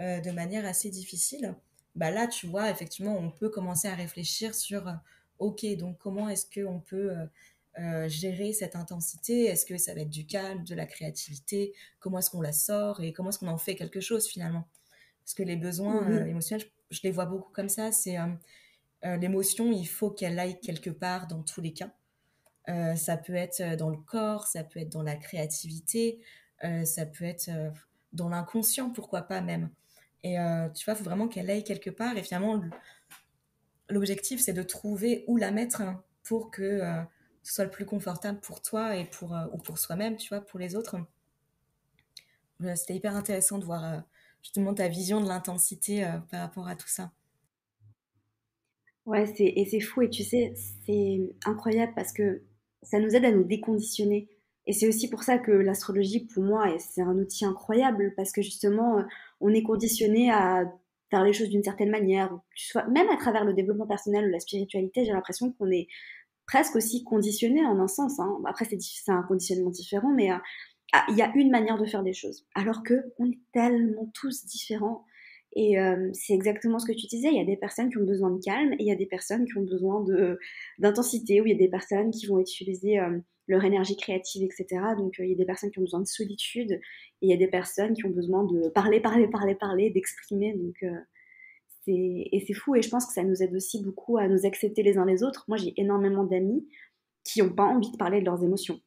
euh, 0.00 0.20
de 0.20 0.30
manière 0.30 0.64
assez 0.66 0.90
difficile, 0.90 1.54
bah 1.94 2.10
là, 2.10 2.26
tu 2.26 2.46
vois, 2.46 2.70
effectivement, 2.70 3.16
on 3.16 3.30
peut 3.30 3.50
commencer 3.50 3.88
à 3.88 3.94
réfléchir 3.94 4.54
sur, 4.54 4.90
OK, 5.38 5.66
donc 5.76 5.98
comment 5.98 6.28
est-ce 6.28 6.46
qu'on 6.46 6.80
peut 6.80 7.12
gérer 8.06 8.54
cette 8.54 8.76
intensité? 8.76 9.44
Est-ce 9.44 9.66
que 9.66 9.76
ça 9.76 9.94
va 9.94 10.00
être 10.00 10.08
du 10.08 10.24
calme, 10.24 10.64
de 10.64 10.74
la 10.74 10.86
créativité? 10.86 11.74
Comment 12.00 12.18
est-ce 12.18 12.30
qu'on 12.30 12.40
la 12.40 12.52
sort 12.52 13.02
et 13.02 13.12
comment 13.12 13.28
est-ce 13.28 13.38
qu'on 13.38 13.48
en 13.48 13.58
fait 13.58 13.74
quelque 13.74 14.00
chose 14.00 14.26
finalement? 14.26 14.66
Parce 15.22 15.34
que 15.34 15.42
les 15.42 15.56
besoins 15.56 16.24
émotionnels, 16.24 16.66
je, 16.90 17.00
les 17.02 17.10
vois 17.10 17.26
beaucoup 17.26 17.52
comme 17.52 17.68
ça. 17.68 17.92
C'est 17.92 18.16
l'émotion, 19.02 19.70
il 19.70 19.86
faut 19.86 20.10
qu'elle 20.10 20.38
aille 20.38 20.58
quelque 20.60 20.90
part 20.90 21.26
dans 21.26 21.42
tous 21.42 21.60
les 21.60 21.74
cas. 21.74 21.92
Euh, 22.68 22.94
ça 22.94 23.16
peut 23.16 23.34
être 23.34 23.76
dans 23.76 23.90
le 23.90 23.96
corps, 23.96 24.46
ça 24.46 24.64
peut 24.64 24.80
être 24.80 24.88
dans 24.90 25.02
la 25.02 25.16
créativité, 25.16 26.20
ça 26.84 27.06
peut 27.06 27.24
être 27.24 27.50
dans 28.12 28.28
l'inconscient, 28.28 28.90
pourquoi 28.90 29.22
pas 29.22 29.40
même. 29.40 29.70
Et 30.22 30.36
tu 30.76 30.84
vois, 30.84 30.94
il 30.94 30.96
faut 30.96 31.02
vraiment 31.02 31.26
qu'elle 31.26 31.50
aille 31.50 31.64
quelque 31.64 31.90
part. 31.90 32.16
Et 32.16 32.22
finalement, 32.22 32.62
l'objectif, 33.88 34.40
c'est 34.40 34.52
de 34.52 34.62
trouver 34.62 35.24
où 35.26 35.36
la 35.36 35.50
mettre 35.50 35.80
hein, 35.80 36.04
pour 36.22 36.52
que 36.52 36.80
ce 37.42 37.54
soit 37.54 37.64
le 37.64 37.70
plus 37.72 37.84
confortable 37.84 38.38
pour 38.38 38.62
toi 38.62 38.96
et 38.96 39.06
pour, 39.06 39.36
ou 39.52 39.58
pour 39.58 39.78
soi-même, 39.78 40.16
tu 40.16 40.28
vois, 40.28 40.40
pour 40.40 40.60
les 40.60 40.76
autres. 40.76 40.98
C'était 42.76 42.94
hyper 42.94 43.16
intéressant 43.16 43.58
de 43.58 43.64
voir 43.64 44.04
justement 44.40 44.72
ta 44.72 44.86
vision 44.86 45.20
de 45.20 45.26
l'intensité 45.26 46.08
par 46.30 46.42
rapport 46.42 46.68
à 46.68 46.76
tout 46.76 46.86
ça. 46.86 47.10
Ouais, 49.04 49.24
et 49.38 49.64
c'est 49.64 49.80
fou. 49.80 50.02
Et 50.02 50.10
tu 50.10 50.22
sais, 50.22 50.54
c'est 50.86 51.20
incroyable 51.44 51.92
parce 51.96 52.12
que 52.12 52.42
ça 52.82 52.98
nous 52.98 53.14
aide 53.14 53.24
à 53.24 53.30
nous 53.30 53.44
déconditionner. 53.44 54.28
Et 54.66 54.72
c'est 54.72 54.86
aussi 54.86 55.08
pour 55.08 55.22
ça 55.22 55.38
que 55.38 55.50
l'astrologie, 55.50 56.26
pour 56.26 56.42
moi, 56.42 56.66
c'est 56.78 57.02
un 57.02 57.16
outil 57.18 57.44
incroyable 57.44 58.14
parce 58.16 58.32
que 58.32 58.42
justement, 58.42 58.98
euh, 58.98 59.02
on 59.40 59.52
est 59.52 59.62
conditionné 59.62 60.30
à 60.30 60.64
faire 61.10 61.24
les 61.24 61.32
choses 61.32 61.48
d'une 61.48 61.64
certaine 61.64 61.90
manière. 61.90 62.38
Même 62.90 63.08
à 63.10 63.16
travers 63.16 63.44
le 63.44 63.52
développement 63.52 63.86
personnel 63.86 64.26
ou 64.26 64.30
la 64.30 64.40
spiritualité, 64.40 65.04
j'ai 65.04 65.12
l'impression 65.12 65.52
qu'on 65.52 65.70
est 65.70 65.88
presque 66.46 66.76
aussi 66.76 67.04
conditionné 67.04 67.64
en 67.64 67.78
un 67.80 67.88
sens. 67.88 68.18
Hein. 68.20 68.38
Après, 68.46 68.64
c'est 68.64 69.12
un 69.12 69.22
conditionnement 69.22 69.70
différent, 69.70 70.12
mais 70.14 70.32
euh, 70.32 70.36
ah, 70.92 71.04
il 71.08 71.16
y 71.16 71.22
a 71.22 71.32
une 71.34 71.50
manière 71.50 71.78
de 71.78 71.86
faire 71.86 72.02
des 72.02 72.12
choses. 72.12 72.46
Alors 72.54 72.82
que 72.82 73.12
on 73.18 73.26
est 73.26 73.38
tellement 73.52 74.10
tous 74.14 74.44
différents. 74.46 75.04
Et 75.54 75.78
euh, 75.78 76.08
c'est 76.14 76.32
exactement 76.32 76.78
ce 76.78 76.86
que 76.86 76.92
tu 76.92 77.06
disais, 77.06 77.28
il 77.30 77.36
y 77.36 77.40
a 77.40 77.44
des 77.44 77.56
personnes 77.56 77.90
qui 77.90 77.98
ont 77.98 78.04
besoin 78.04 78.30
de 78.30 78.40
calme 78.40 78.72
et 78.74 78.76
il 78.80 78.86
y 78.86 78.92
a 78.92 78.96
des 78.96 79.06
personnes 79.06 79.44
qui 79.44 79.58
ont 79.58 79.64
besoin 79.64 80.04
d'intensité, 80.78 81.40
ou 81.40 81.46
il 81.46 81.52
y 81.52 81.54
a 81.54 81.58
des 81.58 81.68
personnes 81.68 82.10
qui 82.10 82.26
vont 82.26 82.38
utiliser 82.38 82.98
euh, 82.98 83.18
leur 83.48 83.64
énergie 83.64 83.96
créative, 83.96 84.42
etc. 84.44 84.82
Donc 84.96 85.20
euh, 85.20 85.24
il 85.24 85.30
y 85.30 85.34
a 85.34 85.36
des 85.36 85.44
personnes 85.44 85.70
qui 85.70 85.78
ont 85.78 85.82
besoin 85.82 86.00
de 86.00 86.06
solitude 86.06 86.72
et 86.72 86.80
il 87.20 87.28
y 87.28 87.34
a 87.34 87.36
des 87.36 87.48
personnes 87.48 87.92
qui 87.94 88.06
ont 88.06 88.10
besoin 88.10 88.44
de 88.44 88.68
parler, 88.68 89.00
parler, 89.00 89.28
parler, 89.28 89.54
parler, 89.54 89.90
d'exprimer. 89.90 90.54
Donc 90.54 90.84
et 91.88 92.44
c'est 92.46 92.54
fou 92.54 92.76
et 92.76 92.82
je 92.82 92.88
pense 92.88 93.06
que 93.06 93.12
ça 93.12 93.24
nous 93.24 93.42
aide 93.42 93.54
aussi 93.54 93.82
beaucoup 93.82 94.16
à 94.16 94.28
nous 94.28 94.46
accepter 94.46 94.82
les 94.82 94.98
uns 94.98 95.04
les 95.04 95.22
autres. 95.22 95.44
Moi 95.48 95.56
j'ai 95.56 95.74
énormément 95.76 96.24
d'amis 96.24 96.66
qui 97.24 97.42
n'ont 97.42 97.52
pas 97.52 97.64
envie 97.64 97.90
de 97.90 97.96
parler 97.96 98.20
de 98.20 98.24
leurs 98.24 98.42
émotions. 98.42 98.80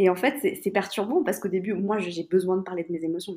Et 0.00 0.08
en 0.08 0.14
fait, 0.14 0.38
c'est 0.40 0.70
perturbant 0.70 1.24
parce 1.24 1.40
qu'au 1.40 1.48
début, 1.48 1.74
moi, 1.74 1.98
j'ai 1.98 2.22
besoin 2.22 2.56
de 2.56 2.62
parler 2.62 2.84
de 2.84 2.92
mes 2.92 3.02
émotions. 3.04 3.36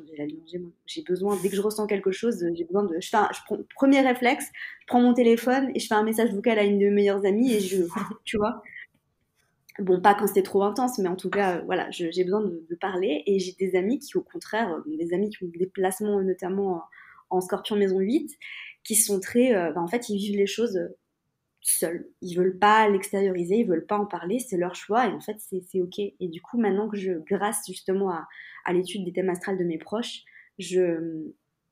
J'ai 0.86 1.02
besoin, 1.02 1.36
dès 1.42 1.48
que 1.48 1.56
je 1.56 1.60
ressens 1.60 1.88
quelque 1.88 2.12
chose, 2.12 2.46
j'ai 2.54 2.64
besoin 2.64 2.84
de. 2.84 3.00
Je 3.00 3.08
fais 3.08 3.16
prends, 3.44 3.58
premier 3.74 4.00
réflexe, 4.00 4.46
je 4.82 4.86
prends 4.86 5.00
mon 5.00 5.12
téléphone 5.12 5.72
et 5.74 5.80
je 5.80 5.88
fais 5.88 5.94
un 5.94 6.04
message 6.04 6.32
vocal 6.32 6.60
à 6.60 6.62
une 6.62 6.78
de 6.78 6.84
mes 6.84 6.90
meilleures 6.92 7.26
amies 7.26 7.52
et 7.52 7.58
je. 7.58 7.82
tu 8.24 8.36
vois 8.36 8.62
Bon, 9.80 10.00
pas 10.00 10.14
quand 10.14 10.28
c'est 10.28 10.42
trop 10.42 10.62
intense, 10.62 10.98
mais 10.98 11.08
en 11.08 11.16
tout 11.16 11.30
cas, 11.30 11.56
euh, 11.56 11.62
voilà, 11.64 11.90
j'ai 11.90 12.22
besoin 12.22 12.42
de, 12.42 12.76
parler. 12.80 13.24
Et 13.26 13.40
j'ai 13.40 13.52
des 13.58 13.74
amis 13.74 13.98
qui, 13.98 14.16
au 14.16 14.20
contraire, 14.20 14.72
euh, 14.72 14.96
des 14.96 15.12
amis 15.14 15.30
qui 15.30 15.42
ont 15.42 15.50
des 15.52 15.66
placements, 15.66 16.22
notamment 16.22 16.84
en, 17.30 17.40
Scorpion 17.40 17.74
Maison 17.74 17.98
8, 17.98 18.38
qui 18.84 18.94
sont 18.94 19.18
très. 19.18 19.52
Euh, 19.52 19.72
bah, 19.72 19.80
en 19.80 19.88
fait, 19.88 20.08
ils 20.10 20.16
vivent 20.16 20.36
les 20.36 20.46
choses 20.46 20.78
seuls. 21.62 22.08
Ils 22.20 22.34
veulent 22.34 22.58
pas 22.58 22.88
l'extérioriser, 22.88 23.56
ils 23.56 23.66
veulent 23.66 23.86
pas 23.86 23.98
en 23.98 24.06
parler, 24.06 24.38
c'est 24.38 24.56
leur 24.56 24.74
choix 24.74 25.06
et 25.06 25.12
en 25.12 25.20
fait 25.20 25.36
c'est 25.38 25.80
ok. 25.80 25.98
Et 25.98 26.28
du 26.28 26.42
coup 26.42 26.58
maintenant 26.58 26.88
que 26.88 26.96
je, 26.96 27.12
grâce 27.12 27.62
justement 27.66 28.10
à, 28.10 28.72
l'étude 28.72 29.04
des 29.04 29.12
thèmes 29.12 29.30
astrales 29.30 29.58
de 29.58 29.64
mes 29.64 29.78
proches, 29.78 30.24
je 30.58 31.30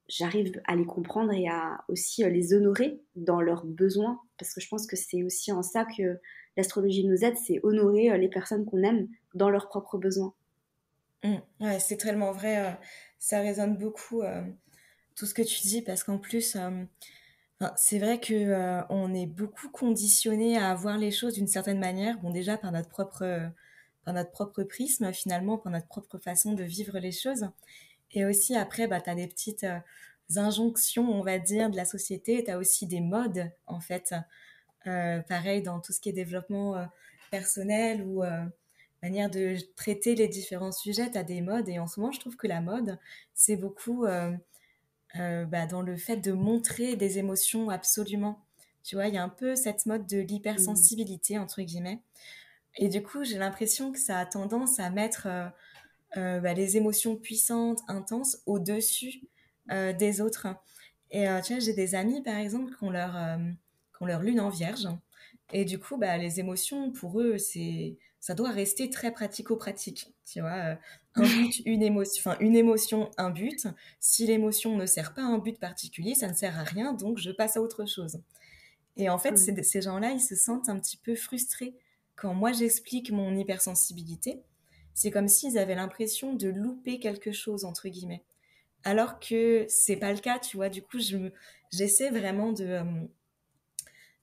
j'arrive 0.09 0.61
à 0.67 0.75
les 0.75 0.87
comprendre 0.87 1.33
et 1.33 1.49
à 1.49 1.85
aussi 1.89 2.25
euh, 2.25 2.31
les 2.31 2.53
honorer 2.53 3.01
dans 3.15 3.41
leurs 3.41 3.65
besoins 3.65 4.21
parce 4.39 4.55
que 4.55 4.61
je 4.61 4.69
pense 4.69 4.87
que 4.87 4.97
c'est 4.97 5.23
aussi 5.23 5.53
en 5.53 5.63
ça 5.63 5.85
que 5.85 6.19
l'astrologie 6.57 7.07
nous 7.07 7.25
aide, 7.25 7.37
c'est 7.37 7.61
honorer 7.63 8.17
les 8.19 8.29
personnes 8.29 8.65
qu'on 8.65 8.83
aime 8.83 9.09
dans 9.35 9.51
leurs 9.51 9.69
propres 9.69 9.99
besoins. 9.99 10.35
Mmh. 11.23 11.37
Ouais, 11.61 11.79
c'est 11.79 11.97
tellement 11.97 12.33
vrai, 12.33 12.77
ça 13.19 13.41
résonne 13.41 13.77
beaucoup 13.77 14.23
tout 15.15 15.27
ce 15.27 15.35
que 15.35 15.43
tu 15.43 15.61
dis, 15.61 15.83
parce 15.83 16.03
qu'en 16.03 16.19
plus, 16.19 16.57
c'est 17.77 17.99
vrai 17.99 18.21
que 18.21 18.83
on 18.91 19.15
est 19.15 19.27
beaucoup 19.27 19.69
conditionné 19.69 20.59
à 20.59 20.75
voir 20.75 20.99
les 20.99 21.11
choses 21.11 21.35
d'une 21.35 21.47
certaine 21.47 21.79
manière. 21.79 22.19
Bon, 22.21 22.31
déjà 22.31 22.57
par 22.57 22.73
notre 22.73 22.89
propre, 22.89 23.51
par 24.05 24.15
notre 24.15 24.31
propre 24.31 24.63
prisme 24.63 25.13
finalement, 25.13 25.59
par 25.59 25.73
notre 25.73 25.87
propre 25.87 26.19
façon 26.19 26.55
de 26.55 26.65
vivre 26.65 26.99
les 26.99 27.13
choses. 27.13 27.49
Et 28.13 28.25
aussi 28.25 28.57
après, 28.57 28.87
bah, 28.87 29.01
tu 29.01 29.11
as 29.11 29.15
des 29.15 29.27
petites 29.27 29.67
injonctions, 30.37 31.09
on 31.11 31.23
va 31.23 31.39
dire, 31.39 31.71
de 31.71 31.77
la 31.77 31.85
société. 31.85 32.43
Tu 32.45 32.51
as 32.51 32.59
aussi 32.59 32.87
des 32.87 33.01
modes, 33.01 33.51
en 33.67 33.81
fait. 33.81 34.15
pareil 34.85 35.63
dans 35.63 35.81
tout 35.81 35.93
ce 35.93 36.01
qui 36.01 36.09
est 36.09 36.13
développement 36.13 36.89
personnel 37.31 38.03
ou 38.03 38.23
manière 39.03 39.31
de 39.31 39.57
traiter 39.77 40.15
les 40.15 40.29
différents 40.29 40.73
sujets, 40.73 41.11
tu 41.11 41.19
as 41.19 41.25
des 41.25 41.41
modes. 41.41 41.69
Et 41.69 41.79
en 41.79 41.87
ce 41.87 42.01
moment, 42.01 42.13
je 42.13 42.21
trouve 42.21 42.37
que 42.37 42.47
la 42.47 42.61
mode, 42.61 42.99
c'est 43.35 43.57
beaucoup 43.57 44.07
euh, 45.19 45.45
bah, 45.45 45.67
dans 45.67 45.83
le 45.83 45.97
fait 45.97 46.17
de 46.17 46.33
montrer 46.33 46.97
des 46.97 47.19
émotions 47.19 47.69
absolument. 47.71 48.45
Tu 48.83 48.95
vois, 48.95 49.09
il 49.09 49.15
y 49.15 49.19
a 49.19 49.23
un 49.23 49.29
peu 49.29 49.57
cette 49.57 49.87
mode 49.87 50.07
de 50.07 50.19
l'hypersensibilité, 50.19 51.39
entre 51.39 51.63
guillemets. 51.63 52.01
Et 52.77 52.89
du 52.89 53.03
coup, 53.03 53.25
j'ai 53.25 53.39
l'impression 53.39 53.93
que 53.93 53.99
ça 53.99 54.19
a 54.19 54.27
tendance 54.27 54.79
à 54.79 54.91
mettre 54.91 55.27
euh, 55.27 55.49
euh, 56.17 56.41
bah, 56.41 56.55
les 56.55 56.77
émotions 56.77 57.17
puissantes, 57.17 57.81
intenses, 57.89 58.39
au-dessus 58.47 59.23
des 59.99 60.21
autres. 60.21 60.49
Et 61.13 61.27
tu 61.45 61.53
vois, 61.53 61.61
j'ai 61.61 61.75
des 61.75 61.95
amis, 61.95 62.23
par 62.25 62.37
exemple, 62.37 62.75
qui 62.77 62.83
ont 62.83 62.91
leur, 62.91 63.13
qui 63.13 64.03
ont 64.03 64.07
leur 64.07 64.21
lune 64.21 64.41
en 64.41 64.49
vierge. 64.49 64.89
Et 65.53 65.65
du 65.65 65.79
coup, 65.79 65.97
bah, 65.97 66.19
les 66.19 66.41
émotions, 66.41 66.91
pour 66.91 67.21
eux, 67.21 67.39
c'est 67.39 67.97
ça 68.21 68.35
doit 68.35 68.51
rester 68.51 68.91
très 68.91 69.13
pratico-pratique. 69.13 70.13
Tu 70.27 70.41
vois, 70.41 70.57
euh, 70.57 70.75
un 71.15 71.23
but, 71.23 71.63
une 71.65 71.83
émotion, 71.83 72.21
enfin 72.21 72.37
une 72.41 72.55
émotion, 72.55 73.11
un 73.17 73.31
but. 73.31 73.67
Si 73.99 74.27
l'émotion 74.27 74.77
ne 74.77 74.87
sert 74.87 75.15
pas 75.15 75.23
à 75.23 75.27
un 75.27 75.39
but 75.39 75.59
particulier, 75.59 76.15
ça 76.15 76.29
ne 76.29 76.35
sert 76.35 76.59
à 76.59 76.63
rien, 76.63 76.93
donc 76.93 77.19
je 77.19 77.31
passe 77.31 77.57
à 77.57 77.63
autre 77.63 77.87
chose. 77.87 78.21
Et 78.97 79.09
en 79.09 79.19
fait, 79.19 79.39
ces 79.39 79.81
gens-là, 79.81 80.11
ils 80.11 80.21
se 80.21 80.37
sentent 80.37 80.69
un 80.69 80.79
petit 80.79 80.99
peu 80.99 81.15
frustrés 81.15 81.75
quand 82.17 82.35
moi 82.35 82.53
j'explique 82.53 83.11
mon 83.11 83.35
hypersensibilité. 83.35 84.43
C'est 84.93 85.11
comme 85.11 85.29
s'ils 85.29 85.57
avaient 85.57 85.75
l'impression 85.75 86.35
de 86.35 86.49
louper 86.49 86.99
quelque 86.99 87.33
chose 87.33 87.65
entre 87.65 87.89
guillemets, 87.89 88.23
alors 88.85 89.19
que 89.19 89.65
c'est 89.69 89.97
pas 89.97 90.13
le 90.13 90.19
cas. 90.19 90.39
Tu 90.39 90.59
vois, 90.59 90.69
du 90.69 90.83
coup, 90.83 90.99
je 90.99 91.31
j'essaie 91.73 92.11
vraiment 92.11 92.53
de 92.53 92.65
euh, 92.67 92.85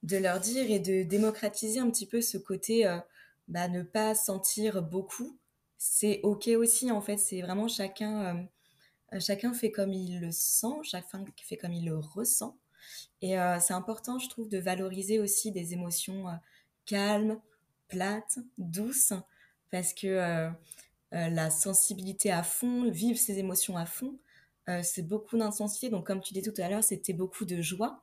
de 0.03 0.17
leur 0.17 0.39
dire 0.39 0.69
et 0.69 0.79
de 0.79 1.01
démocratiser 1.01 1.79
un 1.79 1.89
petit 1.89 2.05
peu 2.05 2.21
ce 2.21 2.37
côté. 2.37 2.85
Euh, 2.85 2.99
bah, 3.47 3.67
ne 3.67 3.81
pas 3.81 4.15
sentir 4.15 4.81
beaucoup, 4.83 5.37
c'est 5.77 6.19
ok 6.23 6.47
aussi 6.57 6.91
en 6.91 7.01
fait. 7.01 7.17
C'est 7.17 7.41
vraiment 7.41 7.67
chacun, 7.67 8.47
euh, 9.13 9.19
chacun 9.19 9.53
fait 9.53 9.71
comme 9.71 9.93
il 9.93 10.19
le 10.19 10.31
sent, 10.31 10.83
chacun 10.83 11.25
fait 11.43 11.57
comme 11.57 11.73
il 11.73 11.85
le 11.85 11.97
ressent. 11.97 12.57
Et 13.21 13.39
euh, 13.39 13.59
c'est 13.59 13.73
important, 13.73 14.19
je 14.19 14.29
trouve, 14.29 14.49
de 14.49 14.59
valoriser 14.59 15.19
aussi 15.19 15.51
des 15.51 15.73
émotions 15.73 16.29
euh, 16.29 16.33
calmes, 16.85 17.39
plates, 17.89 18.39
douces, 18.57 19.13
parce 19.71 19.93
que 19.93 20.49
la 21.11 21.49
sensibilité 21.49 22.31
à 22.31 22.43
fond, 22.43 22.89
vivre 22.89 23.17
ses 23.19 23.39
émotions 23.39 23.77
à 23.77 23.85
fond, 23.85 24.17
c'est 24.83 25.03
beaucoup 25.07 25.37
d'intensité. 25.37 25.89
Donc, 25.89 26.05
comme 26.05 26.21
tu 26.21 26.33
disais 26.33 26.51
tout 26.51 26.61
à 26.61 26.69
l'heure, 26.69 26.83
c'était 26.83 27.13
beaucoup 27.13 27.45
de 27.45 27.61
joie. 27.61 28.01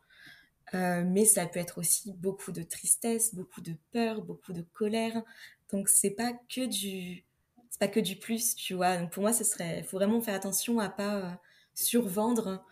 Euh, 0.73 1.05
mais 1.07 1.25
ça 1.25 1.47
peut 1.47 1.61
être 1.61 1.79
aussi 1.79 2.13
beaucoup 2.15 2.53
de 2.53 2.63
tristesse, 2.63 3.35
beaucoup 3.35 3.61
de 3.61 3.77
peur, 3.93 4.23
beaucoup 4.23 4.53
de 4.53 4.63
colère. 4.63 5.23
Donc 5.71 5.89
c'est 5.89 6.11
pas 6.11 6.33
que 6.49 6.67
du 6.67 7.25
c'est 7.71 7.81
pas 7.81 7.89
que 7.89 8.01
du 8.01 8.17
plus, 8.17 8.55
tu 8.55 8.75
vois. 8.75 8.97
Donc 8.97 9.11
pour 9.13 9.23
moi, 9.23 9.33
ce 9.33 9.45
serait 9.45 9.83
faut 9.83 9.99
vraiment 9.99 10.21
faire 10.21 10.35
attention 10.35 10.79
à 10.79 10.89
pas 10.89 11.17
euh, 11.17 11.31
survendre 11.75 12.65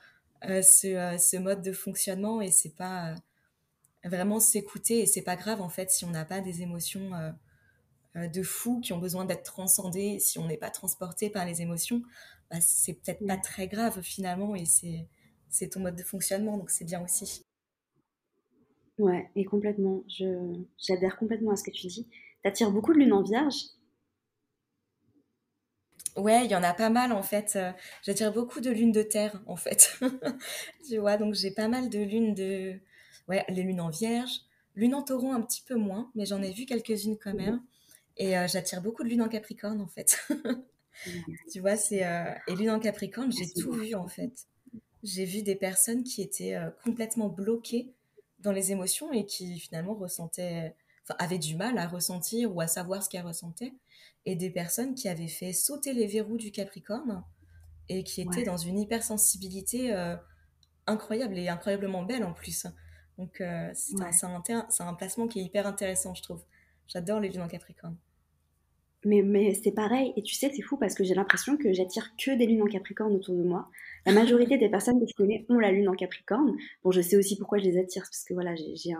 euh, 0.46 0.62
ce, 0.62 1.16
ce, 1.18 1.37
mode 1.37 1.62
de 1.62 1.72
fonctionnement 1.72 2.40
et 2.40 2.50
c'est 2.50 2.74
pas 2.76 3.14
vraiment 4.05 4.40
s'écouter 4.40 5.00
et 5.00 5.07
c'est 5.07 5.22
pas 5.22 5.37
grave 5.37 5.61
en 5.61 5.68
fait 5.68 5.90
si 5.90 6.05
on 6.05 6.11
n'a 6.11 6.24
pas 6.24 6.40
des 6.40 6.62
émotions 6.62 7.12
de 8.16 8.42
fou 8.42 8.81
qui 8.81 8.92
ont 8.92 8.98
besoin 8.98 9.24
d'être 9.24 9.44
transcendées, 9.44 10.18
si 10.18 10.38
on 10.38 10.46
n'est 10.46 10.57
pas 10.57 10.70
transporté 10.70 11.31
par 11.31 11.46
les 11.46 11.62
émotions, 11.62 12.02
bah, 12.50 12.61
c'est 12.61 12.94
peut-être 12.94 13.24
pas 13.26 13.37
très 13.37 13.68
grave 13.68 14.00
finalement 14.02 14.57
et 14.57 14.64
c'est 14.66 15.07
c'est 15.48 15.68
ton 15.68 15.81
mode 15.81 15.96
de 15.96 16.02
fonctionnement 16.02 16.57
donc 16.59 16.70
c'est 16.70 16.85
bien 16.85 17.02
aussi. 17.02 17.44
Ouais, 18.98 19.31
et 19.37 19.44
complètement. 19.44 20.05
Je, 20.09 20.55
j'adhère 20.78 21.16
complètement 21.16 21.52
à 21.52 21.57
ce 21.57 21.64
que 21.64 21.70
tu 21.70 21.87
dis. 21.87 22.09
T'attires 22.42 22.70
beaucoup 22.70 22.92
de 22.92 22.98
lune 22.98 23.12
en 23.12 23.22
vierge? 23.22 23.55
Ouais, 26.16 26.44
il 26.44 26.50
y 26.50 26.55
en 26.55 26.62
a 26.62 26.74
pas 26.74 26.90
mal 26.90 27.12
en 27.12 27.22
fait. 27.22 27.57
Euh, 27.57 27.72
j'attire 28.02 28.33
beaucoup 28.33 28.61
de 28.61 28.70
lunes 28.70 28.92
de 28.92 29.02
terre 29.02 29.42
en 29.46 29.57
fait. 29.57 29.98
tu 30.88 30.98
vois, 30.98 31.16
donc 31.16 31.35
j'ai 31.35 31.50
pas 31.50 31.68
mal 31.68 31.88
de 31.88 32.00
lunes 32.00 32.35
de. 32.35 32.78
Ouais, 33.28 33.44
les 33.48 33.62
lunes 33.62 33.81
en 33.81 33.88
vierge. 33.88 34.42
Lune 34.74 34.94
en 34.94 35.02
taureau 35.02 35.33
un 35.33 35.40
petit 35.42 35.62
peu 35.66 35.74
moins, 35.74 36.11
mais 36.14 36.26
j'en 36.26 36.42
ai 36.42 36.52
vu 36.52 36.66
quelques-unes 36.66 37.18
quand 37.18 37.35
même. 37.35 37.62
Et 38.18 38.37
euh, 38.37 38.46
j'attire 38.46 38.83
beaucoup 38.83 39.05
de 39.05 39.09
lunes 39.09 39.22
en 39.22 39.28
capricorne 39.28 39.81
en 39.81 39.87
fait. 39.87 40.18
tu 41.50 41.61
vois, 41.61 41.76
c'est. 41.76 42.05
Euh, 42.05 42.31
et 42.46 42.57
lune 42.57 42.70
en 42.70 42.81
capricorne, 42.81 43.33
j'ai 43.33 43.48
tout 43.48 43.72
vu 43.72 43.94
en 43.94 44.09
fait. 44.09 44.46
J'ai 45.02 45.24
vu 45.24 45.42
des 45.42 45.57
personnes 45.57 46.05
qui 46.05 46.20
étaient 46.22 46.57
complètement 46.85 47.28
bloquées 47.28 47.94
dans 48.42 48.52
les 48.52 48.72
émotions 48.72 49.12
et 49.12 49.24
qui 49.24 49.59
finalement 49.59 49.94
ressentaient, 49.94 50.74
enfin, 51.05 51.14
avaient 51.18 51.38
du 51.38 51.57
mal 51.57 51.78
à 51.78 51.87
ressentir 51.87 52.55
ou 52.55 52.61
à 52.61 52.66
savoir 52.66 53.02
ce 53.02 53.09
qu'elles 53.09 53.26
ressentaient. 53.26 53.74
Et 54.24 54.37
des 54.37 54.50
personnes 54.50 54.94
qui 54.94 55.09
avaient 55.09 55.28
fait 55.28 55.52
sauter 55.52 55.92
les 55.92 56.07
verrous 56.07 56.37
du 56.37 56.52
Capricorne 56.52 57.24
et 57.88 58.05
qui 58.05 58.20
étaient 58.20 58.44
dans 58.44 58.57
une 58.57 58.78
hypersensibilité 58.78 59.94
euh, 59.94 60.16
incroyable 60.87 61.37
et 61.38 61.48
incroyablement 61.48 62.02
belle 62.02 62.24
en 62.24 62.33
plus. 62.33 62.66
Donc 63.18 63.40
euh, 63.40 63.70
c'est 63.74 64.24
un, 64.24 64.42
un, 64.81 64.94
placement 64.94 65.28
qui 65.28 65.40
est 65.40 65.44
hyper 65.44 65.66
intéressant, 65.66 66.14
je 66.14 66.22
trouve. 66.22 66.44
J'adore 66.87 67.20
les 67.20 67.28
lunes 67.28 67.42
en 67.42 67.48
Capricorne. 67.48 67.96
Mais, 69.04 69.22
mais 69.22 69.54
c'est 69.54 69.72
pareil, 69.72 70.12
et 70.16 70.22
tu 70.22 70.34
sais, 70.34 70.50
c'est 70.54 70.62
fou 70.62 70.76
parce 70.76 70.94
que 70.94 71.02
j'ai 71.02 71.14
l'impression 71.14 71.56
que 71.56 71.72
j'attire 71.72 72.10
que 72.16 72.36
des 72.36 72.46
lunes 72.46 72.62
en 72.62 72.66
Capricorne 72.66 73.14
autour 73.14 73.34
de 73.36 73.42
moi. 73.42 73.68
La 74.06 74.12
majorité 74.12 74.58
des 74.58 74.68
personnes 74.68 75.00
que 75.00 75.06
je 75.08 75.14
connais 75.14 75.44
ont 75.48 75.58
la 75.58 75.72
lune 75.72 75.88
en 75.88 75.94
Capricorne. 75.94 76.54
Bon, 76.84 76.92
je 76.92 77.00
sais 77.00 77.16
aussi 77.16 77.36
pourquoi 77.36 77.58
je 77.58 77.64
les 77.64 77.78
attire, 77.78 78.02
parce 78.02 78.24
que 78.24 78.34
voilà, 78.34 78.54
j'ai 78.54 78.94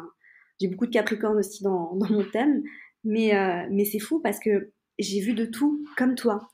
j'ai 0.61 0.69
beaucoup 0.69 0.87
de 0.87 0.93
Capricorne 0.93 1.39
aussi 1.39 1.63
dans, 1.63 1.95
dans 1.97 2.09
mon 2.09 2.25
thème. 2.25 2.63
Mais, 3.05 3.35
euh, 3.35 3.67
mais 3.71 3.85
c'est 3.85 3.99
fou 3.99 4.21
parce 4.21 4.39
que 4.39 4.71
j'ai 4.99 5.21
vu 5.21 5.35
de 5.35 5.45
tout 5.45 5.85
comme 5.97 6.15
toi. 6.15 6.49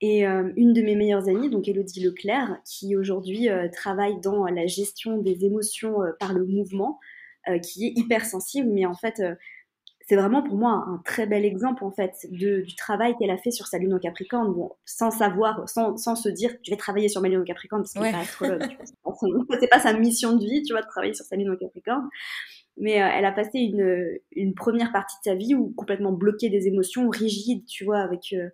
Et 0.00 0.26
euh, 0.26 0.52
une 0.56 0.72
de 0.74 0.82
mes 0.82 0.96
meilleures 0.96 1.28
amies, 1.28 1.48
donc 1.48 1.66
Elodie 1.66 2.00
Leclerc, 2.00 2.60
qui 2.66 2.94
aujourd'hui 2.96 3.48
euh, 3.48 3.68
travaille 3.68 4.20
dans 4.20 4.44
la 4.44 4.66
gestion 4.66 5.18
des 5.18 5.44
émotions 5.44 5.96
par 6.20 6.34
le 6.34 6.44
mouvement, 6.44 6.98
qui 7.62 7.86
est 7.86 7.92
hyper 7.98 8.24
sensible, 8.24 8.70
mais 8.72 8.86
en 8.86 8.94
fait, 8.94 9.20
c'est 10.06 10.16
vraiment 10.16 10.42
pour 10.42 10.56
moi 10.56 10.84
un, 10.86 11.00
très 11.04 11.26
bel 11.26 11.44
exemple 11.44 11.84
en 11.84 11.90
fait 11.90 12.26
de, 12.30 12.60
du 12.60 12.74
travail 12.76 13.14
qu'elle 13.18 13.30
a 13.30 13.38
fait 13.38 13.50
sur 13.50 13.66
sa 13.66 13.78
lune 13.78 13.94
en 13.94 13.98
Capricorne, 13.98 14.52
bon, 14.52 14.72
sans 14.84 15.10
savoir, 15.10 15.68
sans, 15.68 15.96
sans, 15.96 16.14
se 16.14 16.28
dire 16.28 16.50
je 16.62 16.70
vais 16.70 16.76
travailler 16.76 17.08
sur 17.08 17.22
ma 17.22 17.28
lune 17.28 17.40
en 17.40 17.44
Capricorne 17.44 17.82
parce 17.82 17.92
qu'elle 17.94 18.14
astrologue, 18.14 18.62
c'est 19.60 19.70
pas 19.70 19.80
sa 19.80 19.94
mission 19.94 20.36
de 20.36 20.44
vie, 20.44 20.62
tu 20.62 20.72
vois, 20.72 20.82
de 20.82 20.86
travailler 20.86 21.14
sur 21.14 21.24
sa 21.24 21.36
lune 21.36 21.50
en 21.50 21.56
Capricorne. 21.56 22.08
Mais 22.76 23.02
euh, 23.02 23.08
elle 23.12 23.24
a 23.24 23.32
passé 23.32 23.60
une, 23.60 24.18
une, 24.32 24.54
première 24.54 24.90
partie 24.92 25.16
de 25.18 25.30
sa 25.30 25.34
vie 25.36 25.54
où 25.54 25.72
complètement 25.76 26.12
bloquée 26.12 26.50
des 26.50 26.66
émotions, 26.66 27.08
rigide, 27.08 27.64
tu 27.66 27.84
vois, 27.84 27.98
avec, 27.98 28.32
euh, 28.32 28.48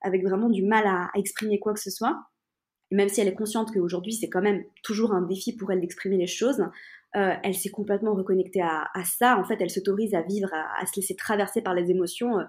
avec 0.00 0.22
vraiment 0.22 0.48
du 0.48 0.62
mal 0.62 0.86
à, 0.86 1.10
à, 1.12 1.18
exprimer 1.18 1.58
quoi 1.58 1.74
que 1.74 1.80
ce 1.80 1.90
soit. 1.90 2.16
Et 2.92 2.94
même 2.94 3.08
si 3.08 3.20
elle 3.20 3.28
est 3.28 3.34
consciente 3.34 3.72
qu'aujourd'hui 3.72 4.12
c'est 4.12 4.28
quand 4.28 4.42
même 4.42 4.62
toujours 4.82 5.12
un 5.12 5.22
défi 5.22 5.56
pour 5.56 5.72
elle 5.72 5.80
d'exprimer 5.80 6.16
les 6.16 6.28
choses, 6.28 6.62
euh, 7.16 7.34
elle 7.44 7.54
s'est 7.54 7.70
complètement 7.70 8.14
reconnectée 8.14 8.60
à, 8.60 8.88
ça. 9.04 9.38
En 9.38 9.44
fait, 9.44 9.60
elle 9.60 9.70
s'autorise 9.70 10.14
à 10.14 10.22
vivre, 10.22 10.50
à, 10.52 10.84
se 10.86 10.96
laisser 10.96 11.14
traverser 11.14 11.62
par 11.62 11.74
les 11.74 11.90
émotions, 11.90 12.38
euh, 12.38 12.44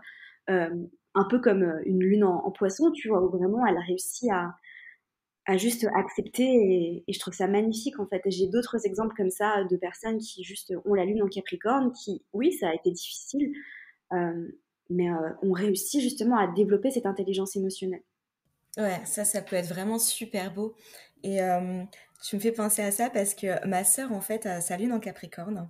euh, 0.50 0.88
un 1.14 1.26
peu 1.26 1.40
comme 1.40 1.82
une 1.86 2.00
lune 2.00 2.24
en, 2.24 2.52
poisson, 2.52 2.92
tu 2.92 3.10
vois, 3.10 3.22
où 3.24 3.30
vraiment 3.30 3.66
elle 3.66 3.78
a 3.78 3.82
réussi 3.82 4.30
à, 4.32 4.56
juste 5.58 5.86
accepter 5.96 7.04
et, 7.08 7.14
je 7.14 7.20
trouve 7.20 7.36
ça 7.36 7.48
magnifique 7.48 8.00
en 8.00 8.08
fait. 8.08 8.22
J'ai 8.26 8.48
d'autres 8.48 8.84
exemples 8.86 9.14
comme 9.16 9.30
ça 9.30 9.64
de 9.70 9.78
personnes 9.78 10.18
qui 10.18 10.44
juste 10.44 10.74
ont 10.86 10.96
la 10.96 11.06
lune 11.06 11.22
en 11.22 11.28
Capricorne, 11.28 11.92
qui, 11.92 12.26
oui, 12.34 12.52
ça 12.52 12.70
a 12.70 12.74
été 12.74 12.90
difficile, 12.90 13.54
mais 14.90 15.10
ont 15.44 15.54
réussi 15.54 16.02
justement 16.02 16.38
à 16.38 16.48
développer 16.48 16.90
cette 16.90 17.06
intelligence 17.06 17.56
émotionnelle. 17.56 18.04
Ouais, 18.78 19.00
ça, 19.06 19.24
ça 19.24 19.44
peut 19.44 19.56
être 19.56 19.70
vraiment 19.70 20.00
super 20.00 20.52
beau. 20.52 20.76
Et 21.24 21.40
tu 22.24 22.36
me 22.36 22.42
fais 22.42 22.52
penser 22.52 22.82
à 22.82 22.92
ça 22.92 23.10
parce 23.10 23.34
que 23.34 23.66
ma 23.68 23.84
sœur, 23.84 24.12
en 24.12 24.22
fait, 24.22 24.46
a 24.46 24.62
sa 24.62 24.78
lune 24.78 24.92
en 24.92 25.00
Capricorne. 25.00 25.70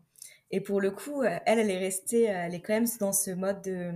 Et 0.51 0.61
pour 0.61 0.79
le 0.79 0.91
coup, 0.91 1.23
euh, 1.23 1.39
elle, 1.45 1.59
elle 1.59 1.71
est 1.71 1.77
restée, 1.77 2.29
euh, 2.29 2.45
elle 2.45 2.53
est 2.53 2.61
quand 2.61 2.73
même 2.73 2.87
dans 2.99 3.13
ce 3.13 3.31
mode 3.31 3.61
de, 3.63 3.91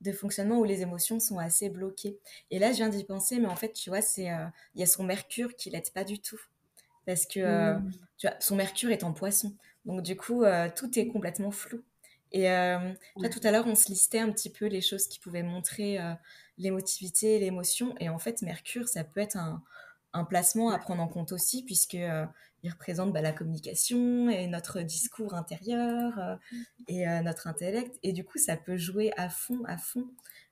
de 0.00 0.12
fonctionnement 0.12 0.58
où 0.58 0.64
les 0.64 0.82
émotions 0.82 1.20
sont 1.20 1.38
assez 1.38 1.68
bloquées. 1.68 2.18
Et 2.50 2.58
là, 2.58 2.72
je 2.72 2.76
viens 2.76 2.88
d'y 2.88 3.04
penser, 3.04 3.38
mais 3.38 3.46
en 3.46 3.56
fait, 3.56 3.72
tu 3.72 3.90
vois, 3.90 4.02
c'est 4.02 4.28
il 4.74 4.80
y 4.80 4.82
a 4.82 4.86
son 4.86 5.04
Mercure 5.04 5.54
qui 5.54 5.70
l'aide 5.70 5.90
pas 5.92 6.04
du 6.04 6.18
tout. 6.18 6.40
Parce 7.06 7.26
que 7.26 7.74
mmh. 7.74 7.90
tu 8.16 8.26
vois, 8.26 8.36
son 8.40 8.56
Mercure 8.56 8.90
est 8.90 9.04
en 9.04 9.12
poisson. 9.12 9.54
Donc 9.84 10.02
du 10.02 10.16
coup, 10.16 10.44
tout 10.76 10.98
est 10.98 11.08
complètement 11.08 11.50
flou. 11.50 11.82
Et 12.30 12.44
tout 12.44 13.40
à 13.42 13.50
l'heure, 13.50 13.66
on 13.66 13.74
se 13.74 13.88
listait 13.88 14.20
un 14.20 14.30
petit 14.30 14.50
peu 14.50 14.66
les 14.66 14.80
choses 14.80 15.08
qui 15.08 15.18
pouvaient 15.18 15.42
montrer 15.42 15.98
l'émotivité, 16.58 17.38
l'émotion. 17.38 17.94
Et 17.98 18.08
en 18.08 18.18
fait, 18.18 18.42
Mercure, 18.42 18.88
ça 18.88 19.04
peut 19.04 19.20
être 19.20 19.36
un, 19.36 19.62
un 20.12 20.24
placement 20.24 20.70
à 20.70 20.78
prendre 20.78 21.02
en 21.02 21.08
compte 21.08 21.32
aussi, 21.32 21.64
puisque 21.64 21.96
il 22.62 22.70
représente 22.70 23.12
bah, 23.12 23.22
la 23.22 23.32
communication 23.32 24.30
et 24.30 24.46
notre 24.46 24.80
discours 24.82 25.34
intérieur 25.34 26.18
euh, 26.18 26.36
et 26.86 27.08
euh, 27.08 27.20
notre 27.20 27.48
intellect. 27.48 27.98
Et 28.02 28.12
du 28.12 28.24
coup, 28.24 28.38
ça 28.38 28.56
peut 28.56 28.76
jouer 28.76 29.12
à 29.16 29.28
fond, 29.28 29.62
à 29.66 29.76
fond 29.76 30.08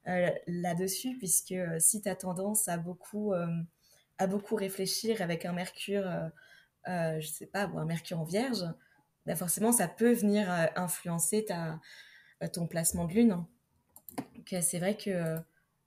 euh, 0.08 0.30
là-dessus, 0.46 1.16
puisque 1.18 1.54
si 1.78 2.02
tu 2.02 2.08
as 2.08 2.16
tendance 2.16 2.68
à 2.68 2.78
beaucoup, 2.78 3.32
à 4.18 4.26
beaucoup 4.26 4.56
réfléchir 4.56 5.22
avec 5.22 5.44
un 5.44 5.52
Mercure, 5.52 6.10
je 6.86 7.26
sais 7.26 7.46
pas, 7.46 7.66
ou 7.66 7.78
un 7.78 7.84
Mercure 7.84 8.20
en 8.20 8.24
Vierge, 8.24 8.64
bah, 9.26 9.36
forcément, 9.36 9.70
ça 9.70 9.86
peut 9.86 10.12
venir 10.12 10.50
influencer 10.74 11.44
ta, 11.44 11.80
ton 12.52 12.66
placement 12.66 13.04
de 13.04 13.12
lune. 13.12 13.44
Donc, 14.34 14.54
c'est 14.62 14.78
vrai 14.80 14.96
que 14.96 15.36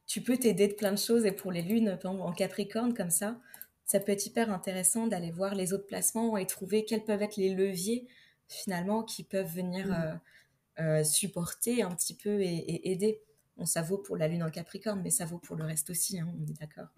tu 0.05 0.21
peux 0.21 0.37
t'aider 0.37 0.69
de 0.69 0.73
plein 0.73 0.91
de 0.91 0.97
choses. 0.97 1.25
Et 1.25 1.33
pour 1.33 1.51
les 1.51 1.63
lunes, 1.63 1.99
en 2.05 2.31
Capricorne, 2.31 2.93
comme 2.93 3.09
ça, 3.09 3.35
ça 3.85 3.99
peut 3.99 4.11
être 4.11 4.25
hyper 4.25 4.51
intéressant 4.51 5.07
d'aller 5.07 5.31
voir 5.31 5.55
les 5.55 5.73
autres 5.73 5.87
placements 5.87 6.37
et 6.37 6.45
trouver 6.45 6.85
quels 6.85 7.03
peuvent 7.03 7.21
être 7.21 7.37
les 7.37 7.53
leviers 7.53 8.07
finalement 8.47 9.03
qui 9.03 9.23
peuvent 9.23 9.53
venir 9.53 9.87
mmh. 9.87 9.91
euh, 9.91 10.99
euh, 10.99 11.03
supporter 11.03 11.83
un 11.83 11.93
petit 11.95 12.15
peu 12.15 12.41
et, 12.41 12.91
aider. 12.91 13.21
Bon, 13.57 13.65
ça 13.65 13.81
vaut 13.81 13.97
pour 13.97 14.17
la 14.17 14.27
lune 14.27 14.43
en 14.43 14.49
Capricorne, 14.49 15.01
mais 15.03 15.11
ça 15.11 15.25
vaut 15.25 15.37
pour 15.37 15.55
le 15.55 15.63
reste 15.63 15.89
aussi, 15.89 16.19
hein, 16.19 16.27
on 16.39 16.45
est 16.45 16.59
d'accord. 16.59 16.89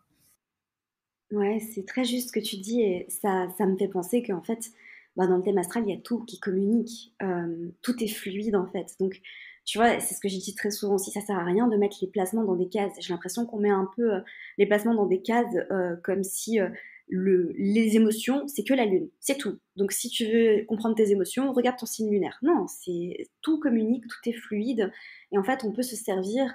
Ouais, 1.32 1.60
c'est 1.60 1.86
très 1.86 2.06
juste 2.06 2.30
ce 2.30 2.32
que 2.34 2.40
tu 2.40 2.58
dis 2.58 2.82
et 2.82 3.08
ça, 3.10 3.48
ça 3.58 3.66
me 3.66 3.76
fait 3.78 3.88
penser 3.88 4.22
qu'en 4.24 4.42
fait, 4.42 4.72
bah, 5.16 5.28
dans 5.28 5.38
le 5.38 5.44
thème 5.44 5.58
astral, 5.58 5.84
il 5.86 5.94
y 5.94 5.98
a 5.98 6.02
tout 6.02 6.24
qui 6.24 6.40
communique, 6.40 7.14
euh, 7.22 7.70
tout 7.82 8.02
est 8.04 8.08
fluide 8.08 8.56
en 8.56 8.68
fait. 8.68 8.96
Donc, 9.00 9.22
tu 9.66 9.80
vois, 9.80 10.00
c'est 10.00 10.14
ce 10.14 10.20
que 10.20 10.30
j'ai 10.30 10.38
dit 10.38 10.54
très 10.54 10.70
souvent 10.70 10.96
aussi, 10.96 11.10
ça 11.12 11.22
sert 11.22 11.38
à 11.38 11.44
rien 11.44 11.68
de 11.68 11.76
mettre 11.76 11.98
les 12.00 12.08
placements 12.08 12.44
dans 12.44 12.56
des 12.56 12.70
cases. 12.70 12.94
J'ai 13.00 13.12
l'impression 13.12 13.48
qu'on 13.48 13.60
met 13.60 13.72
un 13.72 13.90
peu 13.96 14.14
euh, 14.14 14.20
les 14.60 14.68
placements 14.68 14.94
dans 14.94 15.08
des 15.08 15.22
cases 15.24 15.56
euh, 15.72 15.96
comme 16.04 16.24
si 16.24 16.60
euh, 16.60 16.70
le, 17.08 17.52
les 17.58 17.96
émotions, 17.96 18.48
c'est 18.48 18.64
que 18.64 18.76
la 18.76 18.86
lune, 18.86 19.10
c'est 19.20 19.38
tout. 19.38 19.58
Donc 19.76 19.92
si 19.92 20.10
tu 20.10 20.26
veux 20.26 20.66
comprendre 20.66 20.96
tes 20.96 21.12
émotions, 21.12 21.52
regarde 21.52 21.80
ton 21.80 21.88
signe 21.88 22.12
lunaire. 22.12 22.38
Non, 22.44 22.68
c'est 22.68 23.28
tout 23.42 23.60
communique, 23.60 24.04
tout 24.08 24.30
est 24.30 24.34
fluide, 24.34 24.92
et 25.32 25.38
en 25.38 25.44
fait, 25.44 25.64
on 25.64 25.72
peut 25.72 25.84
se 25.84 25.96
servir 25.96 26.54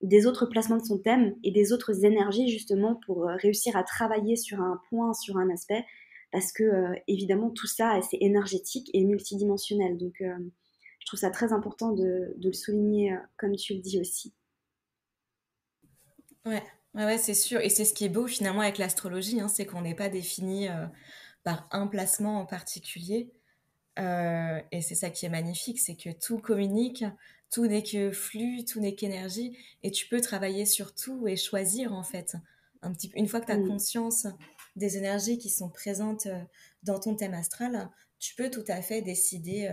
des 0.00 0.26
autres 0.26 0.46
placements 0.46 0.78
de 0.78 0.84
son 0.84 0.98
thème 0.98 1.34
et 1.44 1.50
des 1.50 1.72
autres 1.72 2.04
énergies 2.04 2.48
justement 2.48 2.96
pour 3.06 3.24
réussir 3.24 3.76
à 3.76 3.84
travailler 3.84 4.34
sur 4.36 4.60
un 4.60 4.80
point, 4.88 5.14
sur 5.14 5.36
un 5.36 5.48
aspect, 5.50 5.84
parce 6.32 6.52
que 6.52 6.64
évidemment 7.06 7.50
tout 7.50 7.68
ça 7.68 8.00
c'est 8.10 8.18
énergétique 8.20 8.90
et 8.94 9.04
multidimensionnel. 9.04 9.96
Donc 9.98 10.20
je 11.02 11.06
trouve 11.06 11.18
ça 11.18 11.30
très 11.30 11.52
important 11.52 11.90
de, 11.90 12.32
le 12.40 12.52
souligner, 12.52 13.12
euh, 13.12 13.18
comme 13.36 13.56
tu 13.56 13.74
le 13.74 13.80
dis 13.80 14.00
aussi. 14.00 14.32
Ouais, 16.46 16.62
ouais, 16.94 17.18
c'est 17.18 17.34
sûr. 17.34 17.60
Et 17.60 17.70
c'est 17.70 17.84
ce 17.84 17.92
qui 17.92 18.04
est 18.04 18.08
beau 18.08 18.28
finalement 18.28 18.60
avec 18.60 18.78
l'astrologie, 18.78 19.40
hein, 19.40 19.48
c'est 19.48 19.66
qu'on 19.66 19.82
n'est 19.82 19.96
pas 19.96 20.08
défini 20.08 20.68
euh, 20.68 20.86
par 21.42 21.66
un 21.72 21.88
placement 21.88 22.38
en 22.38 22.46
particulier. 22.46 23.32
Euh, 23.98 24.60
et 24.70 24.80
c'est 24.80 24.94
ça 24.94 25.10
qui 25.10 25.26
est 25.26 25.28
magnifique, 25.28 25.80
c'est 25.80 25.96
que 25.96 26.10
tout 26.10 26.38
communique, 26.38 27.04
tout 27.50 27.66
n'est 27.66 27.82
que 27.82 28.12
flux, 28.12 28.64
tout 28.64 28.78
n'est 28.78 28.94
qu'énergie, 28.94 29.58
et 29.82 29.90
tu 29.90 30.06
peux 30.06 30.20
travailler 30.20 30.66
sur 30.66 30.94
tout 30.94 31.26
et 31.26 31.36
choisir 31.36 31.92
en 31.92 32.04
fait. 32.04 32.36
Un 32.82 32.92
petit, 32.92 33.10
une 33.16 33.26
fois 33.26 33.40
que 33.40 33.46
tu 33.46 33.52
as 33.52 33.58
mm. 33.58 33.66
conscience 33.66 34.28
des 34.76 34.96
énergies 34.96 35.36
qui 35.36 35.50
sont 35.50 35.68
présentes 35.68 36.28
dans 36.84 37.00
ton 37.00 37.16
thème 37.16 37.34
astral, 37.34 37.90
tu 38.20 38.36
peux 38.36 38.50
tout 38.50 38.64
à 38.68 38.80
fait 38.80 39.02
décider 39.02 39.68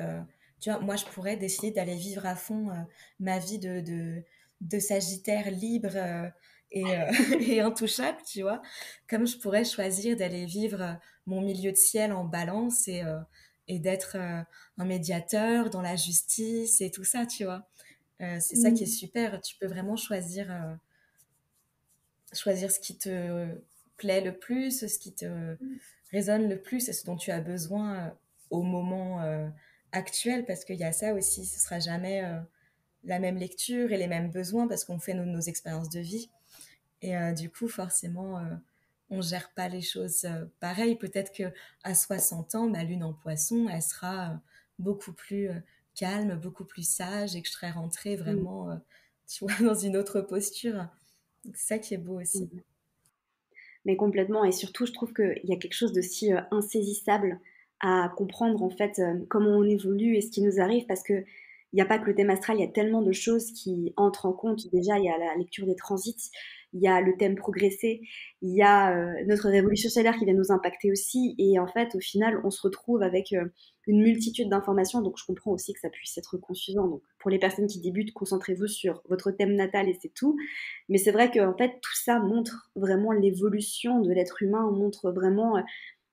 tu 0.60 0.70
vois, 0.70 0.80
moi, 0.80 0.96
je 0.96 1.06
pourrais 1.06 1.38
décider 1.38 1.72
d'aller 1.72 1.96
vivre 1.96 2.26
à 2.26 2.36
fond 2.36 2.70
euh, 2.70 2.74
ma 3.20 3.40
vie 3.40 3.60
de, 3.60 3.80
de, 3.80 4.24
de 4.62 4.80
Sagittaire 4.80 5.50
libre 5.52 5.96
euh, 5.96 6.30
et, 6.72 6.86
euh, 6.86 7.12
et, 7.40 7.62
intouchable, 7.62 8.18
tu 8.26 8.42
vois. 8.42 8.62
Comme 9.08 9.26
je 9.26 9.38
pourrais 9.38 9.64
choisir 9.64 10.18
d'aller 10.18 10.46
vivre 10.46 10.98
mon 11.26 11.42
milieu 11.42 11.72
de 11.72 11.78
ciel 11.78 12.12
en 12.12 12.26
balance 12.26 12.88
et, 12.88 13.04
et 13.68 13.78
d'être 13.78 14.18
un 14.18 14.86
médiateur 14.86 15.70
dans 15.70 15.82
la 15.82 15.96
justice 15.96 16.82
et 16.82 16.90
tout 16.90 17.04
ça, 17.04 17.28
tu 17.28 17.44
vois. 17.44 17.68
c'est 18.20 18.56
ça 18.56 18.72
qui 18.72 18.84
est 18.84 18.88
mmh. 18.88 18.90
super. 18.90 19.42
Tu 19.42 19.56
peux 19.58 19.68
vraiment 19.68 19.96
choisir, 19.96 20.48
choisir 22.34 22.72
ce 22.72 22.80
qui 22.80 22.98
te 22.98 23.48
plaît 23.98 24.22
le 24.22 24.40
plus, 24.40 24.88
ce 24.88 24.98
qui 24.98 25.14
te 25.14 25.26
mmh. 25.26 25.58
résonne 26.12 26.50
le 26.50 26.60
plus 26.60 26.90
et 26.90 26.94
ce 26.94 27.06
dont 27.06 27.16
tu 27.16 27.30
as 27.30 27.42
besoin 27.42 28.12
au 28.50 28.64
moment 28.64 29.22
actuel, 29.92 30.46
parce 30.46 30.66
qu'il 30.66 30.78
y 30.78 30.84
a 30.84 30.92
ça 30.92 31.14
aussi, 31.14 31.46
ce 31.46 31.60
sera 31.60 31.80
jamais 31.80 32.24
euh, 32.24 32.40
la 33.04 33.20
même 33.20 33.38
lecture 33.38 33.92
et 33.92 33.98
les 33.98 34.08
mêmes 34.08 34.32
besoins 34.32 34.68
parce 34.68 34.84
qu'on 34.86 35.00
fait 35.00 35.14
nos, 35.14 35.42
expériences 35.42 35.90
de 35.90 36.00
vie. 36.00 36.30
Et 37.02 37.18
euh, 37.18 37.34
du 37.34 37.50
coup, 37.50 37.68
forcément, 37.68 38.40
euh, 38.40 38.56
on 39.10 39.22
gère 39.22 39.52
pas 39.54 39.68
les 39.70 39.82
choses 39.82 40.28
pareil. 40.60 40.96
Peut-être 40.96 41.32
que 41.32 41.52
à 41.84 41.96
60 41.96 42.56
ans, 42.56 42.68
ma 42.68 42.84
lune 42.84 43.04
en 43.04 43.14
poisson, 43.14 43.68
elle 43.70 43.82
sera 43.82 44.40
beaucoup 44.78 45.14
plus 45.14 45.50
calme, 45.96 46.36
beaucoup 46.36 46.66
plus 46.66 46.88
sage 46.88 47.36
et 47.36 47.42
que 47.42 47.48
je 47.48 47.54
serai 47.54 47.72
rentrée 47.72 48.16
mm. 48.16 48.20
vraiment, 48.20 48.80
tu 49.28 49.46
vois, 49.46 49.56
dans 49.66 49.76
une 49.76 49.98
autre 49.98 50.22
posture. 50.22 50.88
C'est 51.54 51.68
ça 51.68 51.80
qui 51.80 51.94
est 51.94 51.98
beau 51.98 52.20
aussi. 52.20 52.44
Mm. 52.44 52.62
Mais 53.86 53.96
complètement. 53.96 54.44
Et 54.44 54.52
surtout, 54.52 54.86
je 54.86 54.92
trouve 54.92 55.14
qu'il 55.14 55.42
y 55.46 55.54
a 55.54 55.58
quelque 55.58 55.74
chose 55.74 55.94
de 55.94 56.02
si 56.02 56.32
insaisissable 56.52 57.40
à 57.82 58.12
comprendre 58.18 58.62
en 58.64 58.70
fait 58.70 59.00
euh, 59.00 59.14
comment 59.30 59.52
on 59.52 59.64
évolue 59.64 60.16
et 60.16 60.22
ce 60.22 60.30
qui 60.32 60.42
nous 60.42 60.60
arrive 60.60 60.86
parce 60.86 61.04
que 61.04 61.24
il 61.72 61.76
n'y 61.76 61.82
a 61.82 61.86
pas 61.86 62.00
que 62.00 62.06
le 62.06 62.16
thème 62.16 62.32
astral, 62.32 62.58
il 62.58 62.62
y 62.62 62.68
a 62.68 62.72
tellement 62.72 63.02
de 63.02 63.12
choses 63.12 63.52
qui 63.52 63.94
entrent 63.96 64.26
en 64.26 64.34
compte. 64.34 64.68
Déjà, 64.74 64.98
il 64.98 65.06
y 65.06 65.10
a 65.10 65.18
la 65.18 65.36
lecture 65.36 65.68
des 65.68 65.76
transits, 65.76 66.32
il 66.74 66.82
y 66.82 66.88
a 66.88 67.00
le 67.00 67.16
thème 67.16 67.36
progressé, 67.36 68.02
il 68.42 68.56
y 68.56 68.64
a 68.64 68.98
euh, 68.98 69.14
notre 69.28 69.50
révolution 69.50 69.88
solaire 69.90 70.18
qui 70.18 70.26
vient 70.26 70.34
nous 70.34 70.52
impacter 70.52 70.92
aussi. 70.92 71.36
Et 71.38 71.60
en 71.60 71.68
fait, 71.68 71.94
au 71.94 72.00
final, 72.00 72.42
on 72.44 72.50
se 72.50 72.62
retrouve 72.64 73.04
avec 73.04 73.34
euh, 73.34 73.46
une 73.86 74.02
multitude 74.02 74.50
d'informations. 74.50 75.02
Donc, 75.02 75.18
je 75.20 75.26
comprends 75.26 75.52
aussi 75.52 75.74
que 75.74 75.80
ça 75.80 75.90
puisse 75.90 76.18
être 76.18 76.38
confusant. 76.38 76.88
Donc, 76.88 77.04
pour 77.20 77.30
les 77.30 77.38
personnes 77.38 77.68
qui 77.68 77.80
débutent, 77.80 78.14
concentrez-vous 78.14 78.68
sur 78.68 79.04
votre 79.08 79.30
thème 79.30 79.54
natal 79.54 79.88
et 79.90 79.98
c'est 80.02 80.14
tout. 80.14 80.38
Mais 80.90 80.98
c'est 80.98 81.12
vrai 81.12 81.30
qu'en 81.30 81.56
fait, 81.56 81.80
tout 81.82 81.96
ça 81.96 82.20
montre 82.20 82.72
vraiment 82.76 83.12
l'évolution 83.12 84.02
de 84.02 84.12
l'être 84.12 84.42
humain, 84.42 84.72
montre 84.72 85.12
vraiment 85.12 85.62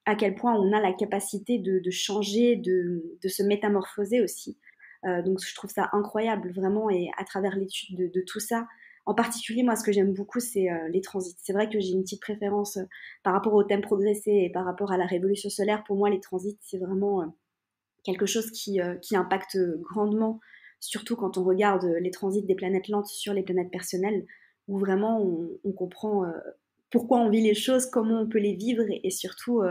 à 0.07 0.15
quel 0.15 0.37
point 0.37 0.55
on 0.55 0.73
a 0.73 0.81
la 0.81 0.93
capacité 0.93 1.59
de, 1.59 1.91
changer, 1.91 2.55
de, 2.57 3.29
se 3.29 3.43
métamorphoser 3.43 4.23
aussi. 4.23 4.57
Euh, 5.05 5.21
donc 5.23 5.41
je 5.45 5.55
trouve 5.55 5.71
ça 5.71 5.91
incroyable 5.93 6.53
vraiment 6.53 6.89
et 6.89 7.11
à 7.19 7.25
travers 7.25 7.57
l'étude 7.57 8.11
de, 8.13 8.21
tout 8.21 8.41
ça. 8.41 8.67
En 9.05 9.15
particulier, 9.15 9.63
moi, 9.63 9.77
ce 9.77 9.85
que 9.85 9.93
j'aime 9.93 10.15
beaucoup, 10.15 10.41
c'est 10.41 10.71
euh, 10.71 10.89
les 10.89 11.01
transits. 11.01 11.37
C'est 11.43 11.53
vrai 11.53 11.69
que 11.69 11.79
j'ai 11.79 11.91
une 11.91 12.03
petite 12.03 12.23
préférence 12.23 12.77
euh, 12.77 12.85
par 13.25 13.35
rapport 13.35 13.55
au 13.55 13.63
thème 13.65 13.83
progressé 13.83 14.31
et 14.31 14.51
par 14.51 14.65
rapport 14.65 14.93
à 14.93 14.97
la 14.97 15.07
révolution 15.07 15.51
solaire. 15.51 15.85
Pour 15.85 15.97
moi, 15.97 16.09
les 16.09 16.21
transits, 16.21 16.59
c'est 16.61 16.79
vraiment 16.79 17.25
quelque 18.05 18.27
chose 18.27 18.51
qui, 18.53 18.81
impacte 19.13 19.59
grandement, 19.81 20.41
surtout 20.79 21.17
quand 21.17 21.37
on 21.37 21.45
regarde 21.45 21.85
les 22.01 22.13
transits 22.13 22.43
des 22.43 22.55
planètes 22.55 22.87
lentes 22.89 23.09
sur 23.09 23.35
les 23.35 23.43
planètes 23.43 23.71
personnelles, 23.71 24.25
où 24.69 24.79
vraiment 24.79 25.21
on, 25.65 25.73
comprend 25.73 26.25
pourquoi 26.91 27.19
on 27.19 27.31
vit 27.31 27.43
les 27.43 27.55
choses, 27.55 27.87
comment 27.87 28.21
on 28.21 28.29
peut 28.29 28.39
les 28.39 28.55
vivre 28.55 28.85
et 28.89 29.11
surtout 29.11 29.63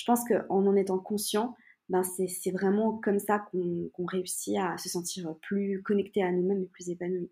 je 0.00 0.04
pense 0.06 0.24
qu'en 0.24 0.66
en 0.66 0.76
étant 0.76 0.98
conscient, 0.98 1.54
ben 1.90 2.02
c'est 2.02 2.50
vraiment 2.52 2.96
comme 2.98 3.18
ça 3.18 3.38
qu'on 3.50 3.90
réussit 4.06 4.56
à 4.56 4.78
se 4.78 4.88
sentir 4.88 5.34
plus 5.42 5.82
connecté 5.82 6.22
à 6.22 6.32
nous-mêmes 6.32 6.62
et 6.62 6.66
plus 6.66 6.88
épanoui. 6.88 7.30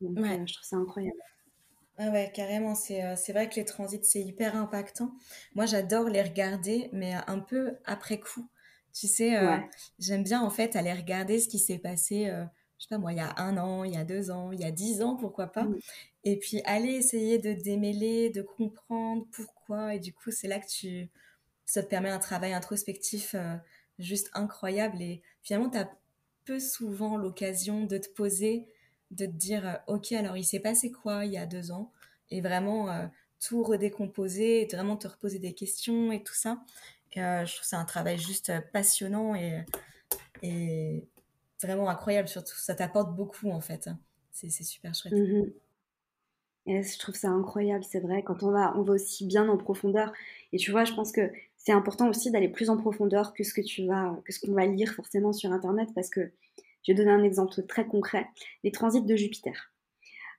Donc, 0.00 0.18
euh, 0.18 0.46
je 0.46 0.54
trouve 0.54 0.64
ça 0.64 0.76
incroyable. 0.76 1.18
Ah 1.98 2.10
ouais, 2.10 2.32
carrément. 2.34 2.72
Euh, 2.72 3.14
c'est 3.16 3.32
vrai 3.32 3.50
que 3.50 3.56
les 3.56 3.66
transits, 3.66 4.04
c'est 4.04 4.22
hyper 4.22 4.56
impactant. 4.56 5.12
Moi, 5.54 5.66
j'adore 5.66 6.08
les 6.08 6.22
regarder, 6.22 6.88
mais 6.92 7.12
un 7.26 7.40
peu 7.40 7.76
après 7.84 8.18
coup. 8.18 8.48
Tu 8.94 9.06
sais, 9.06 9.36
euh, 9.36 9.58
j'aime 9.98 10.22
bien 10.22 10.40
en 10.40 10.50
fait 10.50 10.74
aller 10.74 10.92
regarder 10.92 11.40
ce 11.40 11.48
qui 11.48 11.58
s'est 11.58 11.78
passé, 11.78 12.26
je 12.78 12.84
sais 12.84 12.88
pas 12.88 12.98
moi, 12.98 13.12
il 13.12 13.18
y 13.18 13.20
a 13.20 13.34
un 13.38 13.58
an, 13.58 13.84
il 13.84 13.92
y 13.92 13.96
a 13.96 14.04
deux 14.04 14.30
ans, 14.30 14.52
il 14.52 14.60
y 14.60 14.64
a 14.64 14.70
dix 14.70 15.02
ans, 15.02 15.16
pourquoi 15.16 15.48
pas. 15.48 15.68
Et 16.24 16.38
puis 16.38 16.62
aller 16.64 16.92
essayer 16.92 17.38
de 17.38 17.52
démêler, 17.52 18.30
de 18.30 18.42
comprendre 18.42 19.26
pourquoi. 19.32 19.94
Et 19.94 19.98
du 19.98 20.14
coup, 20.14 20.30
c'est 20.30 20.48
là 20.48 20.58
que 20.58 20.66
tu, 20.66 21.10
ça 21.72 21.82
te 21.82 21.88
permet 21.88 22.10
un 22.10 22.18
travail 22.18 22.52
introspectif 22.52 23.34
euh, 23.34 23.56
juste 23.98 24.28
incroyable 24.34 25.00
et 25.00 25.22
finalement 25.42 25.70
tu 25.70 25.78
as 25.78 25.90
peu 26.44 26.60
souvent 26.60 27.16
l'occasion 27.16 27.86
de 27.86 27.96
te 27.96 28.10
poser, 28.10 28.66
de 29.10 29.24
te 29.24 29.30
dire 29.30 29.66
euh, 29.66 29.94
ok 29.94 30.12
alors 30.12 30.36
il 30.36 30.44
s'est 30.44 30.60
passé 30.60 30.92
quoi 30.92 31.24
il 31.24 31.32
y 31.32 31.38
a 31.38 31.46
deux 31.46 31.70
ans? 31.70 31.90
Et 32.30 32.42
vraiment 32.42 32.90
euh, 32.90 33.06
tout 33.40 33.62
redécomposer, 33.62 34.60
et 34.60 34.66
vraiment 34.66 34.98
te 34.98 35.08
reposer 35.08 35.38
des 35.38 35.54
questions 35.54 36.12
et 36.12 36.22
tout 36.22 36.34
ça. 36.34 36.62
Je 37.16 37.54
trouve 37.54 37.64
c'est 37.64 37.76
un 37.76 37.86
travail 37.86 38.18
juste 38.18 38.52
passionnant 38.74 39.34
et, 39.34 39.64
et 40.42 41.06
vraiment 41.62 41.88
incroyable 41.88 42.28
surtout 42.28 42.56
ça 42.56 42.74
t'apporte 42.74 43.16
beaucoup 43.16 43.50
en 43.50 43.62
fait. 43.62 43.88
C'est 44.30 44.50
super 44.50 44.94
chouette. 44.94 45.14
Mmh 45.14 45.52
je 46.66 46.98
trouve 46.98 47.14
ça 47.14 47.28
incroyable, 47.28 47.84
c'est 47.84 48.00
vrai, 48.00 48.22
quand 48.22 48.42
on 48.42 48.50
va, 48.50 48.76
on 48.76 48.82
va 48.82 48.94
aussi 48.94 49.26
bien 49.26 49.48
en 49.48 49.56
profondeur. 49.56 50.12
Et 50.52 50.58
tu 50.58 50.70
vois, 50.70 50.84
je 50.84 50.92
pense 50.92 51.12
que 51.12 51.30
c'est 51.64 51.72
important 51.72 52.08
aussi 52.08 52.30
d'aller 52.30 52.48
plus 52.48 52.70
en 52.70 52.76
profondeur 52.76 53.32
que 53.34 53.44
ce 53.44 53.54
que 53.54 53.60
tu 53.60 53.86
vas, 53.86 54.18
que 54.24 54.32
ce 54.32 54.40
qu'on 54.40 54.52
va 54.52 54.66
lire 54.66 54.92
forcément 54.92 55.32
sur 55.32 55.52
Internet, 55.52 55.88
parce 55.94 56.10
que 56.10 56.20
je 56.82 56.92
vais 56.92 56.94
donner 56.94 57.12
un 57.12 57.22
exemple 57.22 57.54
très 57.68 57.86
concret 57.86 58.26
les 58.64 58.72
transits 58.72 59.04
de 59.04 59.14
Jupiter. 59.14 59.72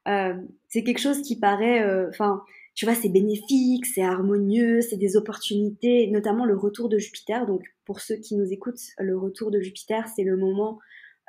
Euh, 0.09 0.33
c'est 0.67 0.83
quelque 0.83 0.99
chose 0.99 1.21
qui 1.21 1.39
paraît, 1.39 1.81
euh, 1.81 2.09
enfin, 2.09 2.43
tu 2.75 2.83
vois, 2.85 2.93
c'est 2.93 3.07
bénéfique, 3.07 3.85
c'est 3.85 4.03
harmonieux, 4.03 4.81
c'est 4.81 4.97
des 4.97 5.15
opportunités, 5.15 6.07
notamment 6.07 6.43
le 6.43 6.57
retour 6.57 6.89
de 6.89 6.97
Jupiter. 6.97 7.45
Donc, 7.45 7.63
pour 7.85 8.01
ceux 8.01 8.17
qui 8.17 8.35
nous 8.35 8.51
écoutent, 8.51 8.81
le 8.97 9.17
retour 9.17 9.49
de 9.49 9.61
Jupiter, 9.61 10.09
c'est 10.13 10.23
le 10.23 10.35
moment 10.35 10.79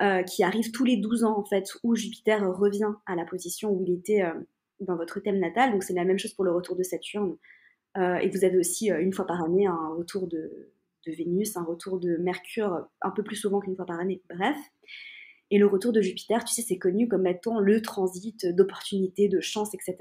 euh, 0.03 0.25
qui 0.25 0.43
arrive 0.43 0.73
tous 0.73 0.85
les 0.85 0.97
12 0.97 1.23
ans, 1.23 1.39
en 1.39 1.45
fait, 1.45 1.71
où 1.85 1.95
Jupiter 1.95 2.43
revient 2.53 2.95
à 3.07 3.15
la 3.15 3.25
position 3.25 3.71
où 3.71 3.85
il 3.87 3.95
était 3.95 4.25
dans 4.81 4.97
votre 4.97 5.21
thème 5.21 5.39
natal. 5.39 5.71
Donc, 5.71 5.85
c'est 5.85 5.95
la 5.95 6.05
même 6.05 6.19
chose 6.19 6.33
pour 6.33 6.45
le 6.45 6.51
retour 6.51 6.75
de 6.75 6.83
Saturne. 6.83 7.37
Euh, 7.97 8.17
et 8.17 8.29
vous 8.29 8.45
avez 8.45 8.59
aussi, 8.59 8.91
une 8.91 9.13
fois 9.13 9.27
par 9.27 9.43
année, 9.43 9.67
un 9.67 9.95
retour 9.97 10.27
de, 10.27 10.71
de, 11.07 11.13
Vénus, 11.13 11.57
un 11.57 11.65
retour 11.65 12.01
de 12.01 12.17
Mercure, 12.17 12.87
un 13.03 13.11
peu 13.11 13.23
plus 13.23 13.37
souvent 13.37 13.61
qu'une 13.61 13.77
fois 13.77 13.87
par 13.87 14.01
année. 14.01 14.23
Bref. 14.29 14.57
Et 15.51 15.59
le 15.59 15.67
retour 15.67 15.93
de 15.93 16.01
Jupiter, 16.01 16.43
tu 16.45 16.55
sais, 16.55 16.63
c'est 16.63 16.79
connu 16.79 17.07
comme 17.07 17.27
étant 17.27 17.61
le 17.61 17.81
transit 17.83 18.47
d'opportunités, 18.47 19.29
de 19.29 19.41
chance, 19.41 19.75
etc. 19.75 19.97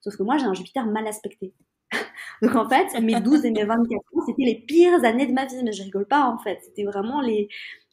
Sauf 0.00 0.16
que 0.16 0.22
moi, 0.22 0.36
j'ai 0.36 0.44
un 0.44 0.54
Jupiter 0.54 0.86
mal 0.86 1.06
aspecté. 1.06 1.54
Donc 2.42 2.54
en 2.54 2.68
fait, 2.68 3.00
mes 3.00 3.20
12 3.20 3.44
et 3.44 3.50
mes 3.50 3.64
24 3.64 4.00
ans, 4.14 4.26
c'était 4.26 4.42
les 4.42 4.56
pires 4.56 5.04
années 5.04 5.26
de 5.26 5.32
ma 5.32 5.46
vie. 5.46 5.62
Mais 5.62 5.72
je 5.72 5.82
rigole 5.82 6.06
pas, 6.06 6.26
en 6.26 6.38
fait. 6.38 6.58
C'était 6.62 6.84
vraiment 6.84 7.20
les... 7.20 7.48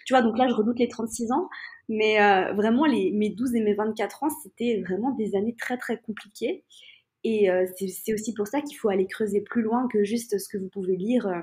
Tu 0.06 0.14
vois, 0.14 0.22
donc 0.22 0.38
là, 0.38 0.48
je 0.48 0.54
redoute 0.54 0.80
les 0.80 0.88
36 0.88 1.32
ans. 1.32 1.50
Mais 1.90 2.22
euh, 2.22 2.54
vraiment, 2.54 2.86
les, 2.86 3.12
mes 3.12 3.30
12 3.30 3.56
et 3.56 3.62
mes 3.62 3.74
24 3.74 4.24
ans, 4.24 4.30
c'était 4.44 4.82
vraiment 4.86 5.12
des 5.12 5.36
années 5.36 5.56
très, 5.58 5.78
très 5.78 6.00
compliquées. 6.00 6.64
Et 7.30 7.52
euh, 7.52 7.66
c'est 7.78 8.14
aussi 8.14 8.34
pour 8.34 8.48
ça 8.48 8.62
qu'il 8.62 8.78
faut 8.78 8.88
aller 8.88 9.06
creuser 9.06 9.42
plus 9.42 9.62
loin 9.62 9.90
que 9.92 10.06
juste 10.06 10.38
ce 10.38 10.48
que 10.48 10.58
vous 10.58 10.70
pouvez 10.70 10.96
lire 10.96 11.28
euh, 11.28 11.42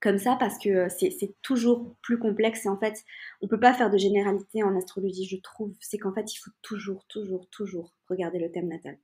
comme 0.00 0.18
ça, 0.18 0.36
parce 0.38 0.58
que 0.58 0.88
c'est 0.88 1.34
toujours 1.42 1.96
plus 2.02 2.20
complexe. 2.20 2.66
Et 2.66 2.68
en 2.68 2.78
fait, 2.78 2.94
on 3.40 3.48
peut 3.48 3.58
pas 3.58 3.74
faire 3.74 3.90
de 3.90 3.98
généralité 3.98 4.62
en 4.62 4.76
astrologie, 4.76 5.26
je 5.26 5.38
trouve. 5.38 5.74
C'est 5.80 5.98
qu'en 5.98 6.14
fait, 6.14 6.32
il 6.32 6.38
faut 6.38 6.52
toujours, 6.62 7.04
toujours, 7.08 7.48
toujours 7.50 7.92
regarder 8.08 8.38
le 8.38 8.52
thème 8.52 8.68
natal. 8.68 8.96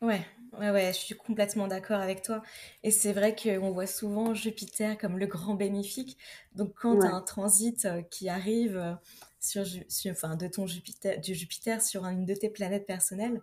Ouais, 0.00 0.24
ouais, 0.58 0.70
ouais, 0.70 0.90
je 0.94 0.98
suis 0.98 1.14
complètement 1.14 1.68
d'accord 1.68 2.00
avec 2.00 2.22
toi. 2.22 2.42
Et 2.82 2.90
c'est 2.90 3.12
vrai 3.12 3.36
qu'on 3.36 3.72
voit 3.72 3.86
souvent 3.86 4.32
Jupiter 4.32 4.96
comme 4.96 5.18
le 5.18 5.26
grand 5.26 5.54
bénéfique. 5.54 6.16
Donc, 6.54 6.72
quand 6.76 6.98
tu 6.98 7.06
as 7.06 7.14
un 7.14 7.20
transit 7.20 7.84
euh, 7.84 8.00
qui 8.00 8.30
arrive 8.30 8.78
euh, 8.78 8.94
sur, 9.38 9.64
enfin, 10.10 10.36
de 10.36 10.46
ton 10.46 10.66
Jupiter, 10.66 11.20
du 11.20 11.34
Jupiter 11.34 11.82
sur 11.82 12.06
une 12.06 12.24
de 12.24 12.34
tes 12.34 12.48
planètes 12.48 12.86
personnelles, 12.86 13.42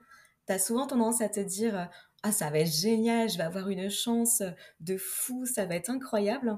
tu 0.52 0.56
as 0.56 0.60
souvent 0.60 0.88
tendance 0.88 1.22
à 1.22 1.30
te 1.30 1.40
dire 1.40 1.78
euh, 1.78 1.86
Ah, 2.24 2.32
ça 2.32 2.50
va 2.50 2.60
être 2.60 2.72
génial, 2.72 3.30
je 3.30 3.38
vais 3.38 3.44
avoir 3.44 3.70
une 3.70 3.90
chance 3.90 4.44
de 4.80 4.98
fou, 4.98 5.46
ça 5.46 5.66
va 5.66 5.76
être 5.76 5.90
incroyable. 5.90 6.58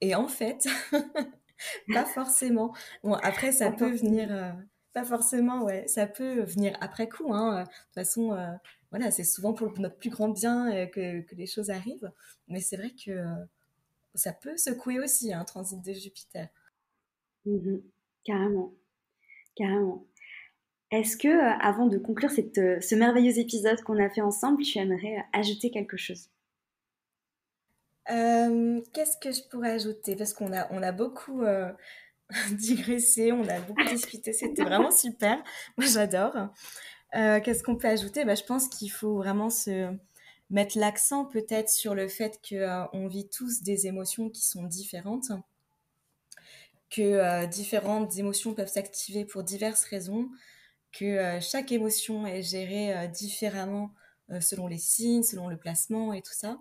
Et 0.00 0.14
en 0.14 0.28
fait, 0.28 0.66
pas 1.92 2.04
forcément. 2.04 2.74
Bon, 3.02 3.14
après, 3.14 3.52
ça 3.52 3.70
peut 3.70 3.90
venir. 3.90 4.54
pas 4.92 5.04
forcément, 5.04 5.62
ouais. 5.64 5.86
Ça 5.88 6.06
peut 6.06 6.42
venir 6.42 6.76
après 6.80 7.08
coup. 7.08 7.32
Hein. 7.32 7.62
De 7.62 7.64
toute 7.64 7.94
façon, 7.94 8.36
voilà, 8.90 9.10
c'est 9.10 9.24
souvent 9.24 9.52
pour 9.52 9.78
notre 9.78 9.96
plus 9.96 10.10
grand 10.10 10.28
bien 10.28 10.72
euh, 10.72 10.86
que, 10.86 11.34
les 11.34 11.46
choses 11.46 11.70
arrivent. 11.70 12.10
Mais 12.48 12.60
c'est 12.60 12.76
vrai 12.76 12.90
que 12.90 13.10
euh, 13.10 13.44
ça 14.14 14.32
peut 14.32 14.56
secouer 14.56 14.98
aussi 14.98 15.32
un 15.32 15.44
transit 15.44 15.80
de 15.84 15.92
Jupiter. 15.92 16.48
Mmh 17.44 17.78
carrément, 18.24 18.74
carrément. 19.56 20.04
Est-ce 20.90 21.16
que, 21.16 21.28
euh, 21.28 21.58
avant 21.60 21.86
de 21.86 21.98
conclure 21.98 22.30
cette, 22.30 22.54
ce 22.56 22.94
merveilleux 22.94 23.38
épisode 23.38 23.80
qu'on 23.82 24.02
a 24.02 24.08
fait 24.08 24.22
ensemble, 24.22 24.62
tu 24.62 24.78
aimerais 24.78 25.24
ajouter 25.32 25.70
quelque 25.70 25.96
chose? 25.96 26.28
Qu'est-ce 28.06 29.18
que 29.18 29.30
je 29.32 29.42
pourrais 29.50 29.72
ajouter? 29.72 30.16
Parce 30.16 30.32
qu'on 30.32 30.50
a, 30.54 30.66
on 30.72 30.82
a 30.82 30.92
beaucoup 30.92 31.42
digressé, 32.52 33.32
on 33.32 33.46
a 33.46 33.60
beaucoup 33.60 33.84
discuté, 33.84 34.32
c'était 34.32 34.64
vraiment 34.64 34.90
super. 35.04 35.42
Moi, 35.76 35.86
j'adore. 35.86 36.48
Euh, 37.14 37.40
qu'est-ce 37.40 37.62
qu'on 37.62 37.76
peut 37.76 37.88
ajouter? 37.88 38.24
Bah, 38.24 38.34
Je 38.34 38.44
pense 38.44 38.68
qu'il 38.68 38.90
faut 38.90 39.16
vraiment 39.16 39.50
se 39.50 39.96
mettre 40.50 40.78
l'accent 40.78 41.24
peut-être 41.24 41.70
sur 41.70 41.94
le 41.94 42.08
fait 42.08 42.40
qu'on 42.46 42.56
euh, 42.56 43.08
vit 43.08 43.28
tous 43.28 43.62
des 43.62 43.86
émotions 43.86 44.30
qui 44.30 44.46
sont 44.46 44.64
différentes, 44.64 45.30
que 46.90 47.02
euh, 47.02 47.46
différentes 47.46 48.16
émotions 48.18 48.54
peuvent 48.54 48.68
s'activer 48.68 49.24
pour 49.24 49.42
diverses 49.42 49.84
raisons, 49.84 50.28
que 50.92 51.38
chaque 51.40 51.72
émotion 51.72 52.26
est 52.26 52.42
gérée 52.42 53.08
différemment 53.08 53.90
selon 54.40 54.66
les 54.66 54.78
signes, 54.78 55.22
selon 55.22 55.48
le 55.48 55.56
placement 55.56 56.12
et 56.12 56.22
tout 56.22 56.32
ça, 56.32 56.58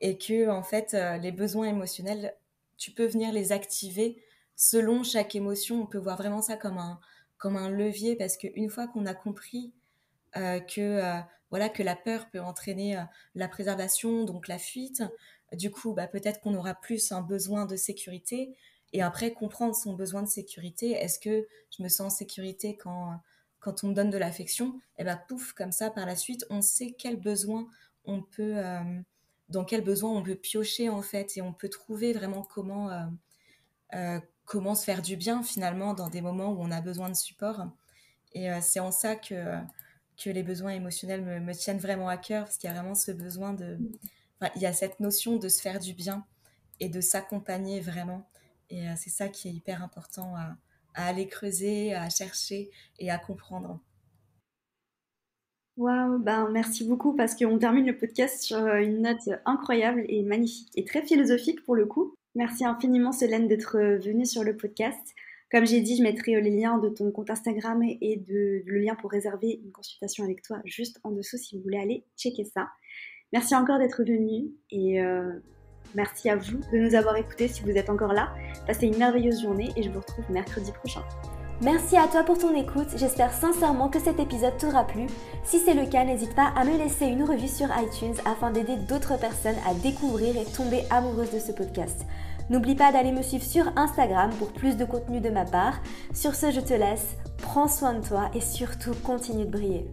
et 0.00 0.18
que 0.18 0.48
en 0.48 0.62
fait 0.62 0.96
les 1.20 1.32
besoins 1.32 1.66
émotionnels, 1.68 2.34
tu 2.76 2.90
peux 2.90 3.06
venir 3.06 3.32
les 3.32 3.52
activer 3.52 4.22
selon 4.56 5.02
chaque 5.04 5.34
émotion. 5.34 5.82
On 5.82 5.86
peut 5.86 5.98
voir 5.98 6.16
vraiment 6.16 6.42
ça 6.42 6.56
comme 6.56 6.78
un 6.78 7.00
comme 7.40 7.56
un 7.56 7.70
levier 7.70 8.14
parce 8.14 8.36
qu'une 8.36 8.70
fois 8.70 8.86
qu'on 8.86 9.06
a 9.06 9.14
compris 9.14 9.72
euh, 10.36 10.60
que 10.60 10.80
euh, 10.80 11.18
voilà 11.50 11.68
que 11.68 11.82
la 11.82 11.96
peur 11.96 12.28
peut 12.30 12.40
entraîner 12.40 12.96
euh, 12.96 13.02
la 13.34 13.48
préservation, 13.48 14.24
donc 14.24 14.46
la 14.46 14.58
fuite, 14.58 15.02
du 15.54 15.70
coup 15.70 15.94
bah, 15.94 16.06
peut-être 16.06 16.40
qu'on 16.40 16.54
aura 16.54 16.74
plus 16.74 17.10
un 17.10 17.22
besoin 17.22 17.66
de 17.66 17.76
sécurité 17.76 18.54
et 18.92 19.02
après 19.02 19.32
comprendre 19.32 19.74
son 19.74 19.94
besoin 19.94 20.22
de 20.22 20.28
sécurité. 20.28 20.92
Est-ce 20.92 21.18
que 21.18 21.48
je 21.76 21.82
me 21.82 21.88
sens 21.88 22.12
en 22.12 22.16
sécurité 22.16 22.76
quand 22.76 23.18
quand 23.60 23.84
on 23.84 23.88
me 23.88 23.94
donne 23.94 24.10
de 24.10 24.18
l'affection 24.18 24.74
Et 24.98 25.02
eh 25.02 25.04
ben 25.04 25.20
pouf 25.28 25.52
comme 25.52 25.72
ça 25.72 25.90
par 25.90 26.06
la 26.06 26.16
suite 26.16 26.46
on 26.50 26.62
sait 26.62 26.94
quel 26.98 27.16
besoin 27.16 27.68
on 28.04 28.22
peut 28.22 28.56
dans 29.48 29.64
quel 29.64 29.82
besoin 29.82 30.10
on 30.10 30.22
peut 30.22 30.34
piocher 30.34 30.88
en 30.88 31.02
fait 31.02 31.36
et 31.36 31.42
on 31.42 31.52
peut 31.52 31.68
trouver 31.68 32.12
vraiment 32.12 32.42
comment 32.42 32.90
comment 34.50 34.74
se 34.74 34.82
faire 34.84 35.00
du 35.00 35.16
bien 35.16 35.44
finalement 35.44 35.94
dans 35.94 36.08
des 36.08 36.20
moments 36.20 36.50
où 36.50 36.60
on 36.60 36.72
a 36.72 36.80
besoin 36.80 37.08
de 37.08 37.14
support. 37.14 37.68
Et 38.32 38.50
euh, 38.50 38.58
c'est 38.60 38.80
en 38.80 38.90
ça 38.90 39.14
que, 39.14 39.56
que 40.16 40.28
les 40.28 40.42
besoins 40.42 40.72
émotionnels 40.72 41.22
me, 41.22 41.54
tiennent 41.54 41.78
vraiment 41.78 42.08
à 42.08 42.16
cœur, 42.16 42.46
parce 42.46 42.56
qu'il 42.56 42.68
y 42.68 42.72
a 42.72 42.74
vraiment 42.74 42.96
ce 42.96 43.12
besoin 43.12 43.52
de... 43.52 43.78
Il 44.56 44.62
y 44.62 44.66
a 44.66 44.72
cette 44.72 44.98
notion 44.98 45.36
de 45.36 45.48
se 45.48 45.60
faire 45.60 45.78
du 45.78 45.94
bien 45.94 46.26
et 46.80 46.88
de 46.88 47.00
s'accompagner 47.00 47.80
vraiment. 47.80 48.28
Et 48.70 48.88
euh, 48.88 48.94
c'est 48.96 49.10
ça 49.10 49.28
qui 49.28 49.46
est 49.46 49.52
hyper 49.52 49.84
important 49.84 50.34
à, 50.34 50.56
à, 50.94 51.06
aller 51.06 51.26
creuser, 51.28 51.94
à 51.94 52.08
chercher 52.10 52.70
et 52.98 53.10
à 53.10 53.18
comprendre. 53.18 53.80
Waouh, 55.80 56.18
ben 56.18 56.50
merci 56.50 56.84
beaucoup 56.84 57.16
parce 57.16 57.34
qu'on 57.34 57.58
termine 57.58 57.86
le 57.86 57.96
podcast 57.96 58.42
sur 58.42 58.58
euh, 58.58 58.80
une 58.80 59.00
note 59.00 59.30
incroyable 59.46 60.04
et 60.08 60.22
magnifique 60.22 60.68
et 60.74 60.84
très 60.84 61.00
philosophique 61.00 61.64
pour 61.64 61.74
le 61.74 61.86
coup. 61.86 62.14
Merci 62.34 62.66
infiniment 62.66 63.12
Solène 63.12 63.48
d'être 63.48 63.78
euh, 63.78 63.96
venue 63.98 64.26
sur 64.26 64.44
le 64.44 64.56
podcast. 64.56 65.14
Comme 65.50 65.66
j'ai 65.66 65.80
dit, 65.80 65.96
je 65.96 66.02
mettrai 66.02 66.36
euh, 66.36 66.40
les 66.40 66.50
liens 66.50 66.76
de 66.76 66.90
ton 66.90 67.10
compte 67.10 67.30
Instagram 67.30 67.82
et 67.82 68.16
de, 68.16 68.62
le 68.66 68.78
lien 68.78 68.94
pour 68.94 69.10
réserver 69.10 69.58
une 69.64 69.72
consultation 69.72 70.22
avec 70.22 70.42
toi 70.42 70.58
juste 70.66 71.00
en 71.02 71.12
dessous 71.12 71.38
si 71.38 71.56
vous 71.56 71.62
voulez 71.62 71.78
aller 71.78 72.04
checker 72.14 72.44
ça. 72.44 72.68
Merci 73.32 73.54
encore 73.54 73.78
d'être 73.78 74.02
venue 74.04 74.50
et 74.70 75.00
merci 75.94 76.30
à 76.30 76.36
vous 76.36 76.58
de 76.72 76.78
nous 76.78 76.94
avoir 76.94 77.16
écoutés 77.16 77.48
si 77.48 77.62
vous 77.62 77.70
êtes 77.70 77.90
encore 77.90 78.12
là. 78.12 78.30
Passez 78.66 78.86
une 78.86 78.96
merveilleuse 78.96 79.42
journée 79.42 79.70
et 79.76 79.82
je 79.82 79.90
vous 79.90 80.00
retrouve 80.00 80.24
mercredi 80.30 80.72
prochain. 80.72 81.02
Merci 81.62 81.98
à 81.98 82.08
toi 82.08 82.24
pour 82.24 82.38
ton 82.38 82.54
écoute, 82.54 82.88
j'espère 82.96 83.34
sincèrement 83.34 83.90
que 83.90 84.00
cet 84.00 84.18
épisode 84.18 84.56
t'aura 84.56 84.86
plu. 84.86 85.06
Si 85.44 85.58
c'est 85.58 85.74
le 85.74 85.84
cas, 85.84 86.04
n'hésite 86.04 86.34
pas 86.34 86.54
à 86.56 86.64
me 86.64 86.78
laisser 86.78 87.04
une 87.04 87.22
revue 87.22 87.48
sur 87.48 87.66
iTunes 87.78 88.14
afin 88.24 88.50
d'aider 88.50 88.76
d'autres 88.76 89.18
personnes 89.18 89.58
à 89.68 89.74
découvrir 89.74 90.38
et 90.38 90.46
tomber 90.46 90.84
amoureuses 90.88 91.32
de 91.32 91.38
ce 91.38 91.52
podcast. 91.52 92.06
N'oublie 92.48 92.74
pas 92.74 92.92
d'aller 92.92 93.12
me 93.12 93.22
suivre 93.22 93.44
sur 93.44 93.70
Instagram 93.76 94.30
pour 94.38 94.52
plus 94.52 94.78
de 94.78 94.86
contenu 94.86 95.20
de 95.20 95.28
ma 95.28 95.44
part. 95.44 95.80
Sur 96.14 96.34
ce, 96.34 96.50
je 96.50 96.60
te 96.60 96.72
laisse, 96.72 97.14
prends 97.36 97.68
soin 97.68 97.92
de 97.92 98.06
toi 98.06 98.30
et 98.34 98.40
surtout 98.40 98.94
continue 99.04 99.44
de 99.44 99.50
briller. 99.50 99.86